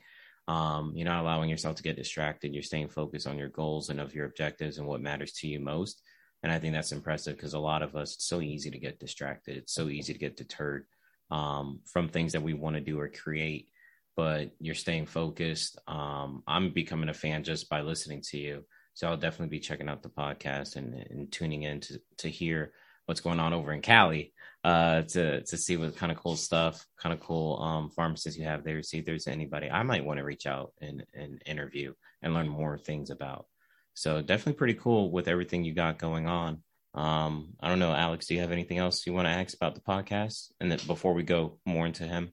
Um, 0.46 0.92
you're 0.94 1.08
not 1.08 1.22
allowing 1.22 1.48
yourself 1.48 1.76
to 1.76 1.82
get 1.82 1.96
distracted. 1.96 2.52
You're 2.52 2.62
staying 2.62 2.90
focused 2.90 3.26
on 3.26 3.38
your 3.38 3.48
goals 3.48 3.88
and 3.88 3.98
of 3.98 4.14
your 4.14 4.26
objectives 4.26 4.76
and 4.76 4.86
what 4.86 5.00
matters 5.00 5.32
to 5.32 5.48
you 5.48 5.58
most. 5.58 6.02
And 6.42 6.52
I 6.52 6.58
think 6.58 6.74
that's 6.74 6.92
impressive 6.92 7.36
because 7.36 7.54
a 7.54 7.58
lot 7.58 7.80
of 7.80 7.96
us, 7.96 8.14
it's 8.14 8.26
so 8.26 8.42
easy 8.42 8.70
to 8.70 8.78
get 8.78 9.00
distracted. 9.00 9.56
It's 9.56 9.72
so 9.72 9.88
easy 9.88 10.12
to 10.12 10.18
get 10.18 10.36
deterred 10.36 10.84
um, 11.30 11.80
from 11.90 12.10
things 12.10 12.32
that 12.32 12.42
we 12.42 12.52
want 12.52 12.76
to 12.76 12.82
do 12.82 13.00
or 13.00 13.08
create, 13.08 13.70
but 14.16 14.50
you're 14.58 14.74
staying 14.74 15.06
focused. 15.06 15.78
Um, 15.86 16.42
I'm 16.46 16.70
becoming 16.70 17.08
a 17.08 17.14
fan 17.14 17.44
just 17.44 17.68
by 17.68 17.80
listening 17.80 18.22
to 18.30 18.38
you. 18.38 18.64
So 18.94 19.08
I'll 19.08 19.16
definitely 19.16 19.56
be 19.56 19.60
checking 19.60 19.88
out 19.88 20.02
the 20.02 20.08
podcast 20.08 20.76
and, 20.76 20.94
and 20.94 21.32
tuning 21.32 21.62
in 21.62 21.80
to, 21.80 22.00
to 22.18 22.28
hear 22.28 22.72
what's 23.06 23.20
going 23.20 23.40
on 23.40 23.52
over 23.52 23.72
in 23.72 23.82
Cali 23.82 24.32
uh, 24.62 25.02
to 25.02 25.42
to 25.42 25.56
see 25.56 25.76
what 25.76 25.96
kind 25.96 26.10
of 26.10 26.18
cool 26.18 26.36
stuff, 26.36 26.86
kind 26.98 27.12
of 27.12 27.20
cool 27.20 27.60
um, 27.60 27.90
pharmacists 27.90 28.38
you 28.38 28.46
have 28.46 28.64
there. 28.64 28.82
See 28.82 28.98
if 28.98 29.04
there's 29.04 29.26
anybody 29.26 29.70
I 29.70 29.82
might 29.82 30.04
want 30.04 30.18
to 30.18 30.24
reach 30.24 30.46
out 30.46 30.72
and, 30.80 31.04
and 31.12 31.42
interview 31.44 31.92
and 32.22 32.32
learn 32.32 32.48
more 32.48 32.78
things 32.78 33.10
about. 33.10 33.46
So 33.94 34.22
definitely 34.22 34.54
pretty 34.54 34.74
cool 34.74 35.10
with 35.10 35.28
everything 35.28 35.64
you 35.64 35.74
got 35.74 35.98
going 35.98 36.26
on. 36.26 36.62
Um, 36.94 37.54
I 37.60 37.68
don't 37.68 37.78
know, 37.78 37.92
Alex. 37.92 38.26
Do 38.26 38.34
you 38.34 38.40
have 38.40 38.52
anything 38.52 38.78
else 38.78 39.06
you 39.06 39.12
want 39.12 39.26
to 39.26 39.32
ask 39.32 39.54
about 39.54 39.74
the 39.74 39.80
podcast? 39.80 40.50
And 40.60 40.70
then 40.70 40.78
before 40.86 41.12
we 41.12 41.24
go 41.24 41.58
more 41.66 41.86
into 41.86 42.04
him, 42.04 42.32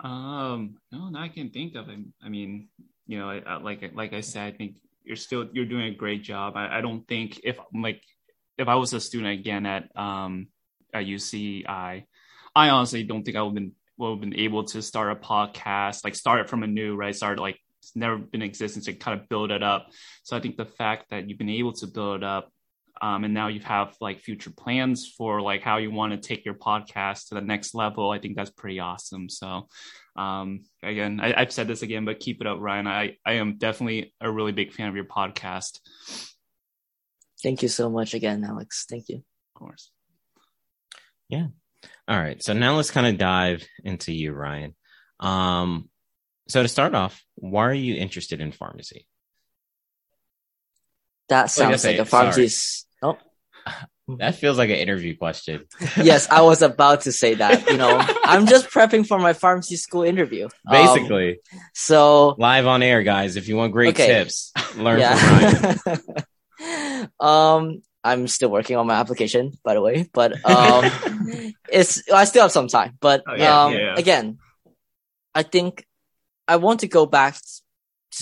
um, 0.00 0.76
no, 0.92 1.10
I 1.16 1.28
can 1.28 1.50
think 1.50 1.74
of 1.74 1.88
it. 1.88 1.98
I 2.22 2.28
mean, 2.28 2.68
you 3.06 3.18
know, 3.18 3.30
I, 3.30 3.56
like 3.56 3.90
like 3.94 4.12
I 4.12 4.20
said, 4.20 4.54
I 4.54 4.56
think 4.56 4.76
you're 5.04 5.16
still 5.16 5.48
you're 5.52 5.64
doing 5.64 5.86
a 5.86 5.94
great 5.94 6.22
job. 6.22 6.56
I, 6.56 6.78
I 6.78 6.80
don't 6.80 7.06
think 7.08 7.40
if 7.44 7.58
like 7.74 8.02
if 8.56 8.68
I 8.68 8.76
was 8.76 8.92
a 8.92 9.00
student 9.00 9.38
again 9.40 9.66
at 9.66 9.96
um 9.96 10.48
at 10.92 11.06
UC, 11.06 11.68
I 11.68 12.04
I 12.54 12.70
honestly 12.70 13.02
don't 13.02 13.24
think 13.24 13.36
I 13.36 13.42
would 13.42 13.50
have 13.50 13.54
been 13.54 13.72
would 13.96 14.10
have 14.10 14.20
been 14.20 14.38
able 14.38 14.64
to 14.64 14.82
start 14.82 15.10
a 15.10 15.16
podcast, 15.16 16.04
like 16.04 16.14
start 16.14 16.40
it 16.40 16.48
from 16.48 16.62
a 16.62 16.66
new, 16.66 16.94
right? 16.94 17.14
Start 17.14 17.38
like 17.38 17.58
it's 17.80 17.96
never 17.96 18.18
been 18.18 18.42
in 18.42 18.48
existence 18.48 18.84
to 18.84 18.92
kind 18.92 19.20
of 19.20 19.28
build 19.28 19.50
it 19.50 19.62
up. 19.62 19.88
So 20.22 20.36
I 20.36 20.40
think 20.40 20.56
the 20.56 20.66
fact 20.66 21.10
that 21.10 21.28
you've 21.28 21.38
been 21.38 21.48
able 21.48 21.72
to 21.74 21.86
build 21.86 22.18
it 22.18 22.24
up 22.24 22.52
um, 23.00 23.24
and 23.24 23.34
now 23.34 23.48
you 23.48 23.60
have 23.60 23.94
like 24.00 24.20
future 24.20 24.50
plans 24.50 25.06
for 25.16 25.40
like 25.40 25.62
how 25.62 25.76
you 25.76 25.90
want 25.90 26.12
to 26.12 26.28
take 26.28 26.44
your 26.44 26.54
podcast 26.54 27.28
to 27.28 27.34
the 27.34 27.40
next 27.40 27.74
level. 27.74 28.10
I 28.10 28.18
think 28.18 28.36
that's 28.36 28.50
pretty 28.50 28.80
awesome. 28.80 29.28
So 29.28 29.68
um, 30.16 30.64
again 30.82 31.20
I, 31.20 31.40
have 31.40 31.52
said 31.52 31.68
this 31.68 31.82
again 31.82 32.04
but 32.04 32.20
keep 32.20 32.40
it 32.40 32.46
up 32.46 32.58
ryan. 32.60 32.86
I, 32.86 33.16
I 33.24 33.34
am 33.34 33.56
definitely 33.58 34.14
a 34.20 34.30
really 34.30 34.52
big 34.52 34.72
fan 34.72 34.88
of 34.88 34.96
your 34.96 35.04
podcast. 35.04 35.80
Thank 37.42 37.62
you 37.62 37.68
so 37.68 37.88
much 37.88 38.14
again 38.14 38.44
alex. 38.44 38.86
Thank 38.88 39.08
you. 39.08 39.16
Of 39.16 39.54
course. 39.54 39.90
Yeah. 41.28 41.48
All 42.08 42.18
right. 42.18 42.42
So 42.42 42.52
now 42.52 42.76
let's 42.76 42.90
kind 42.90 43.06
of 43.06 43.18
dive 43.18 43.64
into 43.84 44.12
you, 44.12 44.32
Ryan. 44.32 44.74
Um, 45.20 45.88
so 46.48 46.62
to 46.62 46.68
start 46.68 46.94
off, 46.94 47.22
why 47.34 47.66
are 47.66 47.74
you 47.74 47.94
interested 47.94 48.40
in 48.40 48.52
pharmacy? 48.52 49.06
That 51.28 51.50
sounds 51.50 51.84
like 51.84 51.98
a 51.98 52.06
pharmacy. 52.06 52.86
Oh. 53.02 53.16
That 54.16 54.36
feels 54.36 54.56
like 54.56 54.70
an 54.70 54.76
interview 54.76 55.14
question. 55.18 55.66
yes, 56.02 56.30
I 56.30 56.40
was 56.40 56.62
about 56.72 57.02
to 57.02 57.12
say 57.12 57.34
that. 57.34 57.68
You 57.68 57.76
know, 57.76 58.00
I'm 58.24 58.46
just 58.46 58.70
prepping 58.70 59.06
for 59.06 59.18
my 59.18 59.34
pharmacy 59.34 59.76
school 59.76 60.02
interview. 60.02 60.48
Basically. 60.70 61.32
Um, 61.52 61.60
so 61.74 62.34
live 62.38 62.66
on 62.66 62.82
air, 62.82 63.02
guys. 63.02 63.36
If 63.36 63.48
you 63.48 63.58
want 63.58 63.74
great 63.74 63.90
Okay. 63.90 64.06
tips, 64.06 64.50
learn 64.76 65.00
yeah. 65.00 65.14
from 65.84 66.00
Ryan. 66.58 67.10
um, 67.20 67.82
I'm 68.02 68.28
still 68.28 68.48
working 68.48 68.76
on 68.78 68.86
my 68.86 68.94
application, 68.94 69.52
by 69.62 69.74
the 69.74 69.82
way, 69.82 70.08
but 70.14 70.32
um, 70.48 70.90
it's 71.70 72.10
I 72.10 72.24
still 72.24 72.42
have 72.42 72.52
some 72.52 72.68
time. 72.68 72.96
But 73.00 73.24
Oh, 73.28 73.34
yeah, 73.36 73.62
um, 73.64 73.72
yeah, 73.74 73.78
yeah. 73.78 73.94
again, 73.98 74.38
I 75.34 75.42
think 75.42 75.84
I 76.46 76.56
want 76.56 76.80
to 76.80 76.88
go 76.88 77.04
back 77.04 77.36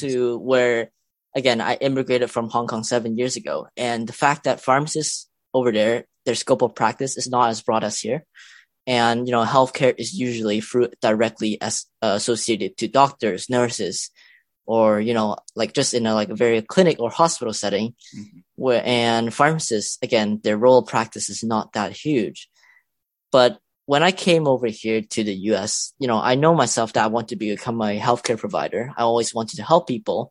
to 0.01 0.37
where 0.39 0.91
again 1.37 1.61
I 1.61 1.75
immigrated 1.77 2.31
from 2.31 2.49
Hong 2.51 2.67
Kong 2.67 2.83
seven 2.83 3.17
years 3.17 3.37
ago, 3.37 3.69
and 3.77 4.09
the 4.09 4.13
fact 4.25 4.45
that 4.45 4.61
pharmacists 4.61 5.29
over 5.55 5.71
there, 5.71 6.05
their 6.25 6.35
scope 6.35 6.63
of 6.63 6.75
practice 6.75 7.17
is 7.17 7.29
not 7.29 7.51
as 7.51 7.63
broad 7.63 7.85
as 7.85 8.01
here. 8.01 8.25
And, 8.89 9.27
you 9.27 9.33
know, 9.33 9.45
healthcare 9.45 9.95
is 9.99 10.15
usually 10.15 10.61
through 10.61 10.91
directly 11.03 11.61
as 11.61 11.87
uh, 12.03 12.15
associated 12.17 12.77
to 12.79 12.89
doctors, 12.89 13.51
nurses, 13.51 14.11
or, 14.65 15.01
you 15.01 15.15
know, 15.15 15.37
like 15.57 15.73
just 15.73 15.93
in 15.95 16.07
a 16.07 16.15
like 16.15 16.31
a 16.31 16.37
very 16.45 16.63
clinic 16.63 16.99
or 17.01 17.11
hospital 17.11 17.53
setting 17.53 17.95
Mhm. 18.15 18.43
where, 18.57 18.83
and 18.85 19.35
pharmacists, 19.35 19.99
again, 20.03 20.41
their 20.45 20.57
role 20.57 20.79
of 20.79 20.87
practice 20.89 21.29
is 21.29 21.43
not 21.43 21.73
that 21.73 21.93
huge. 22.05 22.49
But 23.33 23.59
when 23.87 24.03
I 24.03 24.13
came 24.13 24.47
over 24.49 24.67
here 24.67 25.01
to 25.15 25.21
the 25.25 25.35
US, 25.53 25.93
you 25.99 26.09
know, 26.09 26.19
I 26.19 26.35
know 26.35 26.55
myself 26.55 26.93
that 26.93 27.05
I 27.05 27.09
want 27.09 27.29
to 27.29 27.37
become 27.37 27.81
a 27.83 27.99
healthcare 27.99 28.39
provider. 28.39 28.93
I 28.97 29.03
always 29.03 29.35
wanted 29.35 29.57
to 29.57 29.63
help 29.65 29.87
people. 29.87 30.31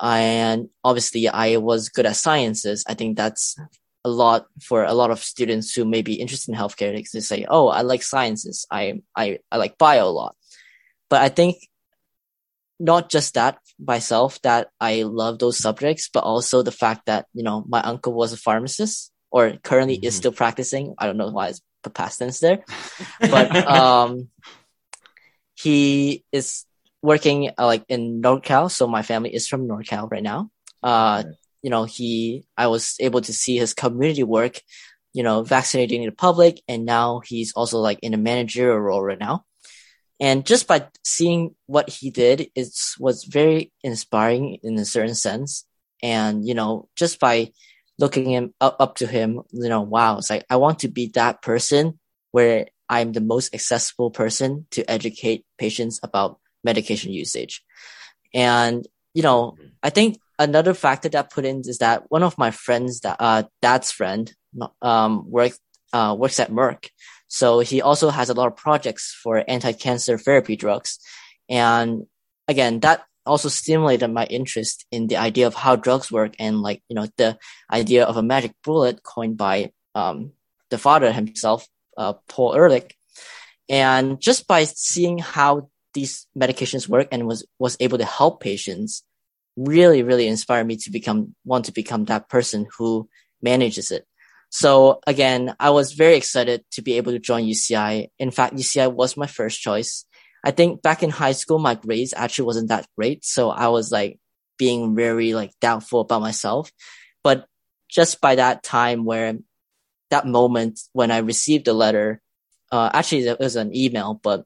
And 0.00 0.68
obviously 0.82 1.28
I 1.28 1.56
was 1.56 1.88
good 1.88 2.06
at 2.06 2.16
sciences. 2.16 2.84
I 2.86 2.94
think 2.94 3.16
that's 3.16 3.56
a 4.04 4.10
lot 4.10 4.46
for 4.60 4.82
a 4.84 4.94
lot 4.94 5.10
of 5.10 5.22
students 5.22 5.74
who 5.74 5.84
may 5.84 6.02
be 6.02 6.14
interested 6.14 6.52
in 6.52 6.58
healthcare. 6.58 6.92
They 6.92 7.20
say, 7.20 7.46
"Oh, 7.48 7.68
I 7.68 7.82
like 7.82 8.02
sciences. 8.02 8.66
I 8.70 9.02
I 9.14 9.38
I 9.50 9.58
like 9.58 9.78
bio 9.78 10.08
a 10.08 10.10
lot." 10.10 10.34
But 11.08 11.22
I 11.22 11.28
think 11.28 11.56
not 12.80 13.10
just 13.10 13.34
that 13.34 13.58
myself 13.78 14.42
that 14.42 14.70
I 14.80 15.04
love 15.04 15.38
those 15.38 15.58
subjects, 15.58 16.08
but 16.12 16.24
also 16.24 16.62
the 16.62 16.72
fact 16.72 17.06
that 17.06 17.26
you 17.32 17.44
know 17.44 17.64
my 17.68 17.80
uncle 17.80 18.12
was 18.12 18.32
a 18.32 18.36
pharmacist 18.36 19.12
or 19.30 19.56
currently 19.62 19.94
is 20.02 20.14
Mhm. 20.14 20.18
still 20.18 20.32
practicing. 20.32 20.94
I 20.98 21.06
don't 21.06 21.16
know 21.16 21.30
why 21.30 21.48
it's 21.48 21.62
past 21.94 22.18
tense 22.18 22.40
there, 22.40 22.64
but 23.20 23.54
um, 23.66 24.28
he 25.54 26.24
is 26.32 26.64
working 27.02 27.50
uh, 27.58 27.66
like 27.66 27.84
in 27.88 28.22
NorCal. 28.22 28.70
So 28.70 28.86
my 28.86 29.02
family 29.02 29.34
is 29.34 29.48
from 29.48 29.68
NorCal 29.68 30.10
right 30.10 30.22
now. 30.22 30.50
Uh, 30.82 31.24
you 31.62 31.70
know, 31.70 31.84
he, 31.84 32.44
I 32.56 32.68
was 32.68 32.96
able 33.00 33.20
to 33.20 33.32
see 33.32 33.56
his 33.58 33.74
community 33.74 34.22
work, 34.22 34.60
you 35.12 35.22
know, 35.22 35.42
vaccinating 35.42 36.04
the 36.04 36.12
public. 36.12 36.62
And 36.68 36.84
now 36.84 37.20
he's 37.24 37.52
also 37.52 37.78
like 37.78 37.98
in 38.02 38.14
a 38.14 38.18
managerial 38.18 38.78
role 38.78 39.02
right 39.02 39.18
now. 39.18 39.44
And 40.20 40.46
just 40.46 40.68
by 40.68 40.86
seeing 41.04 41.54
what 41.66 41.88
he 41.88 42.10
did, 42.10 42.48
it 42.54 42.68
was 43.00 43.24
very 43.24 43.72
inspiring 43.82 44.58
in 44.62 44.78
a 44.78 44.84
certain 44.84 45.16
sense. 45.16 45.66
And, 46.02 46.46
you 46.46 46.54
know, 46.54 46.88
just 46.96 47.18
by 47.18 47.52
looking 47.98 48.30
him 48.30 48.54
up, 48.60 48.76
up 48.78 48.96
to 48.96 49.06
him, 49.06 49.40
you 49.50 49.68
know, 49.68 49.82
wow, 49.82 50.18
it's 50.18 50.30
like, 50.30 50.44
I 50.48 50.56
want 50.56 50.80
to 50.80 50.88
be 50.88 51.08
that 51.14 51.42
person 51.42 51.98
where 52.30 52.68
I'm 52.88 53.12
the 53.12 53.20
most 53.20 53.54
accessible 53.54 54.10
person 54.10 54.66
to 54.72 54.88
educate 54.88 55.44
patients 55.58 55.98
about 56.02 56.38
medication 56.64 57.12
usage. 57.12 57.62
And, 58.34 58.86
you 59.14 59.22
know, 59.22 59.56
I 59.82 59.90
think 59.90 60.18
another 60.38 60.74
factor 60.74 61.08
that 61.10 61.30
put 61.30 61.44
in 61.44 61.62
is 61.66 61.78
that 61.78 62.10
one 62.10 62.22
of 62.22 62.38
my 62.38 62.50
friends 62.50 63.00
that, 63.00 63.16
uh, 63.20 63.44
dad's 63.60 63.90
friend, 63.92 64.32
um, 64.80 65.30
work, 65.30 65.52
uh, 65.92 66.16
works 66.18 66.40
at 66.40 66.50
Merck. 66.50 66.88
So 67.28 67.60
he 67.60 67.80
also 67.80 68.10
has 68.10 68.28
a 68.28 68.34
lot 68.34 68.48
of 68.48 68.56
projects 68.56 69.18
for 69.22 69.44
anti-cancer 69.46 70.18
therapy 70.18 70.56
drugs. 70.56 70.98
And 71.48 72.06
again, 72.48 72.80
that 72.80 73.04
also 73.24 73.48
stimulated 73.48 74.10
my 74.10 74.24
interest 74.26 74.84
in 74.90 75.06
the 75.06 75.16
idea 75.16 75.46
of 75.46 75.54
how 75.54 75.76
drugs 75.76 76.10
work 76.10 76.34
and 76.38 76.60
like, 76.60 76.82
you 76.88 76.96
know, 76.96 77.06
the 77.16 77.38
idea 77.70 78.04
of 78.04 78.16
a 78.16 78.22
magic 78.22 78.52
bullet 78.64 79.02
coined 79.02 79.36
by, 79.36 79.72
um, 79.94 80.32
the 80.70 80.78
father 80.78 81.12
himself, 81.12 81.66
uh, 81.96 82.14
Paul 82.28 82.54
Ehrlich. 82.54 82.96
And 83.68 84.20
just 84.20 84.46
by 84.46 84.64
seeing 84.64 85.18
how 85.18 85.70
these 85.94 86.26
medications 86.38 86.88
work 86.88 87.08
and 87.12 87.26
was, 87.26 87.46
was 87.58 87.76
able 87.80 87.98
to 87.98 88.04
help 88.04 88.40
patients 88.40 89.04
really, 89.56 90.02
really 90.02 90.26
inspired 90.26 90.66
me 90.66 90.76
to 90.76 90.90
become, 90.90 91.34
want 91.44 91.66
to 91.66 91.72
become 91.72 92.06
that 92.06 92.28
person 92.28 92.66
who 92.78 93.08
manages 93.42 93.90
it. 93.90 94.06
So 94.50 95.00
again, 95.06 95.54
I 95.58 95.70
was 95.70 95.92
very 95.92 96.16
excited 96.16 96.64
to 96.72 96.82
be 96.82 96.98
able 96.98 97.12
to 97.12 97.18
join 97.18 97.44
UCI. 97.44 98.08
In 98.18 98.30
fact, 98.30 98.54
UCI 98.54 98.92
was 98.92 99.16
my 99.16 99.26
first 99.26 99.60
choice. 99.60 100.04
I 100.44 100.50
think 100.50 100.82
back 100.82 101.02
in 101.02 101.10
high 101.10 101.32
school, 101.32 101.58
my 101.58 101.74
grades 101.74 102.12
actually 102.14 102.46
wasn't 102.46 102.68
that 102.68 102.86
great. 102.96 103.24
So 103.24 103.50
I 103.50 103.68
was 103.68 103.90
like 103.90 104.18
being 104.58 104.94
very 104.94 105.32
like 105.32 105.52
doubtful 105.60 106.00
about 106.00 106.20
myself. 106.20 106.70
But 107.22 107.46
just 107.88 108.20
by 108.20 108.34
that 108.34 108.62
time 108.62 109.04
where 109.04 109.34
that 110.10 110.26
moment 110.26 110.80
when 110.92 111.10
I 111.10 111.18
received 111.18 111.64
the 111.64 111.72
letter, 111.72 112.20
uh, 112.70 112.90
actually 112.92 113.26
it 113.26 113.40
was 113.40 113.56
an 113.56 113.74
email, 113.74 114.20
but 114.22 114.44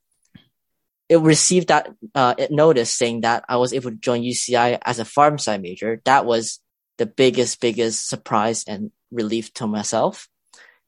it 1.08 1.18
received 1.20 1.68
that, 1.68 1.88
uh, 2.14 2.34
notice 2.50 2.92
saying 2.92 3.20
that 3.20 3.44
I 3.48 3.56
was 3.56 3.72
able 3.72 3.90
to 3.90 3.96
join 3.96 4.22
UCI 4.22 4.78
as 4.84 4.98
a 4.98 5.04
pharm 5.04 5.34
sci 5.34 5.56
major. 5.58 6.02
That 6.04 6.26
was 6.26 6.60
the 6.98 7.06
biggest, 7.06 7.60
biggest 7.60 8.08
surprise 8.08 8.64
and 8.66 8.90
relief 9.10 9.52
to 9.54 9.66
myself 9.66 10.28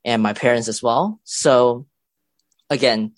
and 0.05 0.23
my 0.23 0.33
parents 0.33 0.69
as 0.69 0.83
well. 0.83 1.21
So 1.25 1.87
again, 2.71 3.13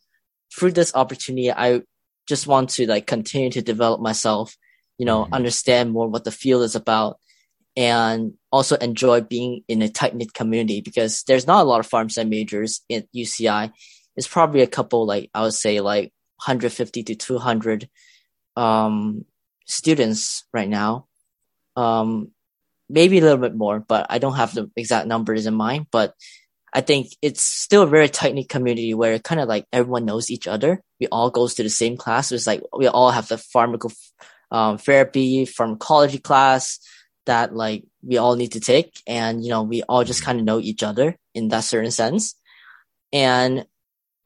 through 0.54 0.72
this 0.72 0.94
opportunity, 0.94 1.50
I 1.50 1.82
just 2.26 2.46
want 2.46 2.70
to 2.70 2.86
like 2.86 3.06
continue 3.06 3.50
to 3.50 3.62
develop 3.62 4.00
myself, 4.00 4.56
you 4.98 5.06
know, 5.06 5.24
Mhm. 5.24 5.32
understand 5.32 5.92
more 5.92 6.08
what 6.08 6.24
the 6.24 6.32
field 6.32 6.64
is 6.64 6.74
about 6.74 7.18
and 7.76 8.34
also 8.52 8.76
enjoy 8.76 9.20
being 9.20 9.64
in 9.68 9.80
a 9.82 9.88
tight 9.88 10.14
knit 10.14 10.34
community 10.34 10.80
because 10.80 11.22
there's 11.24 11.46
not 11.46 11.62
a 11.62 11.68
lot 11.68 11.80
of 11.80 11.88
pharm 11.88 12.06
sci 12.10 12.24
majors 12.24 12.82
in 12.88 13.06
UCI. 13.12 13.72
It's 14.16 14.28
probably 14.28 14.60
a 14.60 14.66
couple, 14.66 15.06
like 15.06 15.30
I 15.32 15.42
would 15.42 15.54
say 15.54 15.80
like 15.80 16.12
150 16.40 17.02
to 17.04 17.14
200, 17.14 17.88
um, 18.56 19.24
students 19.66 20.44
right 20.52 20.68
now. 20.68 21.06
Um, 21.76 22.32
maybe 22.88 23.18
a 23.18 23.22
little 23.22 23.38
bit 23.38 23.54
more, 23.54 23.80
but 23.80 24.06
I 24.10 24.18
don't 24.18 24.34
have 24.34 24.54
the 24.54 24.70
exact 24.76 25.06
numbers 25.06 25.46
in 25.46 25.54
mind. 25.54 25.86
But 25.90 26.14
I 26.72 26.80
think 26.80 27.08
it's 27.22 27.42
still 27.42 27.82
a 27.82 27.86
very 27.86 28.08
tight 28.08 28.34
knit 28.34 28.48
community 28.48 28.94
where 28.94 29.18
kind 29.18 29.40
of 29.40 29.48
like 29.48 29.66
everyone 29.72 30.04
knows 30.04 30.30
each 30.30 30.46
other. 30.46 30.82
We 30.98 31.06
all 31.08 31.30
goes 31.30 31.54
to 31.54 31.62
the 31.62 31.70
same 31.70 31.96
class. 31.96 32.32
It's 32.32 32.46
like 32.46 32.62
we 32.76 32.86
all 32.86 33.10
have 33.10 33.28
the 33.28 33.36
pharmaco 33.36 33.94
um, 34.50 34.78
pharmacology 34.78 36.18
class 36.18 36.80
that 37.26 37.54
like 37.54 37.84
we 38.02 38.18
all 38.18 38.34
need 38.36 38.52
to 38.52 38.60
take, 38.60 39.00
and 39.06 39.42
you 39.44 39.50
know 39.50 39.62
we 39.62 39.82
all 39.82 40.04
just 40.04 40.24
kind 40.24 40.38
of 40.38 40.44
know 40.44 40.58
each 40.58 40.82
other 40.82 41.16
in 41.34 41.48
that 41.48 41.64
certain 41.64 41.90
sense. 41.90 42.34
And 43.12 43.66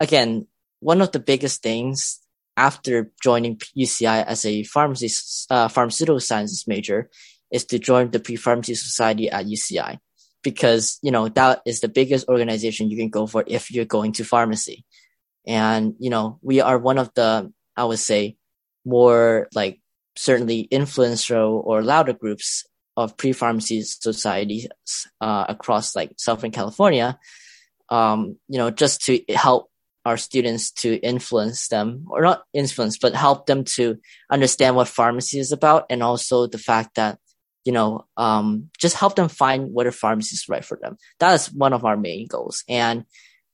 again, 0.01 0.47
one 0.85 1.01
of 1.01 1.13
the 1.13 1.19
biggest 1.19 1.63
things 1.63 2.21
after 2.59 3.11
joining 3.23 3.57
UCI 3.57 4.23
as 4.27 4.45
a 4.45 4.65
pharmacy 4.65 5.09
uh, 5.49 5.67
pharmaceutical 5.69 6.21
sciences 6.21 6.67
major 6.69 7.09
is 7.51 7.65
to 7.65 7.79
join 7.79 8.11
the 8.11 8.21
pre-pharmacy 8.21 8.75
society 8.75 9.31
at 9.31 9.47
UCI 9.47 9.99
because, 10.43 10.99
you 11.03 11.11
know, 11.11 11.29
that 11.31 11.63
is 11.65 11.81
the 11.81 11.89
biggest 11.89 12.29
organization 12.29 12.91
you 12.91 12.99
can 12.99 13.09
go 13.09 13.27
for 13.27 13.43
if 13.47 13.71
you're 13.71 13.87
going 13.87 14.13
to 14.13 14.25
pharmacy. 14.25 14.85
And, 15.47 15.95
you 15.99 16.11
know, 16.11 16.39
we 16.43 16.61
are 16.61 16.79
one 16.79 16.99
of 16.99 17.11
the, 17.15 17.51
I 17.75 17.85
would 17.85 17.99
say, 17.99 18.37
more 18.85 19.49
like 19.55 19.81
certainly 20.17 20.61
influential 20.71 21.63
or 21.65 21.83
louder 21.83 22.13
groups 22.13 22.67
of 22.95 23.17
pre-pharmacy 23.17 23.81
societies 23.83 24.69
uh, 25.19 25.47
across 25.49 25.97
like 25.97 26.13
Southern 26.19 26.51
California, 26.51 27.19
um, 27.89 28.37
you 28.49 28.59
know, 28.59 28.71
just 28.71 29.07
to 29.07 29.25
help 29.31 29.71
our 30.05 30.17
students 30.17 30.71
to 30.71 30.97
influence 30.97 31.69
them 31.69 32.07
or 32.11 32.23
not 32.23 32.45
influence, 32.53 32.99
but 32.99 33.15
help 33.15 33.47
them 33.47 33.65
to 33.65 33.99
understand 34.31 34.77
what 34.77 34.89
pharmacy 34.89 35.39
is 35.39 35.53
about 35.53 35.87
and 35.89 36.03
also 36.03 36.47
the 36.47 36.59
fact 36.59 36.97
that 36.97 37.19
you 37.65 37.73
know, 37.73 38.05
um, 38.17 38.71
just 38.79 38.97
help 38.97 39.17
them 39.17 39.29
find 39.29 39.73
whether 39.73 39.91
pharmacy 39.91 40.35
is 40.35 40.49
right 40.49 40.65
for 40.65 40.79
them. 40.81 40.97
That 41.19 41.33
is 41.33 41.53
one 41.53 41.73
of 41.73 41.85
our 41.85 41.97
main 41.97 42.27
goals. 42.27 42.63
And 42.69 43.07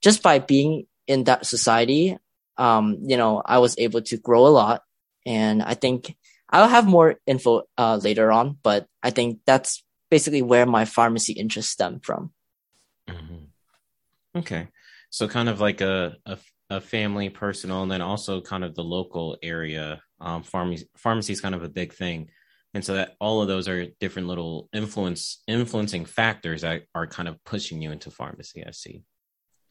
just 0.02 0.22
by 0.22 0.40
being 0.40 0.86
in 1.06 1.24
that 1.24 1.46
society, 1.46 2.18
um, 2.56 2.98
you 3.06 3.16
know, 3.16 3.40
I 3.44 3.58
was 3.58 3.78
able 3.78 4.02
to 4.02 4.16
grow 4.16 4.46
a 4.46 4.48
lot. 4.48 4.82
And 5.24 5.62
I 5.62 5.74
think 5.74 6.16
I'll 6.50 6.68
have 6.68 6.86
more 6.86 7.16
info, 7.26 7.62
uh, 7.78 8.00
later 8.02 8.32
on, 8.32 8.58
but 8.62 8.86
I 9.02 9.10
think 9.10 9.40
that's 9.46 9.84
basically 10.10 10.42
where 10.42 10.66
my 10.66 10.84
pharmacy 10.84 11.34
interest 11.34 11.70
stem 11.70 12.00
from. 12.00 12.32
Mhm. 13.08 13.46
Okay. 14.34 14.68
So 15.10 15.28
kind 15.28 15.48
of 15.48 15.60
like 15.60 15.80
a, 15.80 16.16
a, 16.24 16.38
a 16.70 16.80
family 16.80 17.28
personal 17.28 17.82
and 17.82 17.90
then 17.90 18.00
also 18.00 18.40
kind 18.40 18.64
of 18.64 18.74
the 18.74 18.84
local 18.84 19.36
area. 19.42 20.02
Um, 20.20 20.42
pharmacy, 20.42 20.88
pharmacy 20.96 21.32
is 21.32 21.40
kind 21.40 21.54
of 21.54 21.62
a 21.62 21.68
big 21.68 21.92
thing. 21.92 22.30
And 22.72 22.84
so 22.84 22.94
that 22.94 23.16
all 23.20 23.42
of 23.42 23.48
those 23.48 23.68
are 23.68 23.86
different 23.98 24.28
little 24.28 24.68
influence 24.72 25.42
influencing 25.48 26.04
factors 26.04 26.62
that 26.62 26.82
are 26.94 27.06
kind 27.06 27.28
of 27.28 27.42
pushing 27.44 27.82
you 27.82 27.90
into 27.90 28.10
pharmacy. 28.10 28.64
I 28.64 28.70
see. 28.70 29.02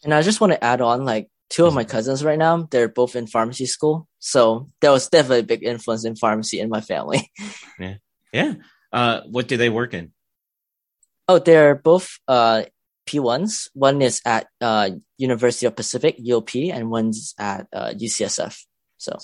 And 0.04 0.14
I 0.14 0.22
just 0.22 0.42
want 0.42 0.54
to 0.54 0.64
add 0.64 0.82
on 0.82 1.06
like 1.06 1.30
two 1.50 1.66
of 1.66 1.74
my 1.74 1.84
cousins 1.84 2.24
right 2.24 2.38
now, 2.38 2.68
they're 2.70 2.90
both 2.90 3.16
in 3.16 3.28
pharmacy 3.28 3.66
school. 3.66 4.08
So 4.20 4.68
there 4.82 4.92
was 4.92 5.10
definitely 5.10 5.40
a 5.40 5.44
big 5.44 5.64
influence 5.64 6.06
in 6.06 6.16
pharmacy 6.16 6.60
in 6.60 6.70
my 6.70 6.82
family. 6.82 7.32
yeah. 7.80 7.96
Yeah. 8.32 8.54
Uh, 8.92 9.22
what 9.30 9.48
do 9.48 9.58
they 9.58 9.70
work 9.70 9.94
in? 9.94 10.12
Oh, 11.28 11.40
they're 11.40 11.76
both 11.76 12.10
uh, 12.28 12.64
P1s. 13.10 13.70
One 13.74 14.02
is 14.02 14.22
at 14.26 14.48
uh, 14.62 14.92
University 15.18 15.66
of 15.66 15.76
Pacific, 15.76 16.18
UOP, 16.20 16.72
and 16.72 16.92
one's 16.92 17.34
at 17.40 17.68
uh, 17.74 17.90
UCSF. 17.90 18.56
So, 18.98 19.18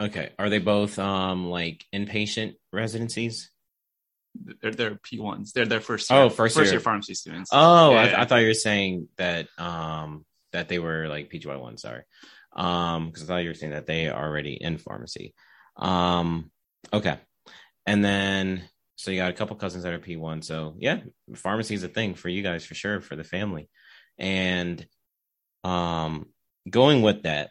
okay. 0.00 0.30
Are 0.38 0.48
they 0.48 0.60
both 0.60 0.98
um, 0.98 1.50
like 1.50 1.84
inpatient 1.92 2.54
residencies? 2.72 3.50
They're, 4.62 4.70
they're 4.70 4.94
P1s. 4.94 5.52
They're 5.52 5.66
their 5.66 5.80
first 5.80 6.10
year, 6.10 6.20
oh, 6.20 6.28
first, 6.28 6.54
first 6.54 6.66
year. 6.66 6.74
year 6.74 6.80
pharmacy 6.80 7.14
students. 7.14 7.50
Oh, 7.52 7.90
yeah. 7.90 8.00
I, 8.00 8.04
th- 8.04 8.18
I, 8.18 8.24
thought 8.26 8.40
you 8.42 8.46
were 8.48 8.54
saying 8.54 9.08
that 9.16 9.48
um, 9.58 10.24
that 10.52 10.68
they 10.68 10.78
were 10.78 11.08
like 11.08 11.30
PGY1. 11.30 11.80
Sorry. 11.80 12.02
Um, 12.54 13.08
because 13.08 13.24
I 13.24 13.26
thought 13.26 13.42
you 13.42 13.50
were 13.50 13.54
saying 13.54 13.72
that 13.72 13.86
they 13.86 14.08
are 14.08 14.24
already 14.24 14.54
in 14.54 14.78
pharmacy. 14.78 15.34
Um, 15.76 16.50
okay. 16.92 17.18
And 17.86 18.04
then 18.04 18.62
so 18.96 19.10
you 19.10 19.18
got 19.18 19.30
a 19.30 19.34
couple 19.34 19.56
cousins 19.56 19.84
that 19.84 19.92
are 19.92 19.98
P1. 19.98 20.42
So 20.42 20.74
yeah, 20.78 21.00
pharmacy 21.34 21.74
is 21.74 21.84
a 21.84 21.88
thing 21.88 22.14
for 22.14 22.30
you 22.30 22.42
guys 22.42 22.64
for 22.64 22.74
sure, 22.74 23.00
for 23.00 23.14
the 23.14 23.24
family. 23.24 23.68
And 24.18 24.84
um 25.62 26.26
going 26.68 27.02
with 27.02 27.22
that, 27.22 27.50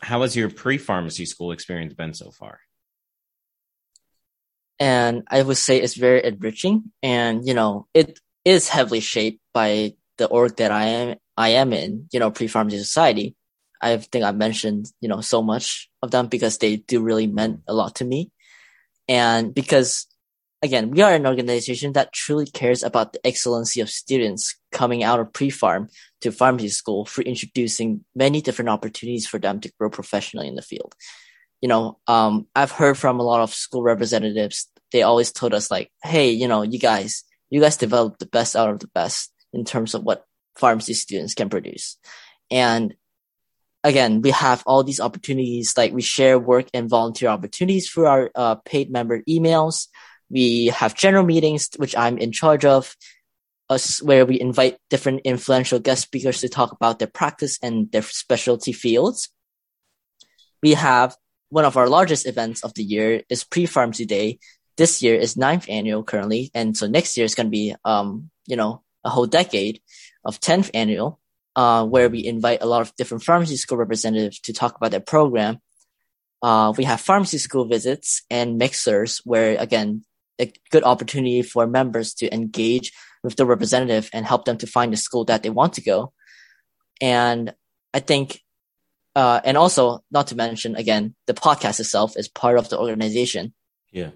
how 0.00 0.22
has 0.22 0.34
your 0.34 0.50
pre-pharmacy 0.50 1.26
school 1.26 1.52
experience 1.52 1.92
been 1.92 2.14
so 2.14 2.30
far? 2.30 2.60
And 4.80 5.24
I 5.28 5.42
would 5.42 5.56
say 5.58 5.80
it's 5.80 5.94
very 5.94 6.24
enriching 6.24 6.90
and 7.02 7.46
you 7.46 7.52
know, 7.52 7.86
it 7.92 8.18
is 8.44 8.70
heavily 8.70 9.00
shaped 9.00 9.40
by 9.52 9.94
the 10.16 10.26
org 10.26 10.56
that 10.56 10.72
I 10.72 10.84
am 10.86 11.16
I 11.36 11.50
am 11.50 11.72
in, 11.74 12.08
you 12.12 12.18
know, 12.18 12.30
pre-pharmacy 12.30 12.78
society. 12.78 13.36
I 13.80 13.96
think 13.98 14.24
I 14.24 14.32
mentioned, 14.32 14.86
you 15.00 15.08
know, 15.08 15.20
so 15.20 15.42
much 15.42 15.90
of 16.02 16.10
them 16.10 16.28
because 16.28 16.58
they 16.58 16.76
do 16.76 17.02
really 17.02 17.26
meant 17.26 17.60
a 17.68 17.74
lot 17.74 17.96
to 17.96 18.04
me. 18.04 18.32
And 19.06 19.54
because 19.54 20.06
again, 20.62 20.90
we 20.90 21.02
are 21.02 21.14
an 21.14 21.26
organization 21.26 21.92
that 21.92 22.12
truly 22.12 22.46
cares 22.46 22.82
about 22.82 23.12
the 23.12 23.26
excellency 23.26 23.80
of 23.80 23.90
students 23.90 24.56
coming 24.72 25.02
out 25.02 25.20
of 25.20 25.32
pre-pharm 25.32 25.90
to 26.20 26.32
pharmacy 26.32 26.68
school 26.68 27.04
for 27.04 27.22
introducing 27.22 28.04
many 28.14 28.40
different 28.40 28.68
opportunities 28.68 29.26
for 29.26 29.38
them 29.38 29.60
to 29.60 29.72
grow 29.78 29.90
professionally 29.90 30.48
in 30.48 30.56
the 30.56 30.62
field. 30.62 30.94
You 31.60 31.68
know, 31.68 31.98
um, 32.06 32.46
I've 32.54 32.72
heard 32.72 32.96
from 32.96 33.20
a 33.20 33.24
lot 33.24 33.40
of 33.40 33.54
school 33.54 33.82
representatives. 33.82 34.68
They 34.92 35.02
always 35.02 35.32
told 35.32 35.54
us 35.54 35.70
like, 35.70 35.90
Hey, 36.02 36.30
you 36.30 36.48
know, 36.48 36.62
you 36.62 36.78
guys, 36.78 37.24
you 37.50 37.60
guys 37.60 37.76
develop 37.76 38.18
the 38.18 38.26
best 38.26 38.56
out 38.56 38.70
of 38.70 38.80
the 38.80 38.88
best 38.88 39.32
in 39.52 39.64
terms 39.64 39.94
of 39.94 40.02
what 40.02 40.24
pharmacy 40.56 40.94
students 40.94 41.34
can 41.34 41.48
produce. 41.48 41.96
And 42.50 42.94
again, 43.84 44.22
we 44.22 44.30
have 44.30 44.62
all 44.66 44.82
these 44.82 45.00
opportunities, 45.00 45.76
like 45.76 45.92
we 45.92 46.02
share 46.02 46.38
work 46.38 46.66
and 46.74 46.88
volunteer 46.88 47.28
opportunities 47.28 47.88
through 47.88 48.06
our 48.06 48.30
uh, 48.34 48.56
paid 48.56 48.90
member 48.90 49.22
emails. 49.28 49.86
We 50.30 50.66
have 50.66 50.94
general 50.94 51.24
meetings, 51.24 51.70
which 51.76 51.96
I'm 51.96 52.18
in 52.18 52.32
charge 52.32 52.64
of, 52.64 52.94
us 53.70 54.02
where 54.02 54.24
we 54.24 54.40
invite 54.40 54.78
different 54.90 55.20
influential 55.24 55.78
guest 55.78 56.02
speakers 56.02 56.40
to 56.40 56.48
talk 56.48 56.72
about 56.72 56.98
their 56.98 57.08
practice 57.08 57.58
and 57.62 57.90
their 57.92 58.02
specialty 58.02 58.72
fields. 58.72 59.28
We 60.62 60.74
have 60.74 61.16
one 61.50 61.64
of 61.64 61.76
our 61.76 61.88
largest 61.88 62.26
events 62.26 62.64
of 62.64 62.74
the 62.74 62.82
year 62.82 63.22
is 63.28 63.44
pre-pharmacy 63.44 64.06
day. 64.06 64.38
This 64.76 65.02
year 65.02 65.14
is 65.14 65.36
ninth 65.36 65.66
annual 65.68 66.02
currently. 66.02 66.50
And 66.54 66.76
so 66.76 66.86
next 66.86 67.16
year 67.16 67.24
is 67.24 67.34
going 67.34 67.48
to 67.48 67.50
be, 67.50 67.74
um, 67.84 68.30
you 68.46 68.56
know, 68.56 68.82
a 69.04 69.10
whole 69.10 69.26
decade 69.26 69.80
of 70.24 70.40
10th 70.40 70.70
annual 70.74 71.20
uh, 71.56 71.84
where 71.84 72.08
we 72.08 72.24
invite 72.24 72.62
a 72.62 72.66
lot 72.66 72.82
of 72.82 72.94
different 72.96 73.22
pharmacy 73.22 73.56
school 73.56 73.78
representatives 73.78 74.40
to 74.40 74.52
talk 74.52 74.76
about 74.76 74.90
their 74.90 75.00
program. 75.00 75.58
Uh, 76.42 76.72
we 76.76 76.84
have 76.84 77.00
pharmacy 77.00 77.38
school 77.38 77.64
visits 77.64 78.22
and 78.30 78.58
mixers 78.58 79.20
where 79.24 79.58
again, 79.58 80.04
a 80.40 80.52
good 80.70 80.84
opportunity 80.84 81.42
for 81.42 81.66
members 81.66 82.14
to 82.14 82.32
engage 82.32 82.92
with 83.22 83.36
the 83.36 83.46
representative 83.46 84.10
and 84.12 84.24
help 84.24 84.44
them 84.44 84.58
to 84.58 84.66
find 84.66 84.92
the 84.92 84.96
school 84.96 85.24
that 85.26 85.42
they 85.42 85.50
want 85.50 85.74
to 85.74 85.82
go. 85.82 86.12
And 87.00 87.54
I 87.92 88.00
think, 88.00 88.40
uh, 89.16 89.40
and 89.44 89.56
also 89.56 90.04
not 90.10 90.28
to 90.28 90.36
mention 90.36 90.76
again, 90.76 91.14
the 91.26 91.34
podcast 91.34 91.80
itself 91.80 92.16
is 92.16 92.28
part 92.28 92.58
of 92.58 92.68
the 92.68 92.78
organization. 92.78 93.54
Yeah. 93.90 94.10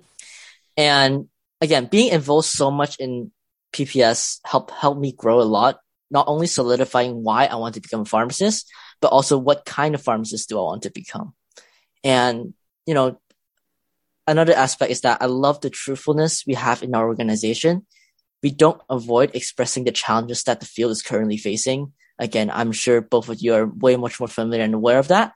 And 0.77 1.29
again, 1.61 1.87
being 1.87 2.13
involved 2.13 2.47
so 2.47 2.71
much 2.71 2.97
in 2.99 3.33
PPS 3.73 4.41
helped 4.45 4.71
help 4.71 4.99
me 4.99 5.13
grow 5.13 5.41
a 5.41 5.45
lot 5.49 5.81
not 6.13 6.29
only 6.29 6.47
solidifying 6.47 7.25
why 7.25 7.47
I 7.47 7.57
want 7.57 7.75
to 7.75 7.81
become 7.81 8.03
a 8.03 8.05
pharmacist, 8.05 8.71
but 9.01 9.09
also 9.09 9.39
what 9.39 9.65
kind 9.65 9.95
of 9.95 10.03
pharmacist 10.03 10.51
do 10.51 10.59
I 10.59 10.63
want 10.63 10.83
to 10.83 10.91
become. 10.91 11.33
And, 12.05 12.53
you 12.87 12.93
know, 12.93 13.19
another 14.27 14.55
aspect 14.55 14.91
is 14.91 15.01
that 15.03 15.21
I 15.21 15.27
love 15.27 15.61
the 15.61 15.71
truthfulness 15.71 16.45
we 16.47 16.55
have 16.55 16.83
in 16.83 16.95
our 16.95 17.07
organization. 17.07 17.87
We 18.43 18.51
don't 18.51 18.81
avoid 18.91 19.35
expressing 19.35 19.85
the 19.85 19.93
challenges 19.93 20.43
that 20.45 20.61
the 20.61 20.67
field 20.67 20.91
is 20.91 21.03
currently 21.03 21.37
facing. 21.37 21.93
Again, 22.19 22.51
I'm 22.53 22.73
sure 22.73 23.01
both 23.01 23.29
of 23.29 23.41
you 23.41 23.55
are 23.55 23.67
way 23.67 23.97
much 23.97 24.21
more 24.21 24.29
familiar 24.29 24.65
and 24.65 24.75
aware 24.75 24.99
of 24.99 25.09
that. 25.09 25.35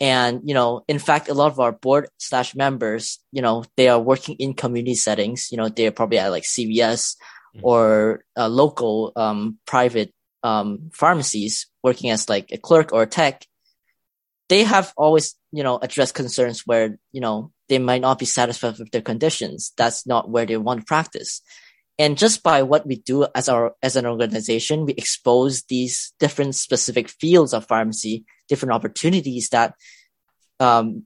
And, 0.00 0.40
you 0.44 0.54
know, 0.54 0.82
in 0.88 0.98
fact, 0.98 1.28
a 1.28 1.34
lot 1.34 1.52
of 1.52 1.60
our 1.60 1.72
board 1.72 2.08
slash 2.18 2.54
members, 2.54 3.18
you 3.32 3.42
know, 3.42 3.64
they 3.76 3.88
are 3.88 4.00
working 4.00 4.36
in 4.36 4.54
community 4.54 4.94
settings. 4.94 5.48
You 5.50 5.58
know, 5.58 5.68
they're 5.68 5.92
probably 5.92 6.18
at 6.18 6.30
like 6.30 6.44
CVS 6.44 7.16
Mm-hmm. 7.50 7.66
or 7.66 8.24
uh, 8.36 8.46
local 8.46 9.10
um, 9.16 9.58
private 9.66 10.14
um, 10.44 10.90
pharmacies 10.94 11.66
working 11.82 12.10
as 12.10 12.28
like 12.28 12.52
a 12.52 12.58
clerk 12.58 12.92
or 12.92 13.02
a 13.02 13.08
tech, 13.08 13.44
they 14.48 14.62
have 14.62 14.92
always, 14.96 15.34
you 15.50 15.64
know, 15.64 15.76
addressed 15.76 16.14
concerns 16.14 16.64
where, 16.64 16.96
you 17.10 17.20
know, 17.20 17.50
they 17.70 17.78
might 17.78 18.02
not 18.02 18.18
be 18.18 18.26
satisfied 18.26 18.78
with 18.78 18.90
their 18.90 19.00
conditions. 19.00 19.72
That's 19.78 20.06
not 20.06 20.28
where 20.28 20.44
they 20.44 20.58
want 20.58 20.80
to 20.80 20.86
practice. 20.86 21.40
And 21.98 22.18
just 22.18 22.42
by 22.42 22.62
what 22.62 22.86
we 22.86 22.96
do 22.96 23.26
as 23.34 23.48
our, 23.48 23.72
as 23.82 23.96
an 23.96 24.04
organization, 24.04 24.84
we 24.84 24.92
expose 24.92 25.62
these 25.62 26.12
different 26.20 26.54
specific 26.54 27.08
fields 27.08 27.54
of 27.54 27.66
pharmacy, 27.66 28.26
different 28.48 28.72
opportunities 28.72 29.48
that, 29.50 29.74
um, 30.58 31.04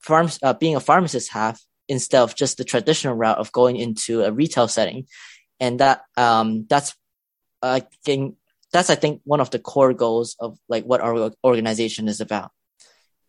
farms, 0.00 0.40
uh, 0.42 0.54
being 0.54 0.74
a 0.74 0.80
pharmacist 0.80 1.30
have 1.32 1.60
instead 1.86 2.22
of 2.22 2.34
just 2.34 2.58
the 2.58 2.64
traditional 2.64 3.14
route 3.14 3.38
of 3.38 3.52
going 3.52 3.76
into 3.76 4.22
a 4.22 4.32
retail 4.32 4.66
setting 4.66 5.06
and 5.60 5.80
that 5.80 6.02
um 6.16 6.66
that's 6.68 6.94
I 7.62 7.82
think 8.04 8.36
that's 8.72 8.90
I 8.90 8.94
think 8.94 9.22
one 9.24 9.40
of 9.40 9.50
the 9.50 9.58
core 9.58 9.94
goals 9.94 10.36
of 10.38 10.58
like 10.68 10.84
what 10.84 11.00
our 11.00 11.32
organization 11.42 12.08
is 12.08 12.20
about. 12.20 12.52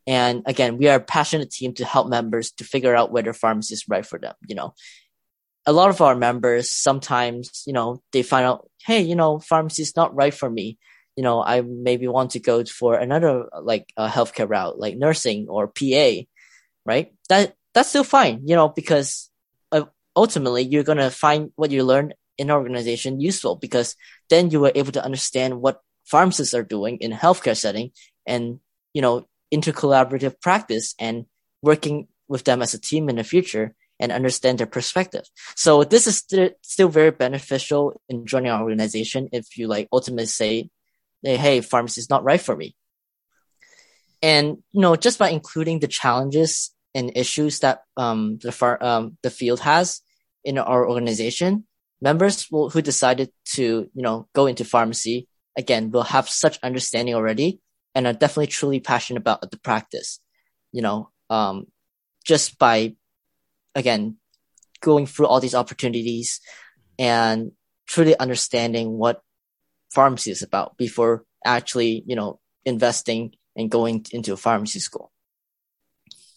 And 0.09 0.41
again, 0.47 0.79
we 0.79 0.87
are 0.87 0.95
a 0.95 0.99
passionate 0.99 1.51
team 1.51 1.75
to 1.75 1.85
help 1.85 2.09
members 2.09 2.49
to 2.53 2.63
figure 2.63 2.95
out 2.95 3.11
whether 3.11 3.31
pharmacy 3.31 3.75
is 3.75 3.87
right 3.87 4.03
for 4.03 4.17
them. 4.17 4.33
You 4.47 4.55
know, 4.55 4.73
a 5.67 5.71
lot 5.71 5.91
of 5.91 6.01
our 6.01 6.15
members 6.15 6.71
sometimes, 6.71 7.61
you 7.67 7.73
know, 7.73 8.01
they 8.11 8.23
find 8.23 8.43
out, 8.43 8.67
hey, 8.83 9.01
you 9.01 9.15
know, 9.15 9.37
pharmacy 9.37 9.83
is 9.83 9.95
not 9.95 10.15
right 10.15 10.33
for 10.33 10.49
me. 10.49 10.79
You 11.15 11.21
know, 11.21 11.43
I 11.43 11.61
maybe 11.61 12.07
want 12.07 12.31
to 12.31 12.39
go 12.39 12.65
for 12.65 12.95
another 12.95 13.49
like 13.61 13.93
a 13.97 14.07
healthcare 14.07 14.49
route, 14.49 14.79
like 14.79 14.97
nursing 14.97 15.45
or 15.47 15.67
PA, 15.67 16.25
right? 16.87 17.13
That 17.29 17.53
that's 17.75 17.89
still 17.89 18.03
fine, 18.03 18.41
you 18.47 18.55
know, 18.55 18.67
because 18.69 19.29
uh, 19.71 19.85
ultimately 20.15 20.63
you're 20.63 20.81
gonna 20.81 21.11
find 21.11 21.51
what 21.55 21.69
you 21.69 21.83
learn 21.83 22.13
in 22.39 22.49
organization 22.49 23.19
useful 23.19 23.57
because 23.57 23.95
then 24.31 24.49
you 24.49 24.59
were 24.59 24.71
able 24.73 24.93
to 24.93 25.05
understand 25.05 25.61
what 25.61 25.81
pharmacists 26.05 26.55
are 26.55 26.63
doing 26.63 26.97
in 26.97 27.11
healthcare 27.11 27.55
setting 27.55 27.91
and, 28.25 28.59
you 28.95 29.03
know, 29.03 29.27
intercollaborative 29.53 30.39
practice 30.41 30.95
and 30.99 31.25
working 31.61 32.07
with 32.27 32.43
them 32.43 32.61
as 32.61 32.73
a 32.73 32.79
team 32.79 33.09
in 33.09 33.15
the 33.15 33.23
future 33.23 33.75
and 33.99 34.11
understand 34.11 34.57
their 34.57 34.67
perspective. 34.67 35.23
So 35.55 35.83
this 35.83 36.07
is 36.07 36.19
st- 36.19 36.53
still 36.61 36.87
very 36.87 37.11
beneficial 37.11 37.99
in 38.07 38.25
joining 38.25 38.51
our 38.51 38.61
organization 38.61 39.29
if 39.33 39.57
you 39.57 39.67
like 39.67 39.89
ultimately 39.91 40.25
say, 40.27 40.69
hey, 41.21 41.61
pharmacy 41.61 41.99
is 41.99 42.09
not 42.09 42.23
right 42.23 42.39
for 42.39 42.55
me. 42.55 42.75
And, 44.21 44.57
you 44.71 44.81
know, 44.81 44.95
just 44.95 45.19
by 45.19 45.29
including 45.29 45.79
the 45.79 45.87
challenges 45.87 46.71
and 46.93 47.15
issues 47.15 47.59
that 47.59 47.83
um, 47.97 48.37
the, 48.41 48.51
far, 48.51 48.81
um, 48.83 49.17
the 49.21 49.29
field 49.29 49.59
has 49.61 50.01
in 50.43 50.57
our 50.57 50.87
organization, 50.87 51.65
members 52.01 52.47
will, 52.51 52.69
who 52.69 52.81
decided 52.81 53.31
to, 53.53 53.89
you 53.93 54.01
know, 54.01 54.27
go 54.33 54.45
into 54.45 54.63
pharmacy 54.63 55.27
again 55.57 55.91
will 55.91 56.03
have 56.03 56.29
such 56.29 56.59
understanding 56.63 57.15
already 57.15 57.59
and 57.95 58.07
are 58.07 58.13
definitely 58.13 58.47
truly 58.47 58.79
passionate 58.79 59.19
about 59.19 59.49
the 59.49 59.57
practice, 59.57 60.19
you 60.71 60.81
know, 60.81 61.09
um, 61.29 61.67
just 62.25 62.57
by 62.57 62.95
again 63.75 64.17
going 64.81 65.05
through 65.05 65.27
all 65.27 65.39
these 65.39 65.55
opportunities 65.55 66.39
and 66.97 67.51
truly 67.87 68.17
understanding 68.17 68.97
what 68.97 69.21
pharmacy 69.91 70.31
is 70.31 70.41
about 70.41 70.77
before 70.77 71.23
actually, 71.45 72.03
you 72.05 72.15
know, 72.15 72.39
investing 72.65 73.33
and 73.55 73.71
going 73.71 74.05
into 74.11 74.33
a 74.33 74.37
pharmacy 74.37 74.79
school. 74.79 75.11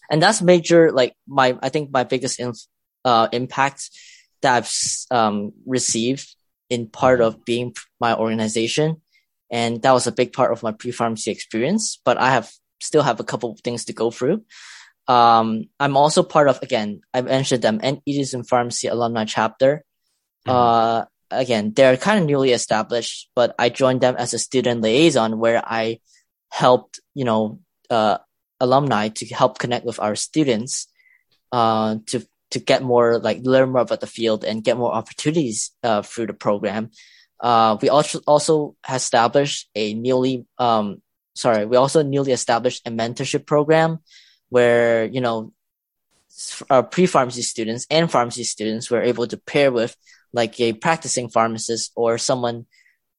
And 0.09 0.21
that's 0.21 0.41
major, 0.41 0.91
like 0.91 1.15
my, 1.27 1.57
I 1.61 1.69
think 1.69 1.91
my 1.91 2.03
biggest 2.03 2.39
inf- 2.39 2.67
uh, 3.05 3.29
impact 3.31 3.89
that 4.41 4.55
I've 4.63 5.17
um, 5.17 5.53
received 5.65 6.35
in 6.69 6.87
part 6.87 7.21
of 7.21 7.45
being 7.45 7.73
my 7.99 8.15
organization. 8.15 9.01
And 9.53 9.85
that 9.85 9.93
was 9.93 10.07
a 10.07 10.11
big 10.11 10.33
part 10.33 10.51
of 10.51 10.65
my 10.65 10.73
pre-pharmacy 10.73 11.29
experience, 11.29 12.01
but 12.03 12.17
I 12.17 12.33
have 12.33 12.49
still 12.81 13.05
have 13.05 13.21
a 13.21 13.23
couple 13.23 13.53
of 13.53 13.61
things 13.61 13.85
to 13.85 13.93
go 13.93 14.09
through. 14.09 14.41
Um, 15.05 15.69
I'm 15.79 15.95
also 15.95 16.23
part 16.23 16.49
of, 16.49 16.57
again, 16.65 17.01
I 17.13 17.21
mentioned 17.21 17.61
them, 17.61 17.79
and 17.83 18.01
it 18.01 18.17
is 18.17 18.33
in 18.33 18.43
Pharmacy 18.43 18.89
alumni 18.89 19.25
chapter. 19.29 19.85
Mm-hmm. 20.47 20.57
Uh, 20.57 21.05
again, 21.29 21.71
they're 21.75 22.01
kind 22.01 22.17
of 22.19 22.25
newly 22.25 22.49
established, 22.51 23.29
but 23.35 23.53
I 23.59 23.69
joined 23.69 24.01
them 24.01 24.15
as 24.17 24.33
a 24.33 24.39
student 24.41 24.81
liaison 24.81 25.37
where 25.37 25.61
I 25.61 26.01
helped, 26.49 26.99
you 27.13 27.25
know, 27.25 27.59
uh, 27.93 28.17
alumni 28.59 29.09
to 29.09 29.25
help 29.27 29.59
connect 29.59 29.85
with 29.85 29.99
our 29.99 30.15
students, 30.15 30.87
uh, 31.51 32.01
to, 32.07 32.25
to 32.51 32.59
get 32.59 32.81
more, 32.81 33.19
like 33.19 33.45
learn 33.45 33.69
more 33.69 33.85
about 33.85 34.01
the 34.01 34.07
field 34.07 34.43
and 34.43 34.63
get 34.63 34.77
more 34.81 34.93
opportunities, 34.93 35.77
uh, 35.83 36.01
through 36.01 36.27
the 36.27 36.33
program. 36.33 36.89
Uh, 37.39 37.77
we 37.81 37.89
also, 37.89 38.19
also 38.25 38.75
established 38.89 39.69
a 39.75 39.93
newly, 39.93 40.45
um, 40.57 41.01
sorry, 41.35 41.65
we 41.65 41.77
also 41.77 42.03
newly 42.03 42.31
established 42.31 42.87
a 42.87 42.91
mentorship 42.91 43.45
program 43.45 43.99
where, 44.49 45.05
you 45.05 45.19
know, 45.19 45.51
our 46.69 46.83
pre-pharmacy 46.83 47.41
students 47.41 47.85
and 47.89 48.09
pharmacy 48.09 48.43
students 48.43 48.89
were 48.89 49.01
able 49.01 49.27
to 49.27 49.37
pair 49.37 49.71
with 49.71 49.95
like 50.33 50.59
a 50.59 50.73
practicing 50.73 51.29
pharmacist 51.29 51.91
or 51.95 52.17
someone. 52.17 52.65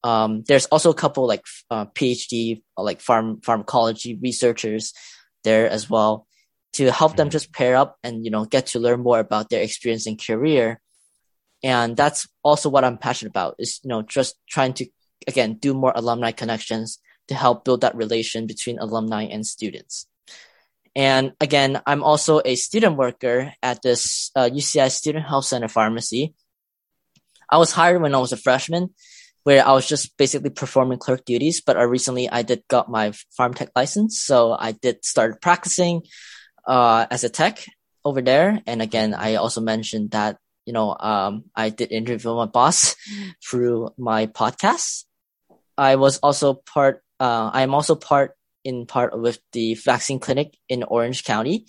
Um, 0.03 0.43
there's 0.47 0.65
also 0.67 0.91
a 0.91 0.95
couple 0.95 1.25
like 1.25 1.43
uh, 1.71 1.85
PhD 1.85 2.61
like 2.77 3.01
farm 3.01 3.41
pharmacology 3.41 4.19
researchers 4.21 4.93
there 5.43 5.69
as 5.69 5.89
well 5.89 6.27
to 6.73 6.91
help 6.91 7.15
them 7.15 7.27
mm-hmm. 7.27 7.31
just 7.31 7.53
pair 7.53 7.75
up 7.75 7.97
and 8.03 8.23
you 8.25 8.31
know 8.31 8.45
get 8.45 8.67
to 8.67 8.79
learn 8.79 9.01
more 9.01 9.19
about 9.19 9.49
their 9.49 9.61
experience 9.61 10.05
and 10.05 10.21
career. 10.21 10.79
And 11.65 11.97
that's 11.97 12.29
also 12.43 12.69
what 12.69 12.83
I'm 12.85 12.99
passionate 12.99 13.31
about 13.31 13.55
is 13.57 13.79
you 13.83 13.89
know 13.89 14.03
just 14.03 14.35
trying 14.47 14.73
to 14.73 14.85
again 15.27 15.55
do 15.55 15.73
more 15.73 15.91
alumni 15.95 16.31
connections 16.31 16.99
to 17.27 17.33
help 17.33 17.65
build 17.65 17.81
that 17.81 17.95
relation 17.95 18.45
between 18.45 18.77
alumni 18.77 19.23
and 19.23 19.41
students. 19.41 20.05
And 20.95 21.33
again, 21.41 21.81
I'm 21.87 22.03
also 22.03 22.39
a 22.45 22.53
student 22.53 22.97
worker 22.97 23.51
at 23.63 23.81
this 23.81 24.29
uh, 24.35 24.47
UCI 24.47 24.91
Student 24.91 25.25
Health 25.25 25.45
Center 25.45 25.67
Pharmacy. 25.67 26.35
I 27.49 27.57
was 27.57 27.71
hired 27.71 27.99
when 27.99 28.13
I 28.13 28.19
was 28.19 28.31
a 28.31 28.37
freshman, 28.37 28.93
where 29.43 29.65
I 29.65 29.71
was 29.71 29.89
just 29.89 30.15
basically 30.17 30.51
performing 30.51 30.99
clerk 30.99 31.25
duties. 31.25 31.61
But 31.65 31.77
recently, 31.89 32.29
I 32.29 32.43
did 32.43 32.61
got 32.69 32.91
my 32.91 33.09
pharm 33.37 33.55
tech 33.55 33.69
license, 33.75 34.21
so 34.21 34.53
I 34.53 34.71
did 34.71 35.03
start 35.03 35.41
practicing 35.41 36.03
uh, 36.67 37.07
as 37.09 37.23
a 37.23 37.29
tech 37.29 37.65
over 38.05 38.21
there. 38.21 38.61
And 38.67 38.83
again, 38.83 39.15
I 39.15 39.35
also 39.35 39.61
mentioned 39.61 40.11
that 40.11 40.37
you 40.65 40.73
know 40.73 40.95
um, 40.99 41.45
I 41.55 41.69
did 41.69 41.91
interview 41.91 42.35
my 42.35 42.45
boss 42.45 42.95
through 43.43 43.91
my 43.97 44.27
podcast. 44.27 45.05
I 45.77 45.95
was 45.95 46.17
also 46.19 46.53
part. 46.53 47.01
Uh, 47.19 47.49
I 47.53 47.61
am 47.61 47.73
also 47.73 47.95
part 47.95 48.35
in 48.65 48.87
part 48.87 49.17
with 49.17 49.39
the 49.53 49.75
vaccine 49.75 50.19
clinic 50.19 50.57
in 50.67 50.83
Orange 50.83 51.23
County. 51.23 51.67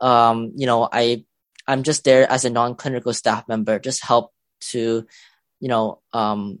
Um, 0.00 0.52
you 0.56 0.66
know, 0.66 0.88
I, 0.90 1.24
I'm 1.68 1.84
just 1.84 2.02
there 2.02 2.28
as 2.28 2.44
a 2.44 2.50
non-clinical 2.50 3.12
staff 3.12 3.46
member, 3.46 3.78
just 3.78 4.02
help 4.02 4.32
to, 4.72 5.06
you 5.60 5.68
know, 5.68 6.00
um, 6.12 6.60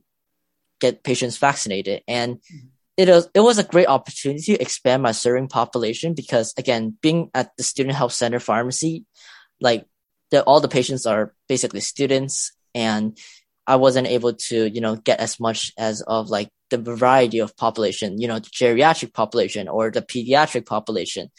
get 0.78 1.02
patients 1.02 1.38
vaccinated. 1.38 2.02
And 2.06 2.36
mm-hmm. 2.36 2.66
it 2.98 3.08
was, 3.08 3.28
it 3.34 3.40
was 3.40 3.58
a 3.58 3.64
great 3.64 3.88
opportunity 3.88 4.54
to 4.54 4.60
expand 4.60 5.02
my 5.02 5.12
serving 5.12 5.48
population 5.48 6.12
because 6.14 6.52
again, 6.56 6.96
being 7.00 7.30
at 7.34 7.56
the 7.56 7.64
student 7.64 7.96
health 7.96 8.12
center 8.12 8.38
pharmacy, 8.38 9.06
like 9.60 9.86
all 10.40 10.60
the 10.60 10.68
patients 10.68 11.06
are 11.06 11.34
basically 11.48 11.80
students 11.80 12.52
and 12.74 13.18
I 13.66 13.76
wasn't 13.76 14.08
able 14.08 14.34
to, 14.34 14.68
you 14.68 14.80
know, 14.80 14.96
get 14.96 15.20
as 15.20 15.38
much 15.38 15.72
as 15.78 16.00
of 16.02 16.30
like 16.30 16.48
the 16.70 16.78
variety 16.78 17.38
of 17.38 17.56
population, 17.56 18.20
you 18.20 18.26
know, 18.26 18.38
the 18.38 18.50
geriatric 18.50 19.12
population 19.12 19.68
or 19.68 19.90
the 19.90 20.02
pediatric 20.02 20.66
population. 20.66 21.30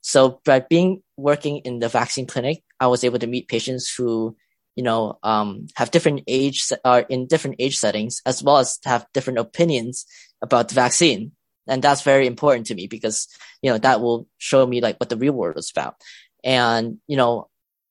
So 0.00 0.40
by 0.44 0.60
being 0.60 1.02
working 1.16 1.58
in 1.58 1.80
the 1.80 1.88
vaccine 1.88 2.26
clinic, 2.26 2.62
I 2.78 2.86
was 2.86 3.04
able 3.04 3.18
to 3.18 3.26
meet 3.26 3.48
patients 3.48 3.92
who, 3.92 4.36
you 4.76 4.84
know, 4.84 5.18
um, 5.22 5.66
have 5.74 5.90
different 5.90 6.22
age, 6.28 6.70
are 6.84 7.00
in 7.00 7.26
different 7.26 7.56
age 7.58 7.76
settings, 7.76 8.22
as 8.24 8.42
well 8.42 8.58
as 8.58 8.78
have 8.84 9.06
different 9.12 9.40
opinions 9.40 10.06
about 10.40 10.68
the 10.68 10.74
vaccine. 10.74 11.32
And 11.66 11.82
that's 11.82 12.02
very 12.02 12.26
important 12.26 12.66
to 12.66 12.74
me 12.74 12.86
because, 12.86 13.26
you 13.60 13.70
know, 13.70 13.78
that 13.78 14.00
will 14.00 14.28
show 14.38 14.64
me 14.64 14.80
like 14.80 14.98
what 14.98 15.08
the 15.08 15.16
real 15.16 15.32
world 15.32 15.58
is 15.58 15.72
about. 15.72 15.96
And, 16.44 16.98
you 17.08 17.16
know, 17.16 17.48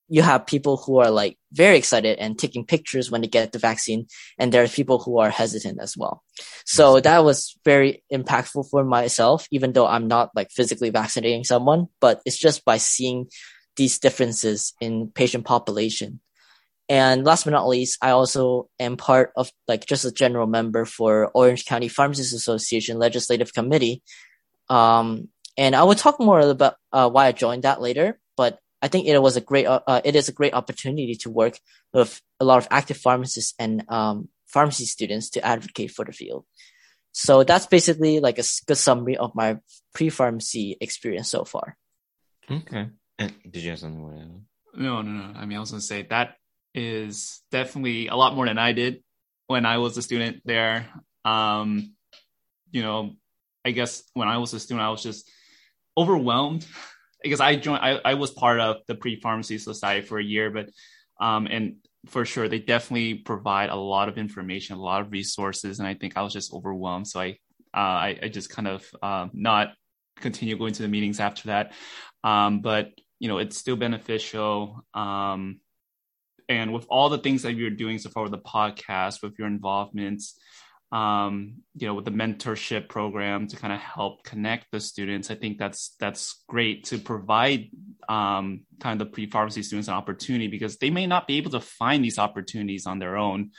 you 0.08 0.22
have 0.22 0.46
people 0.46 0.78
who 0.78 1.00
are 1.00 1.10
like 1.10 1.38
very 1.52 1.78
excited 1.78 2.20
and 2.20 2.38
taking 2.38 2.66
pictures 2.66 3.10
when 3.10 3.22
they 3.22 3.28
get 3.28 3.52
the 3.52 3.60
vaccine. 3.60 4.06
And 4.38 4.52
there 4.52 4.64
are 4.64 4.68
people 4.68 5.00
who 5.00 5.20
are 5.20 5.30
hesitant 5.30 5.80
as 5.82 5.98
well. 5.98 6.24
So 6.66 7.00
that 7.00 7.24
was 7.24 7.58
very 7.66 8.04
impactful 8.14 8.70
for 8.70 8.84
myself, 8.84 9.48
even 9.52 9.74
though 9.74 9.88
I'm 9.88 10.08
not 10.08 10.30
like 10.36 10.52
physically 10.52 10.92
vaccinating 10.92 11.44
someone, 11.44 11.88
but 12.00 12.22
it's 12.26 12.38
just 12.38 12.66
by 12.66 12.78
seeing 12.78 13.28
these 13.76 14.00
differences 14.00 14.74
in 14.80 15.10
patient 15.10 15.46
population. 15.46 16.20
And 16.88 17.26
last 17.26 17.46
but 17.46 17.52
not 17.52 17.68
least, 17.68 17.98
I 18.02 18.12
also 18.12 18.70
am 18.80 18.96
part 18.96 19.32
of 19.36 19.52
like 19.68 19.88
just 19.88 20.06
a 20.06 20.12
general 20.12 20.46
member 20.46 20.86
for 20.86 21.32
Orange 21.34 21.66
County 21.66 21.88
Pharmacists 21.88 22.34
Association 22.34 23.00
Legislative 23.00 23.54
Committee. 23.54 24.04
Um, 24.70 25.30
and 25.58 25.76
I 25.76 25.84
will 25.84 25.96
talk 25.96 26.20
more 26.20 26.40
about 26.42 26.76
uh, 26.92 27.10
why 27.10 27.26
I 27.26 27.32
joined 27.32 27.64
that 27.64 27.82
later. 27.82 28.20
But 28.86 28.90
I 28.90 28.92
think 28.92 29.08
it 29.08 29.20
was 29.20 29.36
a 29.36 29.42
great, 29.42 29.66
uh, 29.66 29.80
uh, 29.88 30.02
it 30.04 30.16
is 30.16 30.30
a 30.30 30.32
great 30.32 30.54
opportunity 30.54 31.16
to 31.22 31.30
work 31.32 31.60
with 31.92 32.22
a 32.40 32.46
lot 32.46 32.60
of 32.60 32.68
active 32.70 32.98
pharmacists 32.98 33.56
and 33.58 33.84
um, 33.90 34.30
pharmacy 34.46 34.86
students 34.86 35.32
to 35.32 35.44
advocate 35.44 35.90
for 35.90 36.06
the 36.06 36.12
field. 36.12 36.46
So 37.12 37.44
that's 37.44 37.66
basically 37.66 38.20
like 38.20 38.38
a 38.38 38.44
good 38.68 38.78
summary 38.78 39.18
of 39.18 39.34
my 39.34 39.58
pre-pharmacy 39.96 40.78
experience 40.80 41.30
so 41.30 41.46
far. 41.46 41.78
Okay. 42.52 42.90
And 43.18 43.34
did 43.50 43.64
you 43.64 43.72
have 43.72 43.80
something 43.80 44.00
more? 44.00 44.14
No, 44.76 45.02
no, 45.02 45.12
no. 45.12 45.34
I 45.36 45.46
mean, 45.46 45.58
I 45.58 45.62
was 45.62 45.72
going 45.72 45.82
to 45.82 45.88
say 45.88 46.04
that 46.04 46.36
is 46.76 47.42
definitely 47.52 48.08
a 48.08 48.16
lot 48.16 48.36
more 48.36 48.46
than 48.46 48.60
I 48.60 48.74
did 48.74 49.04
when 49.48 49.66
I 49.66 49.80
was 49.80 49.98
a 49.98 50.04
student 50.04 50.42
there. 50.46 50.90
Um, 51.24 51.96
you 52.70 52.84
know, 52.84 53.16
I 53.66 53.72
guess 53.72 54.04
when 54.14 54.28
I 54.28 54.38
was 54.38 54.54
a 54.54 54.60
student, 54.60 54.86
I 54.86 54.92
was 54.92 55.02
just 55.02 55.28
overwhelmed 55.98 56.68
because 57.26 57.42
I 57.42 57.56
joined, 57.56 57.82
I, 57.82 58.00
I 58.06 58.14
was 58.14 58.30
part 58.30 58.60
of 58.60 58.78
the 58.88 58.94
pre 58.94 59.20
pharmacy 59.20 59.58
society 59.58 60.06
for 60.06 60.20
a 60.20 60.24
year, 60.24 60.52
but, 60.52 60.70
um, 61.20 61.48
and 61.48 61.78
for 62.06 62.24
sure, 62.24 62.48
they 62.48 62.60
definitely 62.60 63.16
provide 63.16 63.72
a 63.72 63.76
lot 63.76 64.10
of 64.10 64.20
information, 64.20 64.76
a 64.76 64.82
lot 64.82 65.02
of 65.02 65.12
resources. 65.12 65.80
And 65.80 65.88
I 65.88 65.96
think 65.96 66.16
I 66.16 66.22
was 66.22 66.34
just 66.34 66.54
overwhelmed. 66.54 67.08
So 67.08 67.20
I, 67.20 67.40
uh, 67.74 67.98
I, 68.08 68.20
I, 68.22 68.28
just 68.28 68.52
kind 68.52 68.68
of, 68.68 68.88
uh, 69.02 69.28
not 69.34 69.74
continue 70.18 70.56
going 70.56 70.74
to 70.74 70.84
the 70.84 70.88
meetings 70.88 71.20
after 71.20 71.48
that. 71.48 71.74
Um, 72.24 72.62
but, 72.62 72.92
you 73.20 73.28
know, 73.28 73.40
it's 73.40 73.58
still 73.58 73.76
beneficial. 73.76 74.86
Um, 74.94 75.62
and 76.48 76.72
with 76.72 76.86
all 76.90 77.10
the 77.10 77.18
things 77.18 77.42
that 77.42 77.54
you're 77.54 77.72
doing 77.72 77.98
so 77.98 78.12
far 78.12 78.22
with 78.22 78.34
the 78.34 78.38
podcast, 78.38 79.24
with 79.24 79.34
your 79.40 79.48
involvements, 79.48 80.40
um, 80.92 81.64
you 81.76 81.88
know, 81.88 81.94
with 81.94 82.06
the 82.06 82.12
mentorship 82.12 82.88
program 82.88 83.48
to 83.48 83.56
kind 83.58 83.74
of 83.74 83.80
help 83.80 84.24
connect 84.24 84.68
the 84.72 84.80
students. 84.80 85.32
I 85.32 85.36
think 85.36 85.58
that's 85.58 85.96
that's 86.00 86.44
great 86.48 86.86
to 86.86 86.98
provide 86.98 87.70
um, 88.08 88.62
kind 88.80 89.02
of 89.02 89.08
the 89.08 89.12
pre-pharmacy 89.12 89.64
students 89.64 89.88
an 89.88 89.96
opportunity 89.96 90.48
because 90.48 90.78
they 90.78 90.90
may 90.90 91.08
not 91.08 91.28
be 91.28 91.38
able 91.38 91.52
to 91.52 91.60
find 91.60 92.04
these 92.04 92.20
opportunities 92.20 92.86
on 92.86 93.00
their 93.00 93.18
own. 93.18 93.52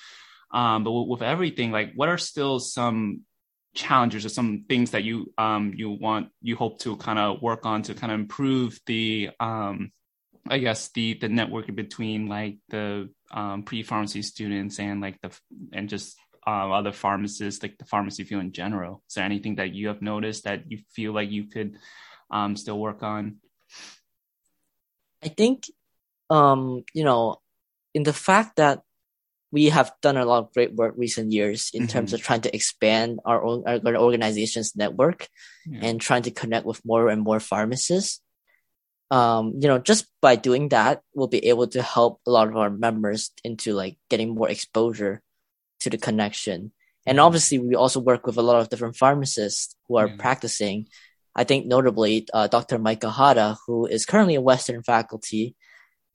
Um, 0.53 0.85
but 0.85 0.93
with, 0.93 1.23
everything, 1.23 1.73
like, 1.73 1.93
what 1.97 2.09
are 2.09 2.19
still 2.19 2.61
some 2.61 3.23
challenges 3.75 4.25
or 4.25 4.31
some 4.31 4.65
things 4.69 4.93
that 4.93 5.05
you 5.05 5.33
um, 5.37 5.75
you 5.77 5.91
want 5.91 6.29
you 6.41 6.57
hope 6.57 6.79
to 6.81 6.97
kind 6.97 7.19
of 7.19 7.43
work 7.43 7.67
on 7.67 7.83
to 7.83 7.95
kind 7.95 8.13
of 8.13 8.19
improve 8.19 8.81
the 8.87 9.31
um, 9.39 9.91
I 10.49 10.59
guess 10.59 10.89
the 10.93 11.15
the 11.15 11.29
networking 11.29 11.75
between 11.75 12.29
like 12.29 12.59
the 12.69 13.11
um, 13.31 13.65
pre-pharmacy 13.65 14.23
students 14.23 14.79
and 14.79 15.01
like 15.01 15.21
the 15.21 15.31
and 15.73 15.89
just 15.89 16.17
uh, 16.47 16.71
other 16.71 16.93
pharmacists, 16.93 17.63
like 17.63 17.79
the 17.79 17.85
pharmacy 17.85 18.25
field 18.25 18.43
in 18.43 18.53
general? 18.53 19.03
Is 19.09 19.15
there 19.15 19.25
anything 19.25 19.57
that 19.57 19.75
you 19.75 19.89
have 19.89 20.01
noticed 20.01 20.45
that 20.45 20.71
you 20.71 20.79
feel 20.91 21.13
like 21.13 21.31
you 21.31 21.45
could 21.45 21.77
um, 22.31 22.57
still 22.57 22.79
work 22.79 23.03
on? 23.03 23.39
I 25.23 25.29
think, 25.29 25.65
um, 26.31 26.85
you 26.95 27.05
know, 27.05 27.41
in 27.95 28.05
the 28.05 28.13
fact 28.13 28.57
that 28.57 28.83
we 29.51 29.67
have 29.67 29.93
done 30.03 30.17
a 30.17 30.25
lot 30.25 30.39
of 30.45 30.53
great 30.53 30.75
work 30.75 30.95
recent 30.97 31.33
years 31.33 31.71
in 31.73 31.83
mm-hmm. 31.83 31.89
terms 31.89 32.13
of 32.13 32.21
trying 32.21 32.43
to 32.43 32.55
expand 32.55 33.21
our 33.25 33.43
own 33.43 33.65
our 33.67 33.97
organization's 33.97 34.77
network 34.77 35.29
yeah. 35.67 35.81
and 35.83 36.01
trying 36.01 36.23
to 36.23 36.31
connect 36.31 36.67
with 36.67 36.85
more 36.85 37.09
and 37.09 37.23
more 37.23 37.41
pharmacists. 37.41 38.21
Um, 39.11 39.55
you 39.61 39.69
know, 39.69 39.79
just 39.79 40.07
by 40.21 40.35
doing 40.35 40.71
that, 40.71 41.03
we'll 41.15 41.29
be 41.29 41.47
able 41.47 41.69
to 41.69 41.81
help 41.81 42.21
a 42.27 42.31
lot 42.31 42.49
of 42.49 42.57
our 42.57 42.71
members 42.71 43.31
into 43.45 43.73
like 43.73 43.99
getting 44.11 44.35
more 44.35 44.51
exposure 44.51 45.23
to 45.81 45.91
the 45.91 45.99
connection 45.99 46.73
And 47.09 47.21
obviously, 47.21 47.59
we 47.61 47.77
also 47.77 48.01
work 48.01 48.27
with 48.27 48.37
a 48.37 48.43
lot 48.43 48.59
of 48.61 48.69
different 48.69 48.97
pharmacists 48.97 49.77
who 49.87 49.95
are 50.01 50.09
Yeah. 50.09 50.17
practicing. 50.25 50.89
I 51.41 51.45
think 51.45 51.65
notably 51.67 52.27
uh, 52.35 52.49
Dr. 52.49 52.79
Mike 52.81 53.01
Kahada, 53.07 53.57
who 53.65 53.87
is 53.87 54.07
currently 54.11 54.35
a 54.35 54.41
Western 54.51 54.83
faculty, 54.83 55.55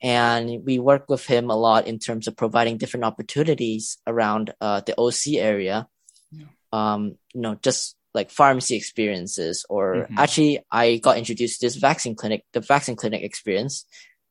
and 0.01 0.66
we 0.68 0.80
work 0.80 1.05
with 1.07 1.24
him 1.26 1.49
a 1.49 1.55
lot 1.55 1.88
in 1.88 1.97
terms 1.99 2.28
of 2.28 2.36
providing 2.36 2.76
different 2.78 3.05
opportunities 3.05 3.84
around 4.05 4.53
uh, 4.59 4.82
the 4.88 4.93
OC 4.99 5.38
area. 5.39 5.88
Yeah. 6.32 6.47
Um, 6.74 7.01
you 7.34 7.39
know, 7.43 7.55
just 7.68 7.95
like 8.14 8.30
pharmacy 8.30 8.76
experiences, 8.76 9.64
or 9.70 9.86
Mhm. 10.09 10.20
actually, 10.24 10.53
I 10.70 10.97
got 10.97 11.18
introduced 11.18 11.62
to 11.62 11.66
this 11.68 11.78
vaccine 11.80 12.16
clinic, 12.20 12.43
the 12.51 12.59
vaccine 12.59 12.97
clinic 12.97 13.22
experience, 13.24 13.86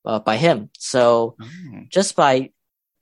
uh, 0.05 0.18
by 0.18 0.37
him. 0.37 0.68
So 0.76 1.37
Oh. 1.41 1.47
just 1.89 2.16
by 2.16 2.53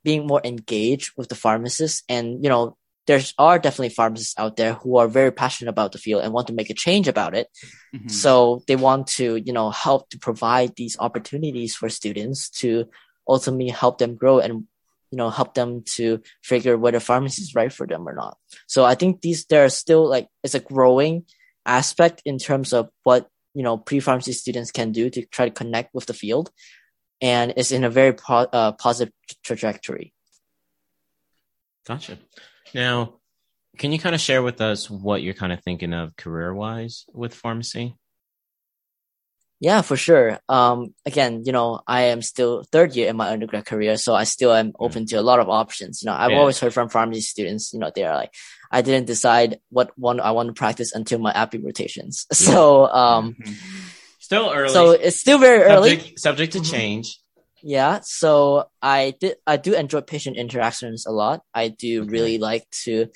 being 0.04 0.26
more 0.26 0.40
engaged 0.44 1.12
with 1.16 1.28
the 1.28 1.34
pharmacists. 1.34 2.02
And 2.08 2.42
you 2.42 2.50
know 2.50 2.76
there's 3.06 3.32
are 3.38 3.58
definitely 3.58 3.88
pharmacists 3.88 4.34
out 4.38 4.56
there 4.56 4.74
who 4.74 4.98
are 4.98 5.08
very 5.08 5.32
passionate 5.32 5.70
about 5.70 5.92
the 5.92 5.98
field 5.98 6.22
and 6.22 6.32
want 6.32 6.46
to 6.48 6.52
make 6.52 6.68
a 6.70 6.74
change 6.74 7.08
about 7.08 7.34
it. 7.34 7.48
Mhm. 7.94 8.10
so 8.10 8.62
they 8.66 8.76
want 8.76 9.06
to 9.06 9.36
you 9.36 9.52
know 9.52 9.70
help 9.70 10.10
to 10.10 10.18
provide 10.18 10.76
these 10.76 10.96
opportunities 11.00 11.74
for 11.74 11.88
students 11.88 12.50
to 12.50 12.84
ultimately 13.26 13.70
help 13.70 13.96
them 13.98 14.14
grow 14.14 14.38
and 14.40 14.52
you 15.10 15.16
know 15.16 15.30
help 15.30 15.54
them 15.54 15.82
to 15.96 16.20
figure 16.42 16.76
whether 16.76 17.00
pharmacy 17.00 17.40
is 17.42 17.54
right 17.54 17.72
for 17.72 17.86
them 17.86 18.06
or 18.06 18.14
not. 18.14 18.36
So 18.66 18.84
i 18.84 18.94
think 18.94 19.22
these 19.22 19.46
there 19.46 19.64
are 19.64 19.70
still 19.82 20.04
like 20.06 20.28
it's 20.44 20.54
a 20.54 20.60
growing 20.60 21.24
aspect 21.64 22.20
in 22.24 22.36
terms 22.38 22.72
of 22.74 22.88
what 23.04 23.28
you 23.54 23.62
know 23.62 23.76
pre-pharmacy 23.78 24.32
students 24.32 24.70
can 24.70 24.92
do 24.92 25.08
to 25.10 25.24
try 25.26 25.44
to 25.48 25.54
connect 25.54 25.94
with 25.94 26.06
the 26.06 26.14
field 26.14 26.50
and 27.20 27.52
it's 27.56 27.72
in 27.72 27.84
a 27.84 27.90
very 27.90 28.12
po- 28.12 28.48
uh, 28.52 28.72
positive 28.72 29.12
trajectory 29.42 30.12
Gotcha. 31.86 32.18
Now, 32.74 33.14
can 33.78 33.92
you 33.92 33.98
kind 33.98 34.14
of 34.14 34.20
share 34.20 34.42
with 34.42 34.60
us 34.60 34.90
what 34.90 35.22
you're 35.22 35.32
kind 35.32 35.52
of 35.54 35.62
thinking 35.62 35.94
of 35.94 36.16
career 36.16 36.52
wise 36.54 37.06
with 37.14 37.32
pharmacy? 37.34 37.94
Yeah, 39.60 39.80
for 39.82 39.96
sure. 39.96 40.38
Um, 40.48 40.94
again, 41.06 41.42
you 41.46 41.52
know, 41.52 41.80
I 41.86 42.02
am 42.12 42.20
still 42.22 42.62
third 42.62 42.94
year 42.94 43.08
in 43.08 43.16
my 43.16 43.30
undergrad 43.30 43.66
career, 43.66 43.96
so 43.96 44.14
I 44.14 44.24
still 44.24 44.52
am 44.52 44.72
open 44.78 45.06
to 45.06 45.16
a 45.16 45.22
lot 45.22 45.40
of 45.40 45.48
options. 45.48 46.02
You 46.02 46.06
know, 46.10 46.16
I've 46.16 46.30
Yeah. 46.30 46.38
always 46.38 46.60
heard 46.60 46.74
from 46.74 46.90
pharmacy 46.90 47.22
students, 47.22 47.72
you 47.72 47.78
know, 47.80 47.90
they're 47.92 48.14
like, 48.14 48.34
I 48.70 48.82
didn't 48.82 49.06
decide 49.06 49.58
what 49.70 49.90
one 49.98 50.20
I 50.20 50.30
want 50.30 50.48
to 50.48 50.52
practice 50.52 50.92
until 50.92 51.18
my 51.18 51.32
APPE 51.32 51.64
rotations. 51.64 52.26
So, 52.32 52.86
um, 52.92 53.34
Mhm. 53.40 53.54
Still 54.28 54.52
early. 54.52 54.68
so 54.68 54.90
it's 54.90 55.18
still 55.18 55.38
very 55.38 55.62
early. 55.62 55.96
subject, 55.96 56.20
subject 56.20 56.52
to 56.52 56.60
change. 56.60 57.18
Yeah. 57.62 58.00
So 58.04 58.68
I 58.82 59.14
did, 59.18 59.36
I 59.46 59.56
do 59.56 59.72
enjoy 59.72 60.02
patient 60.02 60.36
interactions 60.36 61.06
a 61.06 61.12
lot. 61.12 61.40
I 61.54 61.68
do 61.68 62.02
Okay. 62.02 62.10
really 62.10 62.36
like 62.36 62.68
to, 62.84 63.06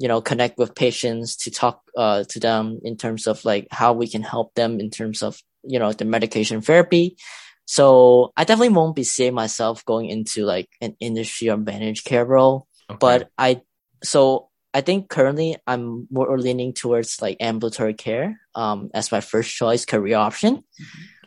you 0.00 0.08
know, 0.08 0.20
connect 0.20 0.58
with 0.58 0.74
patients 0.74 1.36
to 1.44 1.52
talk, 1.52 1.82
uh, 1.96 2.24
to 2.30 2.40
them 2.40 2.80
in 2.82 2.96
terms 2.96 3.28
of 3.28 3.44
like 3.44 3.68
how 3.70 3.92
we 3.92 4.08
can 4.08 4.22
help 4.22 4.52
them 4.54 4.80
in 4.80 4.90
terms 4.90 5.22
of, 5.22 5.38
you 5.62 5.78
know, 5.78 5.92
the 5.92 6.04
medication 6.04 6.60
therapy. 6.60 7.16
So 7.66 8.32
I 8.36 8.42
definitely 8.42 8.74
won't 8.74 8.96
be 8.96 9.04
seeing 9.04 9.34
myself 9.34 9.84
going 9.84 10.10
into 10.10 10.44
like 10.44 10.66
an 10.80 10.96
industry 10.98 11.50
or 11.50 11.56
managed 11.56 12.04
care 12.04 12.24
role, 12.24 12.66
Okay. 12.90 12.98
but 12.98 13.30
I, 13.38 13.62
so 14.02 14.48
I 14.74 14.80
think 14.80 15.08
currently 15.08 15.56
I'm 15.66 16.06
more 16.10 16.38
leaning 16.38 16.72
towards 16.72 17.22
like 17.22 17.38
ambulatory 17.40 17.94
care, 17.94 18.40
um, 18.54 18.90
as 18.94 19.10
my 19.10 19.20
first 19.20 19.54
choice 19.54 19.84
career 19.84 20.16
option. 20.16 20.62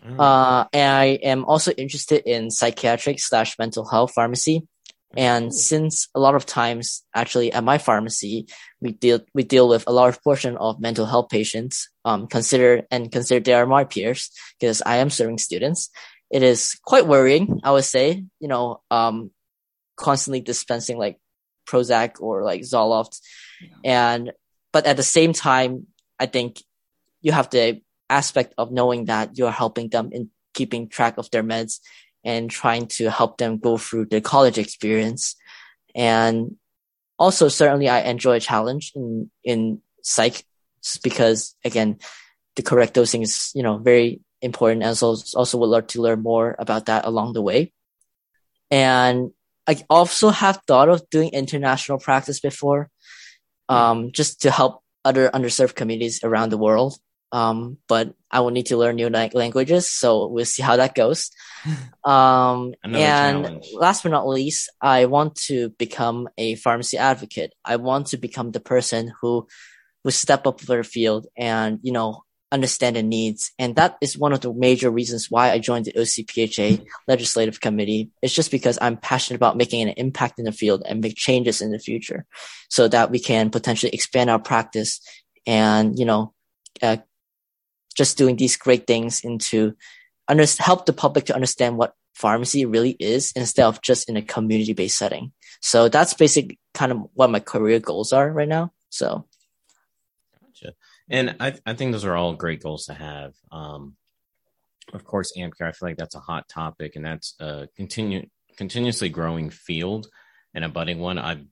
Mm. 0.05 0.19
Uh, 0.19 0.65
and 0.73 0.91
I 0.91 1.05
am 1.23 1.45
also 1.45 1.71
interested 1.71 2.23
in 2.25 2.51
psychiatric 2.51 3.19
slash 3.19 3.57
mental 3.57 3.87
health 3.87 4.13
pharmacy. 4.13 4.67
And 5.17 5.53
since 5.53 6.07
a 6.15 6.19
lot 6.19 6.35
of 6.35 6.45
times, 6.45 7.03
actually, 7.13 7.51
at 7.51 7.65
my 7.65 7.77
pharmacy, 7.77 8.47
we 8.79 8.93
deal 8.93 9.19
we 9.33 9.43
deal 9.43 9.67
with 9.67 9.83
a 9.85 9.91
large 9.91 10.21
portion 10.21 10.55
of 10.55 10.79
mental 10.79 11.05
health 11.05 11.27
patients. 11.29 11.89
Um, 12.05 12.27
consider 12.27 12.83
and 12.89 13.11
consider 13.11 13.43
they 13.43 13.53
are 13.53 13.65
my 13.65 13.83
peers 13.83 14.31
because 14.59 14.81
I 14.85 14.97
am 14.97 15.09
serving 15.09 15.39
students. 15.39 15.89
It 16.29 16.43
is 16.43 16.79
quite 16.85 17.07
worrying, 17.07 17.59
I 17.63 17.71
would 17.71 17.83
say. 17.83 18.23
You 18.39 18.47
know, 18.47 18.81
um, 18.89 19.31
constantly 19.97 20.39
dispensing 20.39 20.97
like 20.97 21.19
Prozac 21.65 22.19
or 22.19 22.43
like 22.43 22.61
Zoloft, 22.61 23.19
and 23.83 24.31
but 24.71 24.85
at 24.85 24.97
the 24.97 25.03
same 25.03 25.33
time, 25.33 25.87
I 26.19 26.25
think 26.25 26.61
you 27.21 27.31
have 27.31 27.49
the 27.49 27.81
aspect 28.09 28.53
of 28.57 28.71
knowing 28.71 29.05
that 29.05 29.37
you're 29.37 29.51
helping 29.51 29.89
them 29.89 30.09
in 30.11 30.29
keeping 30.53 30.89
track 30.89 31.17
of 31.17 31.29
their 31.31 31.43
meds 31.43 31.79
and 32.23 32.49
trying 32.49 32.87
to 32.87 33.09
help 33.09 33.37
them 33.37 33.57
go 33.57 33.77
through 33.77 34.05
the 34.05 34.21
college 34.21 34.57
experience. 34.57 35.35
And 35.95 36.57
also, 37.17 37.47
certainly, 37.47 37.89
I 37.89 38.01
enjoy 38.01 38.37
a 38.37 38.39
challenge 38.39 38.91
in, 38.95 39.31
in 39.43 39.81
psych 40.03 40.43
because 41.03 41.55
again, 41.63 41.99
the 42.55 42.63
correct 42.63 42.93
dosing 42.93 43.21
is, 43.21 43.51
you 43.53 43.63
know, 43.63 43.77
very 43.77 44.21
important. 44.41 44.83
And 44.83 44.97
so 44.97 45.15
also 45.35 45.57
would 45.57 45.67
love 45.67 45.87
to 45.87 46.01
learn 46.01 46.21
more 46.21 46.55
about 46.59 46.87
that 46.87 47.05
along 47.05 47.33
the 47.33 47.41
way. 47.41 47.71
And 48.69 49.31
I 49.67 49.83
also 49.89 50.29
have 50.29 50.61
thought 50.67 50.89
of 50.89 51.09
doing 51.09 51.29
international 51.33 51.99
practice 51.99 52.39
before, 52.39 52.89
um, 53.69 54.11
just 54.11 54.41
to 54.41 54.51
help 54.51 54.81
other 55.05 55.29
underserved 55.29 55.75
communities 55.75 56.21
around 56.23 56.49
the 56.49 56.57
world. 56.57 56.97
Um, 57.31 57.77
but 57.87 58.13
I 58.29 58.41
will 58.41 58.49
need 58.51 58.65
to 58.67 58.77
learn 58.77 58.97
new 58.97 59.09
languages, 59.09 59.89
so 59.89 60.27
we'll 60.27 60.45
see 60.45 60.63
how 60.63 60.77
that 60.77 60.95
goes. 60.95 61.31
Um, 62.03 62.73
and 62.83 63.43
challenge. 63.45 63.67
last 63.75 64.01
but 64.01 64.09
not 64.09 64.27
least, 64.27 64.71
I 64.81 65.05
want 65.05 65.35
to 65.45 65.69
become 65.69 66.27
a 66.35 66.55
pharmacy 66.55 66.97
advocate. 66.97 67.53
I 67.63 67.75
want 67.75 68.07
to 68.07 68.17
become 68.17 68.49
the 68.49 68.59
person 68.59 69.13
who 69.21 69.47
will 70.03 70.11
step 70.11 70.47
up 70.47 70.59
for 70.59 70.77
the 70.77 70.83
field 70.83 71.27
and, 71.37 71.77
you 71.83 71.91
know, 71.91 72.23
understand 72.51 72.95
the 72.95 73.03
needs. 73.03 73.51
And 73.57 73.75
that 73.75 73.97
is 74.01 74.17
one 74.17 74.33
of 74.33 74.41
the 74.41 74.53
major 74.53 74.89
reasons 74.89 75.31
why 75.31 75.51
I 75.51 75.59
joined 75.59 75.85
the 75.85 75.93
OCPHA 75.93 76.85
legislative 77.07 77.61
committee. 77.61 78.11
It's 78.21 78.33
just 78.33 78.51
because 78.51 78.77
I'm 78.81 78.97
passionate 78.97 79.37
about 79.37 79.57
making 79.57 79.81
an 79.87 79.93
impact 79.97 80.39
in 80.39 80.45
the 80.45 80.51
field 80.51 80.83
and 80.85 81.01
make 81.01 81.15
changes 81.15 81.61
in 81.61 81.71
the 81.71 81.79
future 81.79 82.25
so 82.69 82.87
that 82.87 83.11
we 83.11 83.19
can 83.19 83.49
potentially 83.49 83.91
expand 83.91 84.29
our 84.29 84.39
practice 84.39 84.99
and, 85.47 85.97
you 85.97 86.05
know, 86.05 86.33
uh, 86.81 86.97
just 87.95 88.17
doing 88.17 88.35
these 88.35 88.57
great 88.57 88.87
things 88.87 89.21
into 89.23 89.75
under, 90.27 90.45
help 90.59 90.85
the 90.85 90.93
public 90.93 91.25
to 91.25 91.35
understand 91.35 91.77
what 91.77 91.95
pharmacy 92.13 92.65
really 92.65 92.95
is 92.99 93.31
instead 93.35 93.65
of 93.65 93.81
just 93.81 94.09
in 94.09 94.17
a 94.17 94.21
community 94.21 94.73
based 94.73 94.97
setting. 94.97 95.31
So 95.61 95.89
that's 95.89 96.13
basically 96.13 96.59
kind 96.73 96.91
of 96.91 97.07
what 97.13 97.29
my 97.29 97.39
career 97.39 97.79
goals 97.79 98.13
are 98.13 98.31
right 98.31 98.47
now. 98.47 98.71
So 98.89 99.25
Gotcha. 100.41 100.73
And 101.11 101.35
I, 101.41 101.53
I 101.65 101.73
think 101.73 101.91
those 101.91 102.05
are 102.05 102.15
all 102.15 102.33
great 102.33 102.63
goals 102.63 102.85
to 102.85 102.93
have. 102.93 103.33
Um, 103.51 103.95
of 104.93 105.03
course, 105.03 105.33
amb 105.37 105.55
care, 105.55 105.67
I 105.67 105.73
feel 105.73 105.89
like 105.89 105.97
that's 105.97 106.15
a 106.15 106.19
hot 106.19 106.47
topic 106.47 106.95
and 106.95 107.05
that's 107.05 107.35
a 107.39 107.67
continue, 107.75 108.27
continuously 108.57 109.09
growing 109.09 109.49
field 109.49 110.07
and 110.53 110.63
a 110.63 110.69
budding 110.69 110.99
one. 110.99 111.19
I 111.19 111.43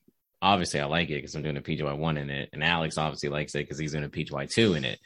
obviously 0.42 0.80
I 0.80 0.86
like 0.86 1.10
it 1.10 1.16
because 1.16 1.36
I'm 1.36 1.44
doing 1.44 1.58
a 1.58 1.62
PGY 1.62 1.98
one 1.98 2.18
in 2.18 2.30
it, 2.30 2.50
and 2.54 2.64
Alex 2.64 2.98
obviously 2.98 3.30
likes 3.30 3.54
it 3.54 3.60
because 3.60 3.78
he's 3.78 3.92
doing 3.92 4.06
a 4.06 4.10
PGY 4.10 4.50
two 4.50 4.74
in 4.74 4.86
it. 4.86 5.00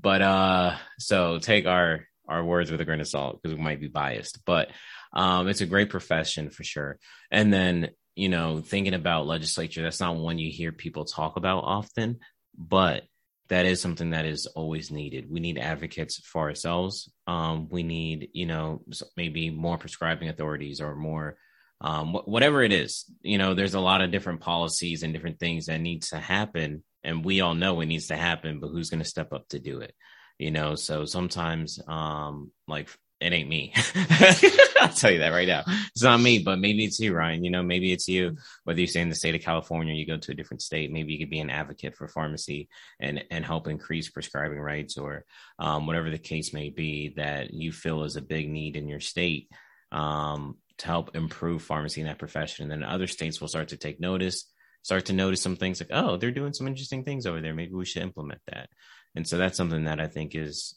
But 0.00 0.22
uh, 0.22 0.76
so 0.98 1.38
take 1.38 1.66
our 1.66 2.04
our 2.28 2.44
words 2.44 2.70
with 2.70 2.80
a 2.80 2.84
grain 2.84 3.00
of 3.00 3.08
salt 3.08 3.40
because 3.40 3.56
we 3.56 3.62
might 3.62 3.80
be 3.80 3.88
biased, 3.88 4.44
but 4.44 4.70
um, 5.12 5.48
it's 5.48 5.62
a 5.62 5.66
great 5.66 5.90
profession 5.90 6.50
for 6.50 6.64
sure. 6.64 6.98
And 7.30 7.52
then 7.52 7.90
you 8.16 8.28
know, 8.28 8.60
thinking 8.60 8.94
about 8.94 9.26
legislature, 9.26 9.82
that's 9.82 10.00
not 10.00 10.16
one 10.16 10.38
you 10.38 10.50
hear 10.50 10.72
people 10.72 11.04
talk 11.04 11.36
about 11.36 11.64
often, 11.64 12.18
but 12.58 13.04
that 13.50 13.66
is 13.66 13.80
something 13.80 14.10
that 14.10 14.24
is 14.24 14.46
always 14.46 14.90
needed. 14.90 15.28
We 15.28 15.40
need 15.40 15.58
advocates 15.58 16.18
for 16.24 16.48
ourselves. 16.48 17.10
Um, 17.26 17.68
we 17.68 17.82
need, 17.82 18.28
you 18.32 18.46
know, 18.46 18.82
maybe 19.16 19.50
more 19.50 19.76
prescribing 19.76 20.28
authorities 20.28 20.80
or 20.80 20.94
more, 20.94 21.36
um, 21.80 22.14
wh- 22.14 22.28
whatever 22.28 22.62
it 22.62 22.72
is. 22.72 23.04
You 23.22 23.38
know, 23.38 23.54
there's 23.54 23.74
a 23.74 23.80
lot 23.80 24.02
of 24.02 24.12
different 24.12 24.40
policies 24.40 25.02
and 25.02 25.12
different 25.12 25.40
things 25.40 25.66
that 25.66 25.80
needs 25.80 26.10
to 26.10 26.18
happen, 26.18 26.84
and 27.02 27.24
we 27.24 27.40
all 27.40 27.54
know 27.54 27.80
it 27.80 27.86
needs 27.86 28.06
to 28.06 28.16
happen. 28.16 28.60
But 28.60 28.68
who's 28.68 28.88
going 28.88 29.02
to 29.02 29.08
step 29.08 29.32
up 29.32 29.48
to 29.48 29.58
do 29.58 29.80
it? 29.80 29.94
You 30.38 30.52
know, 30.52 30.76
so 30.76 31.04
sometimes, 31.04 31.80
um, 31.88 32.52
like 32.68 32.88
it 33.20 33.32
ain't 33.32 33.48
me. 33.48 33.74
I'll 34.82 34.88
tell 34.88 35.10
you 35.10 35.18
that 35.18 35.30
right 35.32 35.46
now. 35.46 35.64
It's 35.66 36.02
not 36.02 36.20
me, 36.20 36.38
but 36.38 36.58
maybe 36.58 36.84
it's 36.84 36.98
you, 36.98 37.14
Ryan. 37.14 37.44
You 37.44 37.50
know, 37.50 37.62
maybe 37.62 37.92
it's 37.92 38.08
you. 38.08 38.36
Whether 38.64 38.80
you 38.80 38.86
stay 38.86 39.02
in 39.02 39.10
the 39.10 39.14
state 39.14 39.34
of 39.34 39.42
California, 39.42 39.94
you 39.94 40.06
go 40.06 40.16
to 40.16 40.32
a 40.32 40.34
different 40.34 40.62
state. 40.62 40.90
Maybe 40.90 41.12
you 41.12 41.18
could 41.18 41.30
be 41.30 41.40
an 41.40 41.50
advocate 41.50 41.96
for 41.96 42.08
pharmacy 42.08 42.68
and 42.98 43.22
and 43.30 43.44
help 43.44 43.68
increase 43.68 44.08
prescribing 44.08 44.58
rights, 44.58 44.96
or 44.96 45.24
um, 45.58 45.86
whatever 45.86 46.10
the 46.10 46.18
case 46.18 46.54
may 46.54 46.70
be 46.70 47.12
that 47.16 47.52
you 47.52 47.72
feel 47.72 48.04
is 48.04 48.16
a 48.16 48.22
big 48.22 48.48
need 48.48 48.76
in 48.76 48.88
your 48.88 49.00
state 49.00 49.50
um, 49.92 50.56
to 50.78 50.86
help 50.86 51.14
improve 51.14 51.62
pharmacy 51.62 52.00
in 52.00 52.06
that 52.06 52.18
profession. 52.18 52.70
And 52.70 52.82
then 52.82 52.88
other 52.88 53.06
states 53.06 53.40
will 53.40 53.48
start 53.48 53.68
to 53.68 53.76
take 53.76 54.00
notice, 54.00 54.50
start 54.82 55.06
to 55.06 55.12
notice 55.12 55.42
some 55.42 55.56
things 55.56 55.80
like, 55.80 55.90
oh, 55.92 56.16
they're 56.16 56.30
doing 56.30 56.54
some 56.54 56.66
interesting 56.66 57.04
things 57.04 57.26
over 57.26 57.42
there. 57.42 57.54
Maybe 57.54 57.74
we 57.74 57.84
should 57.84 58.02
implement 58.02 58.40
that. 58.46 58.70
And 59.14 59.28
so 59.28 59.36
that's 59.36 59.56
something 59.58 59.84
that 59.84 60.00
I 60.00 60.06
think 60.06 60.34
is 60.34 60.74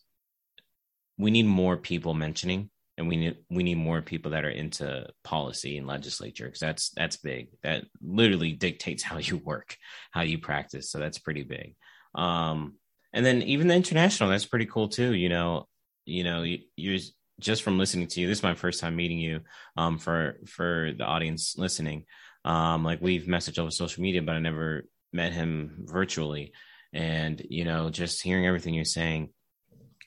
we 1.17 1.31
need 1.31 1.45
more 1.45 1.77
people 1.77 2.13
mentioning 2.13 2.69
and 2.97 3.07
we 3.07 3.15
need 3.15 3.37
we 3.49 3.63
need 3.63 3.77
more 3.77 4.01
people 4.01 4.31
that 4.31 4.45
are 4.45 4.49
into 4.49 5.07
policy 5.23 5.77
and 5.77 5.87
legislature 5.87 6.45
because 6.45 6.59
that's 6.59 6.89
that's 6.91 7.17
big. 7.17 7.49
That 7.63 7.85
literally 8.01 8.51
dictates 8.51 9.03
how 9.03 9.17
you 9.17 9.37
work 9.37 9.77
how 10.11 10.21
you 10.21 10.39
practice 10.39 10.91
so 10.91 10.99
that's 10.99 11.19
pretty 11.19 11.43
big. 11.43 11.75
Um 12.15 12.75
and 13.13 13.25
then 13.25 13.41
even 13.43 13.67
the 13.67 13.75
international 13.75 14.29
that's 14.29 14.45
pretty 14.45 14.65
cool 14.65 14.87
too 14.87 15.13
you 15.13 15.29
know 15.29 15.67
you 16.05 16.23
know 16.23 16.41
you, 16.43 16.59
you're 16.75 16.99
just 17.39 17.63
from 17.63 17.77
listening 17.77 18.07
to 18.07 18.21
you 18.21 18.27
this 18.27 18.39
is 18.39 18.43
my 18.43 18.53
first 18.53 18.79
time 18.79 18.95
meeting 18.95 19.19
you 19.19 19.41
um 19.77 19.97
for 19.97 20.37
for 20.45 20.91
the 20.97 21.03
audience 21.03 21.55
listening. 21.57 22.05
Um 22.45 22.83
like 22.83 23.01
we've 23.01 23.23
messaged 23.23 23.59
over 23.59 23.71
social 23.71 24.03
media 24.03 24.21
but 24.21 24.35
i 24.35 24.39
never 24.39 24.83
met 25.11 25.33
him 25.33 25.85
virtually. 25.85 26.53
And 26.93 27.41
you 27.49 27.65
know 27.65 27.89
just 27.89 28.21
hearing 28.21 28.45
everything 28.45 28.75
you're 28.75 28.85
saying 28.85 29.29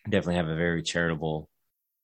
definitely 0.04 0.36
have 0.36 0.48
a 0.48 0.54
very 0.54 0.82
charitable 0.82 1.48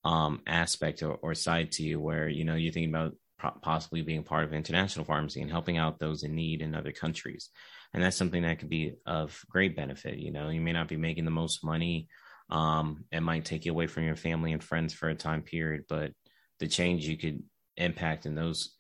um, 0.05 0.41
aspect 0.47 1.03
or, 1.03 1.15
or, 1.15 1.35
side 1.35 1.71
to 1.73 1.83
you 1.83 2.01
where 2.01 2.29
you 2.29 2.45
know 2.45 2.57
you're 2.57 2.73
thinking 2.73 2.91
about 2.91 3.15
possibly 3.63 4.03
being 4.03 4.23
part 4.23 4.45
of 4.45 4.53
international 4.53 5.05
pharmacy 5.05 5.41
and 5.41 5.51
helping 5.51 5.77
out 5.79 5.99
those 5.99 6.23
in 6.23 6.35
need 6.35 6.61
in 6.61 6.75
other 6.75 6.93
countries. 6.93 7.51
And 7.95 8.03
that's 8.03 8.17
something 8.17 8.43
that 8.43 8.59
could 8.59 8.69
be 8.69 8.95
of 9.07 9.41
great 9.49 9.77
benefit 9.77 10.19
you 10.19 10.33
know. 10.33 10.49
You 10.49 10.61
may 10.61 10.73
not 10.73 10.89
be 10.89 10.97
making 10.97 11.25
the 11.25 11.31
most 11.31 11.65
money 11.65 12.09
um, 12.51 13.05
it 13.11 13.21
might 13.21 13.45
take 13.45 13.65
you 13.65 13.73
away 13.73 13.87
from 13.87 14.05
your 14.05 14.17
family 14.17 14.53
and 14.53 14.63
friends 14.63 14.93
for 14.93 15.09
a 15.09 15.15
time 15.15 15.43
period 15.43 15.85
but 15.89 16.13
the 16.59 16.69
change 16.69 17.07
you 17.07 17.17
could 17.17 17.43
impact 17.77 18.27
in 18.27 18.35
those 18.35 18.75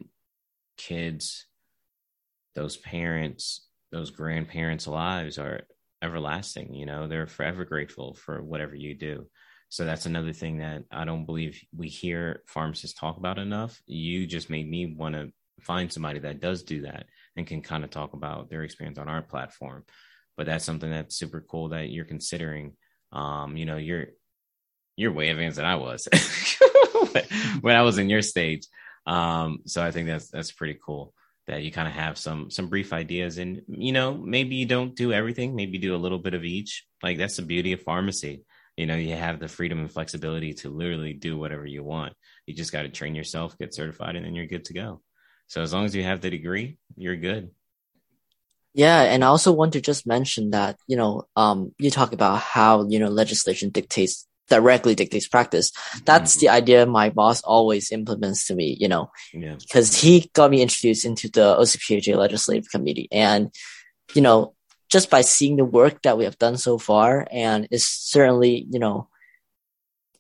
kids 0.76 1.46
those 2.54 2.76
parents 2.76 3.66
those 3.92 4.10
grandparents 4.10 4.86
lives 4.86 5.38
are 5.38 5.62
everlasting 6.02 6.74
you 6.74 6.86
know. 6.86 7.06
They're 7.06 7.26
forever 7.26 7.64
grateful 7.64 8.14
for 8.14 8.42
whatever 8.42 8.74
you 8.74 8.94
do 8.94 9.26
so 9.72 9.86
that's 9.86 10.04
another 10.04 10.34
thing 10.34 10.58
that 10.58 10.84
I 10.90 11.06
don't 11.06 11.24
believe 11.24 11.58
we 11.74 11.88
hear 11.88 12.42
pharmacists 12.46 13.00
talk 13.00 13.16
about 13.16 13.38
enough. 13.38 13.80
You 13.86 14.26
just 14.26 14.50
made 14.50 14.68
me 14.68 14.84
want 14.84 15.14
to 15.14 15.32
find 15.62 15.90
somebody 15.90 16.18
that 16.18 16.40
does 16.40 16.62
do 16.62 16.82
that 16.82 17.06
and 17.36 17.46
can 17.46 17.62
kind 17.62 17.82
of 17.82 17.88
talk 17.88 18.12
about 18.12 18.50
their 18.50 18.64
experience 18.64 18.98
on 18.98 19.08
our 19.08 19.22
platform. 19.22 19.86
But 20.36 20.44
that's 20.44 20.66
something 20.66 20.90
that's 20.90 21.16
super 21.16 21.40
cool 21.40 21.70
that 21.70 21.88
you're 21.88 22.04
considering. 22.04 22.74
Um, 23.12 23.56
you 23.56 23.64
know, 23.64 23.78
you're 23.78 24.08
you're 24.94 25.10
way 25.10 25.30
advanced 25.30 25.56
than 25.56 25.64
I 25.64 25.76
was 25.76 26.06
when 27.62 27.74
I 27.74 27.80
was 27.80 27.96
in 27.96 28.10
your 28.10 28.20
stage. 28.20 28.66
Um, 29.06 29.60
so 29.64 29.82
I 29.82 29.90
think 29.90 30.06
that's 30.06 30.28
that's 30.28 30.52
pretty 30.52 30.78
cool 30.84 31.14
that 31.46 31.62
you 31.62 31.72
kind 31.72 31.88
of 31.88 31.94
have 31.94 32.18
some 32.18 32.50
some 32.50 32.68
brief 32.68 32.92
ideas 32.92 33.38
and 33.38 33.62
you 33.68 33.92
know 33.92 34.12
maybe 34.12 34.56
you 34.56 34.66
don't 34.66 34.94
do 34.94 35.14
everything 35.14 35.56
maybe 35.56 35.78
do 35.78 35.96
a 35.96 35.96
little 35.96 36.18
bit 36.20 36.34
of 36.34 36.44
each 36.44 36.86
like 37.02 37.18
that's 37.18 37.34
the 37.34 37.42
beauty 37.42 37.72
of 37.72 37.82
pharmacy 37.82 38.44
you 38.76 38.86
know 38.86 38.96
you 38.96 39.14
have 39.14 39.38
the 39.38 39.48
freedom 39.48 39.78
and 39.78 39.90
flexibility 39.90 40.54
to 40.54 40.70
literally 40.70 41.12
do 41.12 41.36
whatever 41.36 41.66
you 41.66 41.84
want. 41.84 42.14
You 42.46 42.54
just 42.54 42.72
got 42.72 42.82
to 42.82 42.88
train 42.88 43.14
yourself 43.14 43.56
get 43.58 43.74
certified 43.74 44.16
and 44.16 44.24
then 44.24 44.34
you're 44.34 44.46
good 44.46 44.64
to 44.66 44.74
go. 44.74 45.00
So 45.46 45.60
as 45.60 45.72
long 45.72 45.84
as 45.84 45.94
you 45.94 46.02
have 46.02 46.20
the 46.20 46.30
degree 46.30 46.78
you're 46.96 47.16
good. 47.16 47.50
Yeah 48.74 49.02
and 49.02 49.22
i 49.22 49.26
also 49.26 49.52
want 49.52 49.74
to 49.74 49.80
just 49.82 50.06
mention 50.06 50.50
that 50.50 50.76
you 50.86 50.96
know 50.96 51.24
um 51.36 51.74
you 51.78 51.90
talk 51.90 52.12
about 52.12 52.40
how 52.40 52.86
you 52.88 52.98
know 52.98 53.08
legislation 53.08 53.68
dictates 53.70 54.26
directly 54.48 54.94
dictates 54.94 55.28
practice. 55.28 55.72
That's 56.04 56.36
mm-hmm. 56.36 56.40
the 56.40 56.48
idea 56.50 56.86
my 56.86 57.10
boss 57.10 57.42
always 57.42 57.92
implements 57.92 58.46
to 58.46 58.54
me 58.54 58.76
you 58.80 58.88
know 58.88 59.10
because 59.32 60.02
yeah. 60.02 60.10
he 60.20 60.30
got 60.34 60.50
me 60.50 60.62
introduced 60.62 61.04
into 61.04 61.28
the 61.28 61.56
OCPHA 61.56 62.16
legislative 62.16 62.70
committee. 62.70 63.08
And 63.12 63.50
you 64.14 64.22
know 64.22 64.54
just 64.92 65.08
by 65.08 65.22
seeing 65.22 65.56
the 65.56 65.64
work 65.64 66.02
that 66.02 66.18
we 66.18 66.24
have 66.24 66.38
done 66.38 66.58
so 66.58 66.76
far. 66.76 67.26
And 67.30 67.66
it's 67.70 67.86
certainly, 67.86 68.66
you 68.70 68.78
know, 68.78 69.08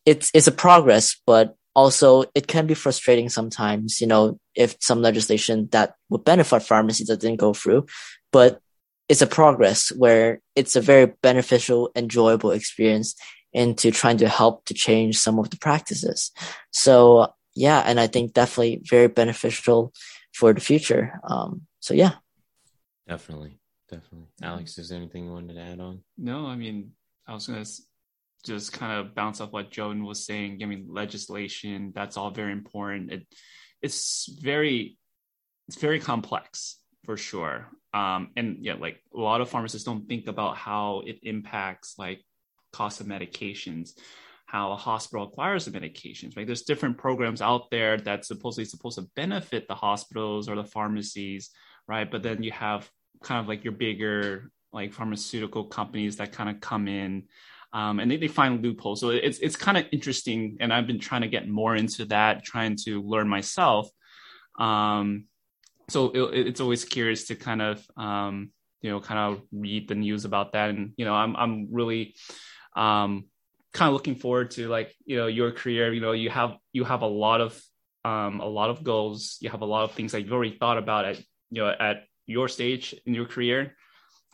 it's, 0.06 0.30
it's 0.32 0.46
a 0.46 0.52
progress, 0.52 1.20
but 1.26 1.56
also 1.74 2.24
it 2.34 2.46
can 2.46 2.66
be 2.66 2.72
frustrating 2.72 3.28
sometimes, 3.28 4.00
you 4.00 4.06
know, 4.06 4.40
if 4.54 4.76
some 4.80 5.02
legislation 5.02 5.68
that 5.72 5.94
would 6.08 6.24
benefit 6.24 6.62
pharmacies 6.62 7.08
that 7.08 7.20
didn't 7.20 7.38
go 7.38 7.52
through, 7.52 7.84
but 8.32 8.62
it's 9.10 9.20
a 9.20 9.26
progress 9.26 9.92
where 9.92 10.40
it's 10.56 10.74
a 10.74 10.80
very 10.80 11.12
beneficial, 11.22 11.90
enjoyable 11.94 12.50
experience 12.50 13.14
into 13.52 13.90
trying 13.90 14.16
to 14.16 14.28
help 14.28 14.64
to 14.64 14.72
change 14.72 15.18
some 15.18 15.38
of 15.38 15.50
the 15.50 15.58
practices. 15.58 16.30
So 16.70 17.28
yeah, 17.54 17.80
and 17.84 18.00
I 18.00 18.06
think 18.06 18.32
definitely 18.32 18.80
very 18.88 19.08
beneficial 19.08 19.92
for 20.34 20.54
the 20.54 20.62
future. 20.62 21.20
Um, 21.24 21.66
so 21.80 21.92
yeah. 21.92 22.12
Definitely 23.06 23.58
definitely. 23.92 24.28
Alex, 24.42 24.78
is 24.78 24.88
there 24.88 24.98
anything 24.98 25.26
you 25.26 25.32
wanted 25.32 25.54
to 25.54 25.60
add 25.60 25.80
on? 25.80 26.00
No, 26.16 26.46
I 26.46 26.56
mean, 26.56 26.92
I 27.26 27.34
was 27.34 27.46
gonna 27.46 27.64
just 28.44 28.72
kind 28.72 28.98
of 28.98 29.14
bounce 29.14 29.40
off 29.40 29.52
what 29.52 29.70
Joan 29.70 30.04
was 30.04 30.24
saying. 30.24 30.60
I 30.62 30.66
mean, 30.66 30.86
legislation 30.88 31.92
that's 31.94 32.16
all 32.16 32.30
very 32.30 32.52
important. 32.52 33.12
It 33.12 33.26
it's 33.82 34.28
very 34.40 34.98
it's 35.68 35.78
very 35.78 36.00
complex 36.00 36.78
for 37.04 37.16
sure. 37.16 37.68
Um, 37.94 38.30
and 38.36 38.58
yeah, 38.60 38.74
like 38.74 38.98
a 39.14 39.20
lot 39.20 39.40
of 39.40 39.50
pharmacists 39.50 39.86
don't 39.86 40.08
think 40.08 40.26
about 40.26 40.56
how 40.56 41.02
it 41.06 41.18
impacts 41.22 41.98
like 41.98 42.20
cost 42.72 43.00
of 43.00 43.06
medications, 43.06 43.90
how 44.46 44.72
a 44.72 44.76
hospital 44.76 45.26
acquires 45.26 45.66
the 45.66 45.70
medications. 45.70 46.36
Right, 46.36 46.46
there's 46.46 46.62
different 46.62 46.96
programs 46.96 47.42
out 47.42 47.70
there 47.70 47.98
that's 47.98 48.28
supposedly 48.28 48.64
supposed 48.64 48.98
to 48.98 49.08
benefit 49.14 49.68
the 49.68 49.74
hospitals 49.74 50.48
or 50.48 50.56
the 50.56 50.64
pharmacies, 50.64 51.50
right? 51.86 52.10
But 52.10 52.22
then 52.22 52.42
you 52.42 52.52
have 52.52 52.90
kind 53.22 53.40
of 53.40 53.48
like 53.48 53.64
your 53.64 53.72
bigger 53.72 54.50
like 54.72 54.92
pharmaceutical 54.92 55.64
companies 55.64 56.16
that 56.16 56.32
kind 56.32 56.48
of 56.48 56.60
come 56.60 56.88
in 56.88 57.24
um, 57.72 58.00
and 58.00 58.10
they, 58.10 58.16
they 58.16 58.28
find 58.28 58.62
loopholes. 58.62 59.00
So 59.00 59.10
it's 59.10 59.38
it's 59.38 59.56
kind 59.56 59.78
of 59.78 59.86
interesting, 59.92 60.58
and 60.60 60.72
I've 60.72 60.86
been 60.86 60.98
trying 60.98 61.22
to 61.22 61.28
get 61.28 61.48
more 61.48 61.74
into 61.74 62.04
that, 62.06 62.44
trying 62.44 62.76
to 62.84 63.02
learn 63.02 63.28
myself. 63.28 63.88
Um, 64.58 65.24
so 65.88 66.10
it, 66.10 66.48
it's 66.48 66.60
always 66.60 66.84
curious 66.84 67.26
to 67.28 67.34
kind 67.34 67.62
of 67.62 67.84
um, 67.96 68.50
you 68.82 68.90
know 68.90 69.00
kind 69.00 69.18
of 69.18 69.42
read 69.52 69.88
the 69.88 69.94
news 69.94 70.26
about 70.26 70.52
that, 70.52 70.68
and 70.68 70.92
you 70.96 71.06
know 71.06 71.14
I'm 71.14 71.34
I'm 71.34 71.68
really 71.72 72.14
um, 72.76 73.24
kind 73.72 73.88
of 73.88 73.94
looking 73.94 74.16
forward 74.16 74.50
to 74.52 74.68
like 74.68 74.94
you 75.06 75.16
know 75.16 75.26
your 75.26 75.50
career. 75.50 75.94
You 75.94 76.02
know 76.02 76.12
you 76.12 76.28
have 76.28 76.56
you 76.74 76.84
have 76.84 77.00
a 77.00 77.06
lot 77.06 77.40
of 77.40 77.58
um, 78.04 78.40
a 78.40 78.46
lot 78.46 78.68
of 78.68 78.84
goals. 78.84 79.38
You 79.40 79.48
have 79.48 79.62
a 79.62 79.66
lot 79.66 79.84
of 79.84 79.92
things 79.92 80.12
that 80.12 80.20
you've 80.20 80.32
already 80.32 80.58
thought 80.58 80.76
about 80.76 81.06
at 81.06 81.16
you 81.50 81.62
know 81.62 81.70
at 81.70 82.04
your 82.32 82.48
stage 82.48 82.94
in 83.06 83.14
your 83.14 83.26
career 83.26 83.76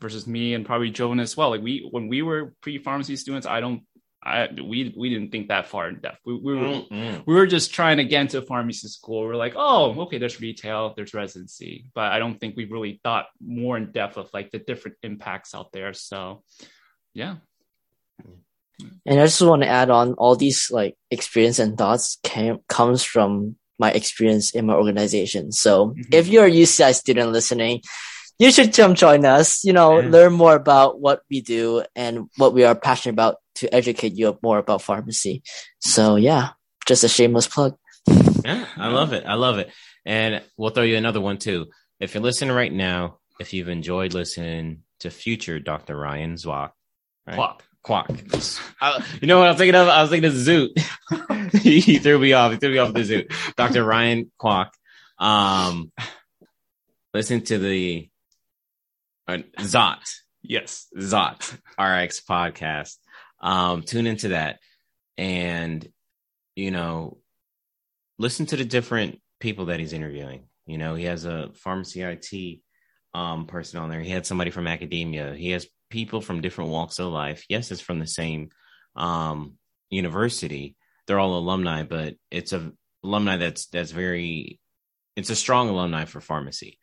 versus 0.01 0.27
me 0.27 0.55
and 0.55 0.65
probably 0.65 0.91
Joan 0.91 1.21
as 1.21 1.37
well. 1.37 1.51
Like 1.51 1.61
we, 1.61 1.87
when 1.91 2.09
we 2.09 2.23
were 2.23 2.55
pre-pharmacy 2.63 3.17
students, 3.17 3.47
I 3.47 3.61
don't, 3.61 3.83
I 4.21 4.49
we 4.53 4.93
we 4.99 5.11
didn't 5.11 5.31
think 5.31 5.49
that 5.49 5.69
far 5.69 5.89
in 5.89 6.01
depth. 6.01 6.19
We, 6.27 6.35
we 6.35 6.55
were 6.57 6.61
mm-hmm. 6.61 7.23
we 7.25 7.35
were 7.35 7.47
just 7.47 7.73
trying 7.73 7.99
to 7.99 8.05
get 8.05 8.23
into 8.23 8.43
pharmacy 8.43 8.89
school. 8.89 9.23
We're 9.23 9.37
like, 9.37 9.55
oh, 9.57 9.95
okay, 10.03 10.19
there's 10.19 10.41
retail, 10.41 10.93
there's 10.97 11.15
residency, 11.15 11.91
but 11.95 12.11
I 12.11 12.19
don't 12.19 12.39
think 12.39 12.57
we 12.57 12.65
really 12.65 13.01
thought 13.05 13.27
more 13.41 13.77
in 13.77 13.93
depth 13.93 14.17
of 14.17 14.29
like 14.35 14.51
the 14.51 14.59
different 14.59 14.97
impacts 15.05 15.55
out 15.55 15.71
there. 15.73 15.93
So, 15.93 16.43
yeah. 17.15 17.37
And 19.07 19.21
I 19.21 19.25
just 19.25 19.41
want 19.41 19.63
to 19.63 19.69
add 19.69 19.91
on 19.91 20.15
all 20.15 20.35
these 20.35 20.71
like 20.71 20.97
experience 21.11 21.61
and 21.61 21.79
thoughts 21.79 22.19
came 22.23 22.59
comes 22.69 23.05
from 23.05 23.57
my 23.79 23.91
experience 23.91 24.51
in 24.51 24.67
my 24.67 24.75
organization. 24.75 25.53
So 25.53 25.89
mm-hmm. 25.89 26.13
if 26.13 26.29
you're 26.29 26.47
a 26.47 26.51
UCI 26.51 26.95
student 26.95 27.33
listening, 27.33 27.83
you 28.39 28.53
should 28.53 28.75
come 28.75 28.95
join 28.95 29.25
us, 29.25 29.65
you 29.65 29.73
know, 29.73 29.99
yeah. 29.99 30.09
learn 30.09 30.33
more 30.33 30.55
about 30.55 31.01
what 31.01 31.23
we 31.31 31.41
do 31.41 31.85
and 31.97 32.29
what 32.37 32.55
we 32.55 32.65
are 32.65 32.75
passionate 32.75 33.15
about 33.15 33.37
to 33.57 33.73
educate 33.75 34.15
you 34.15 34.39
more 34.43 34.59
about 34.59 34.83
pharmacy. 34.83 35.43
So 35.81 36.17
yeah, 36.17 36.51
just 36.87 37.05
a 37.05 37.09
shameless 37.09 37.49
plug. 37.49 37.77
Yeah, 38.45 38.67
I 38.77 38.89
love 38.89 39.13
it. 39.13 39.25
I 39.27 39.35
love 39.35 39.59
it. 39.59 39.71
And 40.07 40.43
we'll 40.57 40.71
throw 40.71 40.85
you 40.85 40.97
another 40.97 41.21
one 41.21 41.39
too. 41.39 41.67
If 42.01 42.15
you're 42.15 42.23
listening 42.23 42.55
right 42.55 42.73
now, 42.73 43.19
if 43.41 43.53
you've 43.53 43.69
enjoyed 43.69 44.15
listening 44.15 44.83
to 45.01 45.11
future 45.11 45.59
Dr. 45.59 45.97
Ryan 45.97 46.35
Zwak, 46.35 46.71
right? 47.27 47.63
Quack. 47.83 48.11
I, 48.81 49.05
you 49.21 49.29
know 49.29 49.39
what 49.39 49.47
I 49.47 49.51
was 49.51 49.59
thinking 49.59 49.75
of? 49.75 49.89
I 49.89 50.03
was 50.03 50.11
thinking 50.11 50.31
of 50.31 50.37
Zoot. 50.37 51.53
he 51.63 51.99
threw 51.99 52.19
me 52.19 52.33
off. 52.33 52.53
He 52.53 52.59
threw 52.59 52.73
me 52.73 52.79
off 52.79 52.93
the 52.93 53.01
Zoot. 53.01 53.33
Dr. 53.57 53.85
Ryan 53.85 54.31
Quack. 54.39 54.73
Um, 55.19 55.93
listen 57.15 57.43
to 57.43 57.59
the 57.59 58.09
uh, 59.27 59.39
Zot. 59.59 60.15
Yes. 60.43 60.87
Zot 60.97 61.53
RX 61.79 62.21
podcast. 62.21 62.97
Um, 63.41 63.83
tune 63.83 64.07
into 64.07 64.29
that 64.29 64.59
and, 65.17 65.87
you 66.57 66.71
know, 66.71 67.19
listen 68.19 68.47
to 68.47 68.57
the 68.57 68.65
different 68.65 69.21
people 69.41 69.67
that 69.67 69.81
he's 69.81 69.93
interviewing. 69.93 70.49
You 70.67 70.79
know, 70.79 70.95
he 70.95 71.05
has 71.05 71.25
a 71.25 71.51
pharmacy 71.55 72.03
IT 72.03 72.61
um, 73.15 73.47
person 73.47 73.81
on 73.81 73.89
there. 73.89 74.01
He 74.01 74.11
had 74.11 74.27
somebody 74.27 74.51
from 74.51 74.67
academia. 74.67 75.35
He 75.35 75.51
has 75.51 75.67
people 75.91 76.21
from 76.21 76.41
different 76.41 76.71
walks 76.71 76.99
of 76.99 77.13
life. 77.13 77.45
Yes, 77.49 77.71
it's 77.71 77.81
from 77.81 77.99
the 77.99 78.07
same 78.07 78.51
um, 78.97 79.55
university. 79.91 80.77
They're 81.07 81.19
all 81.19 81.39
alumni, 81.39 81.83
but 81.85 82.15
it's 82.31 82.53
a 82.53 82.73
alumni 83.05 83.37
that's 83.37 83.67
that's 83.67 83.91
very 83.91 84.61
it's 85.17 85.31
a 85.31 85.37
strong 85.37 85.69
alumni 85.69 86.05
for 86.05 86.21
pharmacy. 86.21 86.79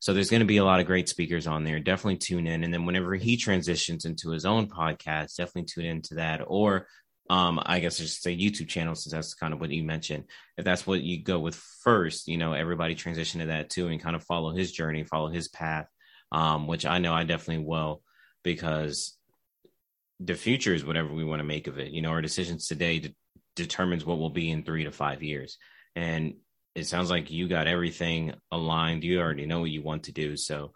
So 0.00 0.12
there's 0.12 0.30
going 0.30 0.40
to 0.40 0.46
be 0.46 0.58
a 0.58 0.64
lot 0.64 0.80
of 0.80 0.86
great 0.86 1.08
speakers 1.08 1.46
on 1.46 1.64
there. 1.64 1.80
Definitely 1.80 2.18
tune 2.18 2.46
in. 2.46 2.64
And 2.64 2.72
then 2.72 2.84
whenever 2.84 3.14
he 3.14 3.36
transitions 3.36 4.04
into 4.04 4.30
his 4.30 4.44
own 4.44 4.68
podcast, 4.68 5.36
definitely 5.36 5.64
tune 5.64 5.86
into 5.86 6.16
that 6.16 6.42
or 6.46 6.86
um, 7.28 7.60
I 7.64 7.80
guess 7.80 8.00
I 8.00 8.04
should 8.04 8.12
say 8.12 8.36
YouTube 8.36 8.68
channel, 8.68 8.94
since 8.94 9.12
that's 9.12 9.34
kind 9.34 9.52
of 9.52 9.60
what 9.60 9.70
you 9.70 9.82
mentioned. 9.82 10.24
If 10.56 10.64
that's 10.64 10.86
what 10.86 11.02
you 11.02 11.22
go 11.22 11.38
with 11.38 11.56
first, 11.56 12.28
you 12.28 12.38
know, 12.38 12.52
everybody 12.52 12.94
transition 12.94 13.40
to 13.40 13.46
that 13.46 13.70
too 13.70 13.88
and 13.88 14.00
kind 14.00 14.14
of 14.14 14.22
follow 14.22 14.54
his 14.54 14.70
journey, 14.70 15.02
follow 15.02 15.28
his 15.28 15.48
path, 15.48 15.88
um, 16.30 16.66
which 16.66 16.86
I 16.86 16.98
know 16.98 17.12
I 17.12 17.24
definitely 17.24 17.64
will 17.64 18.02
because 18.46 19.18
the 20.20 20.36
future 20.36 20.72
is 20.72 20.84
whatever 20.84 21.12
we 21.12 21.24
want 21.24 21.40
to 21.40 21.44
make 21.44 21.66
of 21.66 21.80
it. 21.80 21.90
You 21.90 22.00
know, 22.00 22.10
our 22.10 22.22
decisions 22.22 22.68
today 22.68 23.00
de- 23.00 23.14
determines 23.56 24.06
what 24.06 24.18
will 24.18 24.30
be 24.30 24.52
in 24.52 24.62
three 24.62 24.84
to 24.84 24.92
five 24.92 25.20
years. 25.20 25.58
And 25.96 26.34
it 26.76 26.86
sounds 26.86 27.10
like 27.10 27.28
you 27.28 27.48
got 27.48 27.66
everything 27.66 28.34
aligned. 28.52 29.02
You 29.02 29.20
already 29.20 29.46
know 29.46 29.58
what 29.58 29.70
you 29.72 29.82
want 29.82 30.04
to 30.04 30.12
do. 30.12 30.36
So 30.36 30.72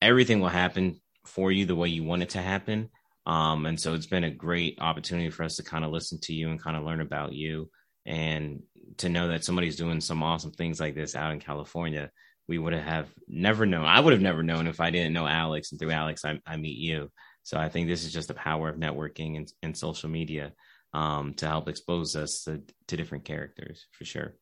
everything 0.00 0.38
will 0.38 0.48
happen 0.48 1.00
for 1.26 1.50
you 1.50 1.66
the 1.66 1.74
way 1.74 1.88
you 1.88 2.04
want 2.04 2.22
it 2.22 2.30
to 2.30 2.40
happen. 2.40 2.88
Um, 3.26 3.66
and 3.66 3.80
so 3.80 3.94
it's 3.94 4.06
been 4.06 4.24
a 4.24 4.30
great 4.30 4.78
opportunity 4.80 5.30
for 5.30 5.42
us 5.42 5.56
to 5.56 5.64
kind 5.64 5.84
of 5.84 5.90
listen 5.90 6.20
to 6.22 6.32
you 6.32 6.50
and 6.50 6.62
kind 6.62 6.76
of 6.76 6.84
learn 6.84 7.00
about 7.00 7.32
you 7.32 7.68
and 8.06 8.62
to 8.98 9.08
know 9.08 9.26
that 9.28 9.44
somebody's 9.44 9.76
doing 9.76 10.00
some 10.00 10.22
awesome 10.22 10.52
things 10.52 10.78
like 10.78 10.94
this 10.94 11.16
out 11.16 11.32
in 11.32 11.40
California. 11.40 12.12
We 12.48 12.58
would 12.58 12.72
have 12.72 13.08
never 13.28 13.66
known. 13.66 13.86
I 13.86 14.00
would 14.00 14.12
have 14.12 14.22
never 14.22 14.42
known 14.42 14.66
if 14.66 14.80
I 14.80 14.90
didn't 14.90 15.12
know 15.12 15.26
Alex, 15.26 15.70
and 15.70 15.80
through 15.80 15.92
Alex, 15.92 16.24
I, 16.24 16.40
I 16.46 16.56
meet 16.56 16.78
you. 16.78 17.10
So 17.44 17.58
I 17.58 17.68
think 17.68 17.88
this 17.88 18.04
is 18.04 18.12
just 18.12 18.28
the 18.28 18.34
power 18.34 18.68
of 18.68 18.76
networking 18.76 19.36
and, 19.36 19.52
and 19.62 19.76
social 19.76 20.08
media 20.08 20.52
um, 20.92 21.34
to 21.34 21.46
help 21.46 21.68
expose 21.68 22.16
us 22.16 22.44
to, 22.44 22.62
to 22.88 22.96
different 22.96 23.24
characters 23.24 23.86
for 23.92 24.04
sure. 24.04 24.34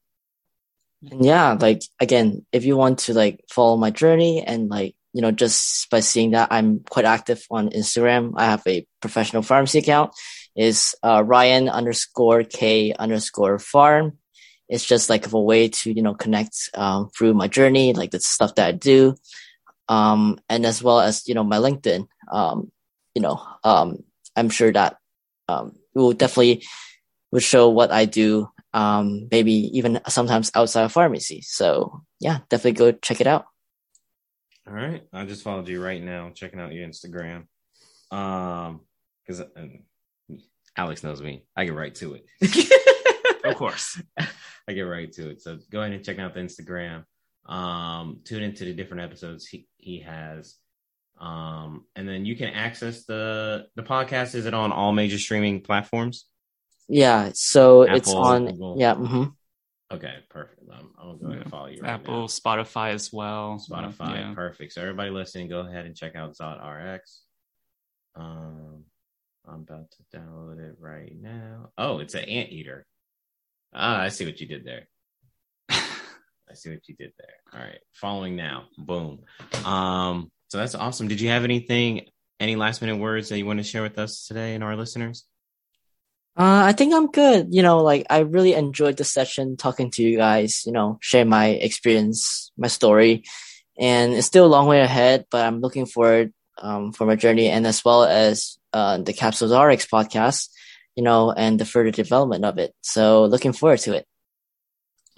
Yeah, 1.03 1.57
like 1.59 1.83
again, 1.99 2.45
if 2.53 2.65
you 2.65 2.77
want 2.77 3.01
to 3.01 3.15
like 3.15 3.41
follow 3.51 3.77
my 3.77 3.91
journey 3.91 4.43
and 4.43 4.69
like 4.69 4.95
you 5.13 5.23
know 5.23 5.31
just 5.31 5.89
by 5.91 6.01
seeing 6.01 6.33
that 6.33 6.49
I'm 6.51 6.81
quite 6.81 7.07
active 7.07 7.43
on 7.51 7.71
Instagram. 7.71 8.35
I 8.37 8.45
have 8.47 8.63
a 8.67 8.87
professional 9.01 9.43
pharmacy 9.43 9.79
account. 9.79 10.13
Is 10.57 10.95
uh, 11.03 11.23
Ryan 11.25 11.69
underscore 11.69 12.43
K 12.45 12.93
underscore 12.93 13.59
farm. 13.59 14.19
It's 14.71 14.87
just 14.87 15.11
like 15.11 15.31
a 15.31 15.41
way 15.41 15.69
to 15.69 15.93
you 15.93 16.03
know 16.03 16.15
connect 16.15 16.71
um, 16.75 17.11
through 17.11 17.35
my 17.35 17.49
journey, 17.49 17.93
like 17.93 18.13
the 18.13 18.21
stuff 18.21 18.55
that 18.55 18.69
I 18.69 18.73
do, 18.73 19.17
um, 19.89 20.39
and 20.49 20.65
as 20.65 20.83
well 20.83 21.01
as 21.01 21.27
you 21.27 21.35
know 21.35 21.45
my 21.45 21.59
LinkedIn. 21.59 22.07
Um, 22.31 22.71
you 23.15 23.21
know, 23.21 23.43
um, 23.65 24.05
I'm 24.37 24.49
sure 24.49 24.73
that 24.73 24.97
um, 25.49 25.73
will 25.95 26.13
definitely 26.13 26.65
will 27.33 27.41
show 27.41 27.69
what 27.69 27.91
I 27.91 28.05
do. 28.05 28.49
Um, 28.73 29.27
maybe 29.33 29.53
even 29.77 30.01
sometimes 30.07 30.53
outside 30.55 30.85
of 30.85 30.93
pharmacy. 30.93 31.41
So 31.43 32.03
yeah, 32.21 32.39
definitely 32.49 32.79
go 32.79 32.93
check 32.93 33.21
it 33.21 33.27
out. 33.27 33.47
All 34.69 34.75
right, 34.75 35.03
I 35.13 35.25
just 35.25 35.43
followed 35.43 35.69
you 35.69 35.83
right 35.83 36.01
now, 36.01 36.31
checking 36.33 36.61
out 36.61 36.73
your 36.73 36.87
Instagram. 36.87 37.47
Because 38.11 39.41
uh, 39.41 39.67
Alex 40.77 41.03
knows 41.03 41.21
me, 41.21 41.45
I 41.57 41.65
get 41.65 41.75
right 41.75 41.95
to 41.97 42.15
it. 42.15 42.27
of 43.51 43.57
course, 43.57 44.01
I 44.69 44.73
get 44.73 44.83
right 44.83 45.11
to 45.13 45.31
it. 45.31 45.43
So 45.43 45.59
go 45.71 45.81
ahead 45.81 45.93
and 45.93 46.05
check 46.05 46.19
out 46.19 46.35
the 46.35 46.41
Instagram. 46.41 47.05
Um, 47.47 48.21
tune 48.25 48.43
into 48.43 48.65
the 48.65 48.73
different 48.73 49.03
episodes 49.03 49.47
he 49.47 49.67
he 49.77 50.01
has. 50.01 50.57
Um, 51.21 51.85
and 51.97 52.09
then 52.09 52.25
you 52.25 52.35
can 52.37 52.49
access 52.49 53.05
the 53.05 53.67
the 53.77 53.83
podcast. 53.83 54.35
Is 54.35 54.47
it 54.47 54.55
on 54.55 54.73
all 54.73 54.93
major 54.93 55.19
streaming 55.19 55.61
platforms? 55.61 56.27
Yeah, 56.89 57.31
so 57.35 57.85
Apple, 57.85 57.97
it's 57.97 58.13
on. 58.13 58.47
Google. 58.47 58.77
Yeah. 58.79 58.95
Mm-hmm. 58.95 59.25
Okay, 59.93 60.15
perfect. 60.29 60.63
Um, 60.73 60.93
I'll 60.99 61.17
go 61.17 61.27
ahead 61.29 61.43
and 61.43 61.51
follow 61.51 61.67
you. 61.67 61.83
Right 61.83 61.91
Apple, 61.91 62.21
now. 62.21 62.27
Spotify 62.27 62.95
as 62.95 63.13
well. 63.13 63.63
Spotify, 63.69 64.17
yeah. 64.17 64.35
perfect. 64.35 64.73
So 64.73 64.83
everybody 64.83 65.11
listening, 65.11 65.49
go 65.49 65.61
ahead 65.61 65.85
and 65.85 65.97
check 65.97 66.15
out 66.15 66.37
Zot 66.37 66.61
RX. 66.63 67.23
Um, 68.15 68.85
I'm 69.49 69.67
about 69.69 69.91
to 69.91 70.19
download 70.19 70.61
it 70.61 70.77
right 70.79 71.13
now. 71.21 71.71
Oh, 71.77 71.99
it's 71.99 72.15
an 72.15 72.25
anteater. 72.25 72.87
Ah, 73.73 74.01
I 74.01 74.09
see 74.09 74.27
what 74.27 74.41
you 74.41 74.47
did 74.47 74.65
there. 74.65 74.89
I 76.51 76.55
see 76.55 76.71
what 76.71 76.89
you 76.89 76.97
did 76.97 77.13
there. 77.19 77.35
All 77.53 77.61
right, 77.61 77.79
following 77.93 78.35
now. 78.35 78.65
Boom. 78.77 79.21
Um, 79.65 80.33
so 80.49 80.59
that's 80.59 80.75
awesome. 80.75 81.07
Did 81.07 81.21
you 81.21 81.29
have 81.29 81.45
anything, 81.45 82.07
any 82.41 82.57
last 82.57 82.81
minute 82.81 82.97
words 82.97 83.29
that 83.29 83.39
you 83.39 83.47
want 83.47 83.61
to 83.61 83.65
share 83.65 83.83
with 83.83 83.99
us 83.99 84.27
today 84.27 84.55
and 84.55 84.65
our 84.65 84.75
listeners? 84.75 85.25
Uh, 86.37 86.65
I 86.67 86.73
think 86.73 86.95
I'm 86.95 87.09
good. 87.09 87.49
You 87.51 87.63
know, 87.63 87.83
like 87.83 88.07
I 88.11 88.21
really 88.21 88.55
enjoyed 88.55 88.97
the 88.97 89.05
session 89.05 89.57
talking 89.57 89.91
to 89.93 90.03
you 90.03 90.17
guys, 90.17 90.65
you 90.67 90.73
know, 90.73 90.99
share 91.01 91.25
my 91.25 91.49
experience, 91.49 92.51
my 92.57 92.69
story. 92.69 93.25
And 93.79 94.15
it's 94.15 94.27
still 94.27 94.47
a 94.47 94.49
long 94.49 94.67
way 94.67 94.81
ahead, 94.81 95.27
but 95.31 95.45
I'm 95.45 95.61
looking 95.61 95.87
forward 95.87 96.33
um, 96.59 96.93
for 96.93 97.07
my 97.07 97.17
journey 97.17 97.49
and 97.49 97.67
as 97.67 97.85
well 97.85 98.05
as 98.05 98.59
uh, 98.73 98.99
the 98.99 99.13
Capsules 99.13 99.53
RX 99.53 99.87
podcast, 99.87 100.49
you 100.97 101.03
know, 101.03 101.33
and 101.33 101.59
the 101.59 101.65
further 101.65 101.91
development 101.91 102.45
of 102.45 102.59
it. 102.59 102.73
So 102.83 103.25
looking 103.25 103.53
forward 103.53 103.79
to 103.81 103.95
it. 103.95 104.07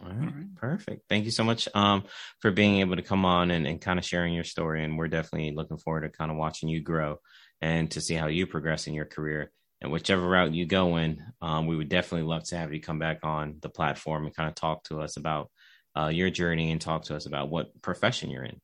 All 0.04 0.10
right, 0.10 0.54
perfect. 0.56 1.02
Thank 1.08 1.26
you 1.26 1.30
so 1.30 1.44
much 1.44 1.68
um, 1.74 2.04
for 2.40 2.50
being 2.50 2.78
able 2.80 2.96
to 2.96 3.02
come 3.02 3.24
on 3.24 3.52
and, 3.52 3.66
and 3.66 3.80
kind 3.80 3.98
of 3.98 4.04
sharing 4.04 4.34
your 4.34 4.44
story. 4.44 4.84
And 4.84 4.98
we're 4.98 5.08
definitely 5.08 5.52
looking 5.52 5.78
forward 5.78 6.00
to 6.00 6.08
kind 6.08 6.30
of 6.30 6.36
watching 6.36 6.68
you 6.68 6.80
grow 6.80 7.18
and 7.60 7.90
to 7.92 8.00
see 8.00 8.14
how 8.14 8.26
you 8.26 8.46
progress 8.46 8.88
in 8.88 8.94
your 8.94 9.04
career. 9.04 9.52
And 9.80 9.92
whichever 9.92 10.26
route 10.28 10.54
you 10.54 10.66
go 10.66 10.96
in, 10.96 11.22
um, 11.40 11.66
we 11.66 11.76
would 11.76 11.88
definitely 11.88 12.26
love 12.26 12.44
to 12.44 12.56
have 12.56 12.72
you 12.72 12.80
come 12.80 12.98
back 12.98 13.20
on 13.22 13.56
the 13.60 13.68
platform 13.68 14.26
and 14.26 14.34
kind 14.34 14.48
of 14.48 14.54
talk 14.54 14.84
to 14.84 15.00
us 15.00 15.16
about 15.16 15.50
uh, 15.96 16.08
your 16.08 16.30
journey 16.30 16.72
and 16.72 16.80
talk 16.80 17.04
to 17.04 17.16
us 17.16 17.26
about 17.26 17.50
what 17.50 17.80
profession 17.82 18.30
you're 18.30 18.44
in. 18.44 18.60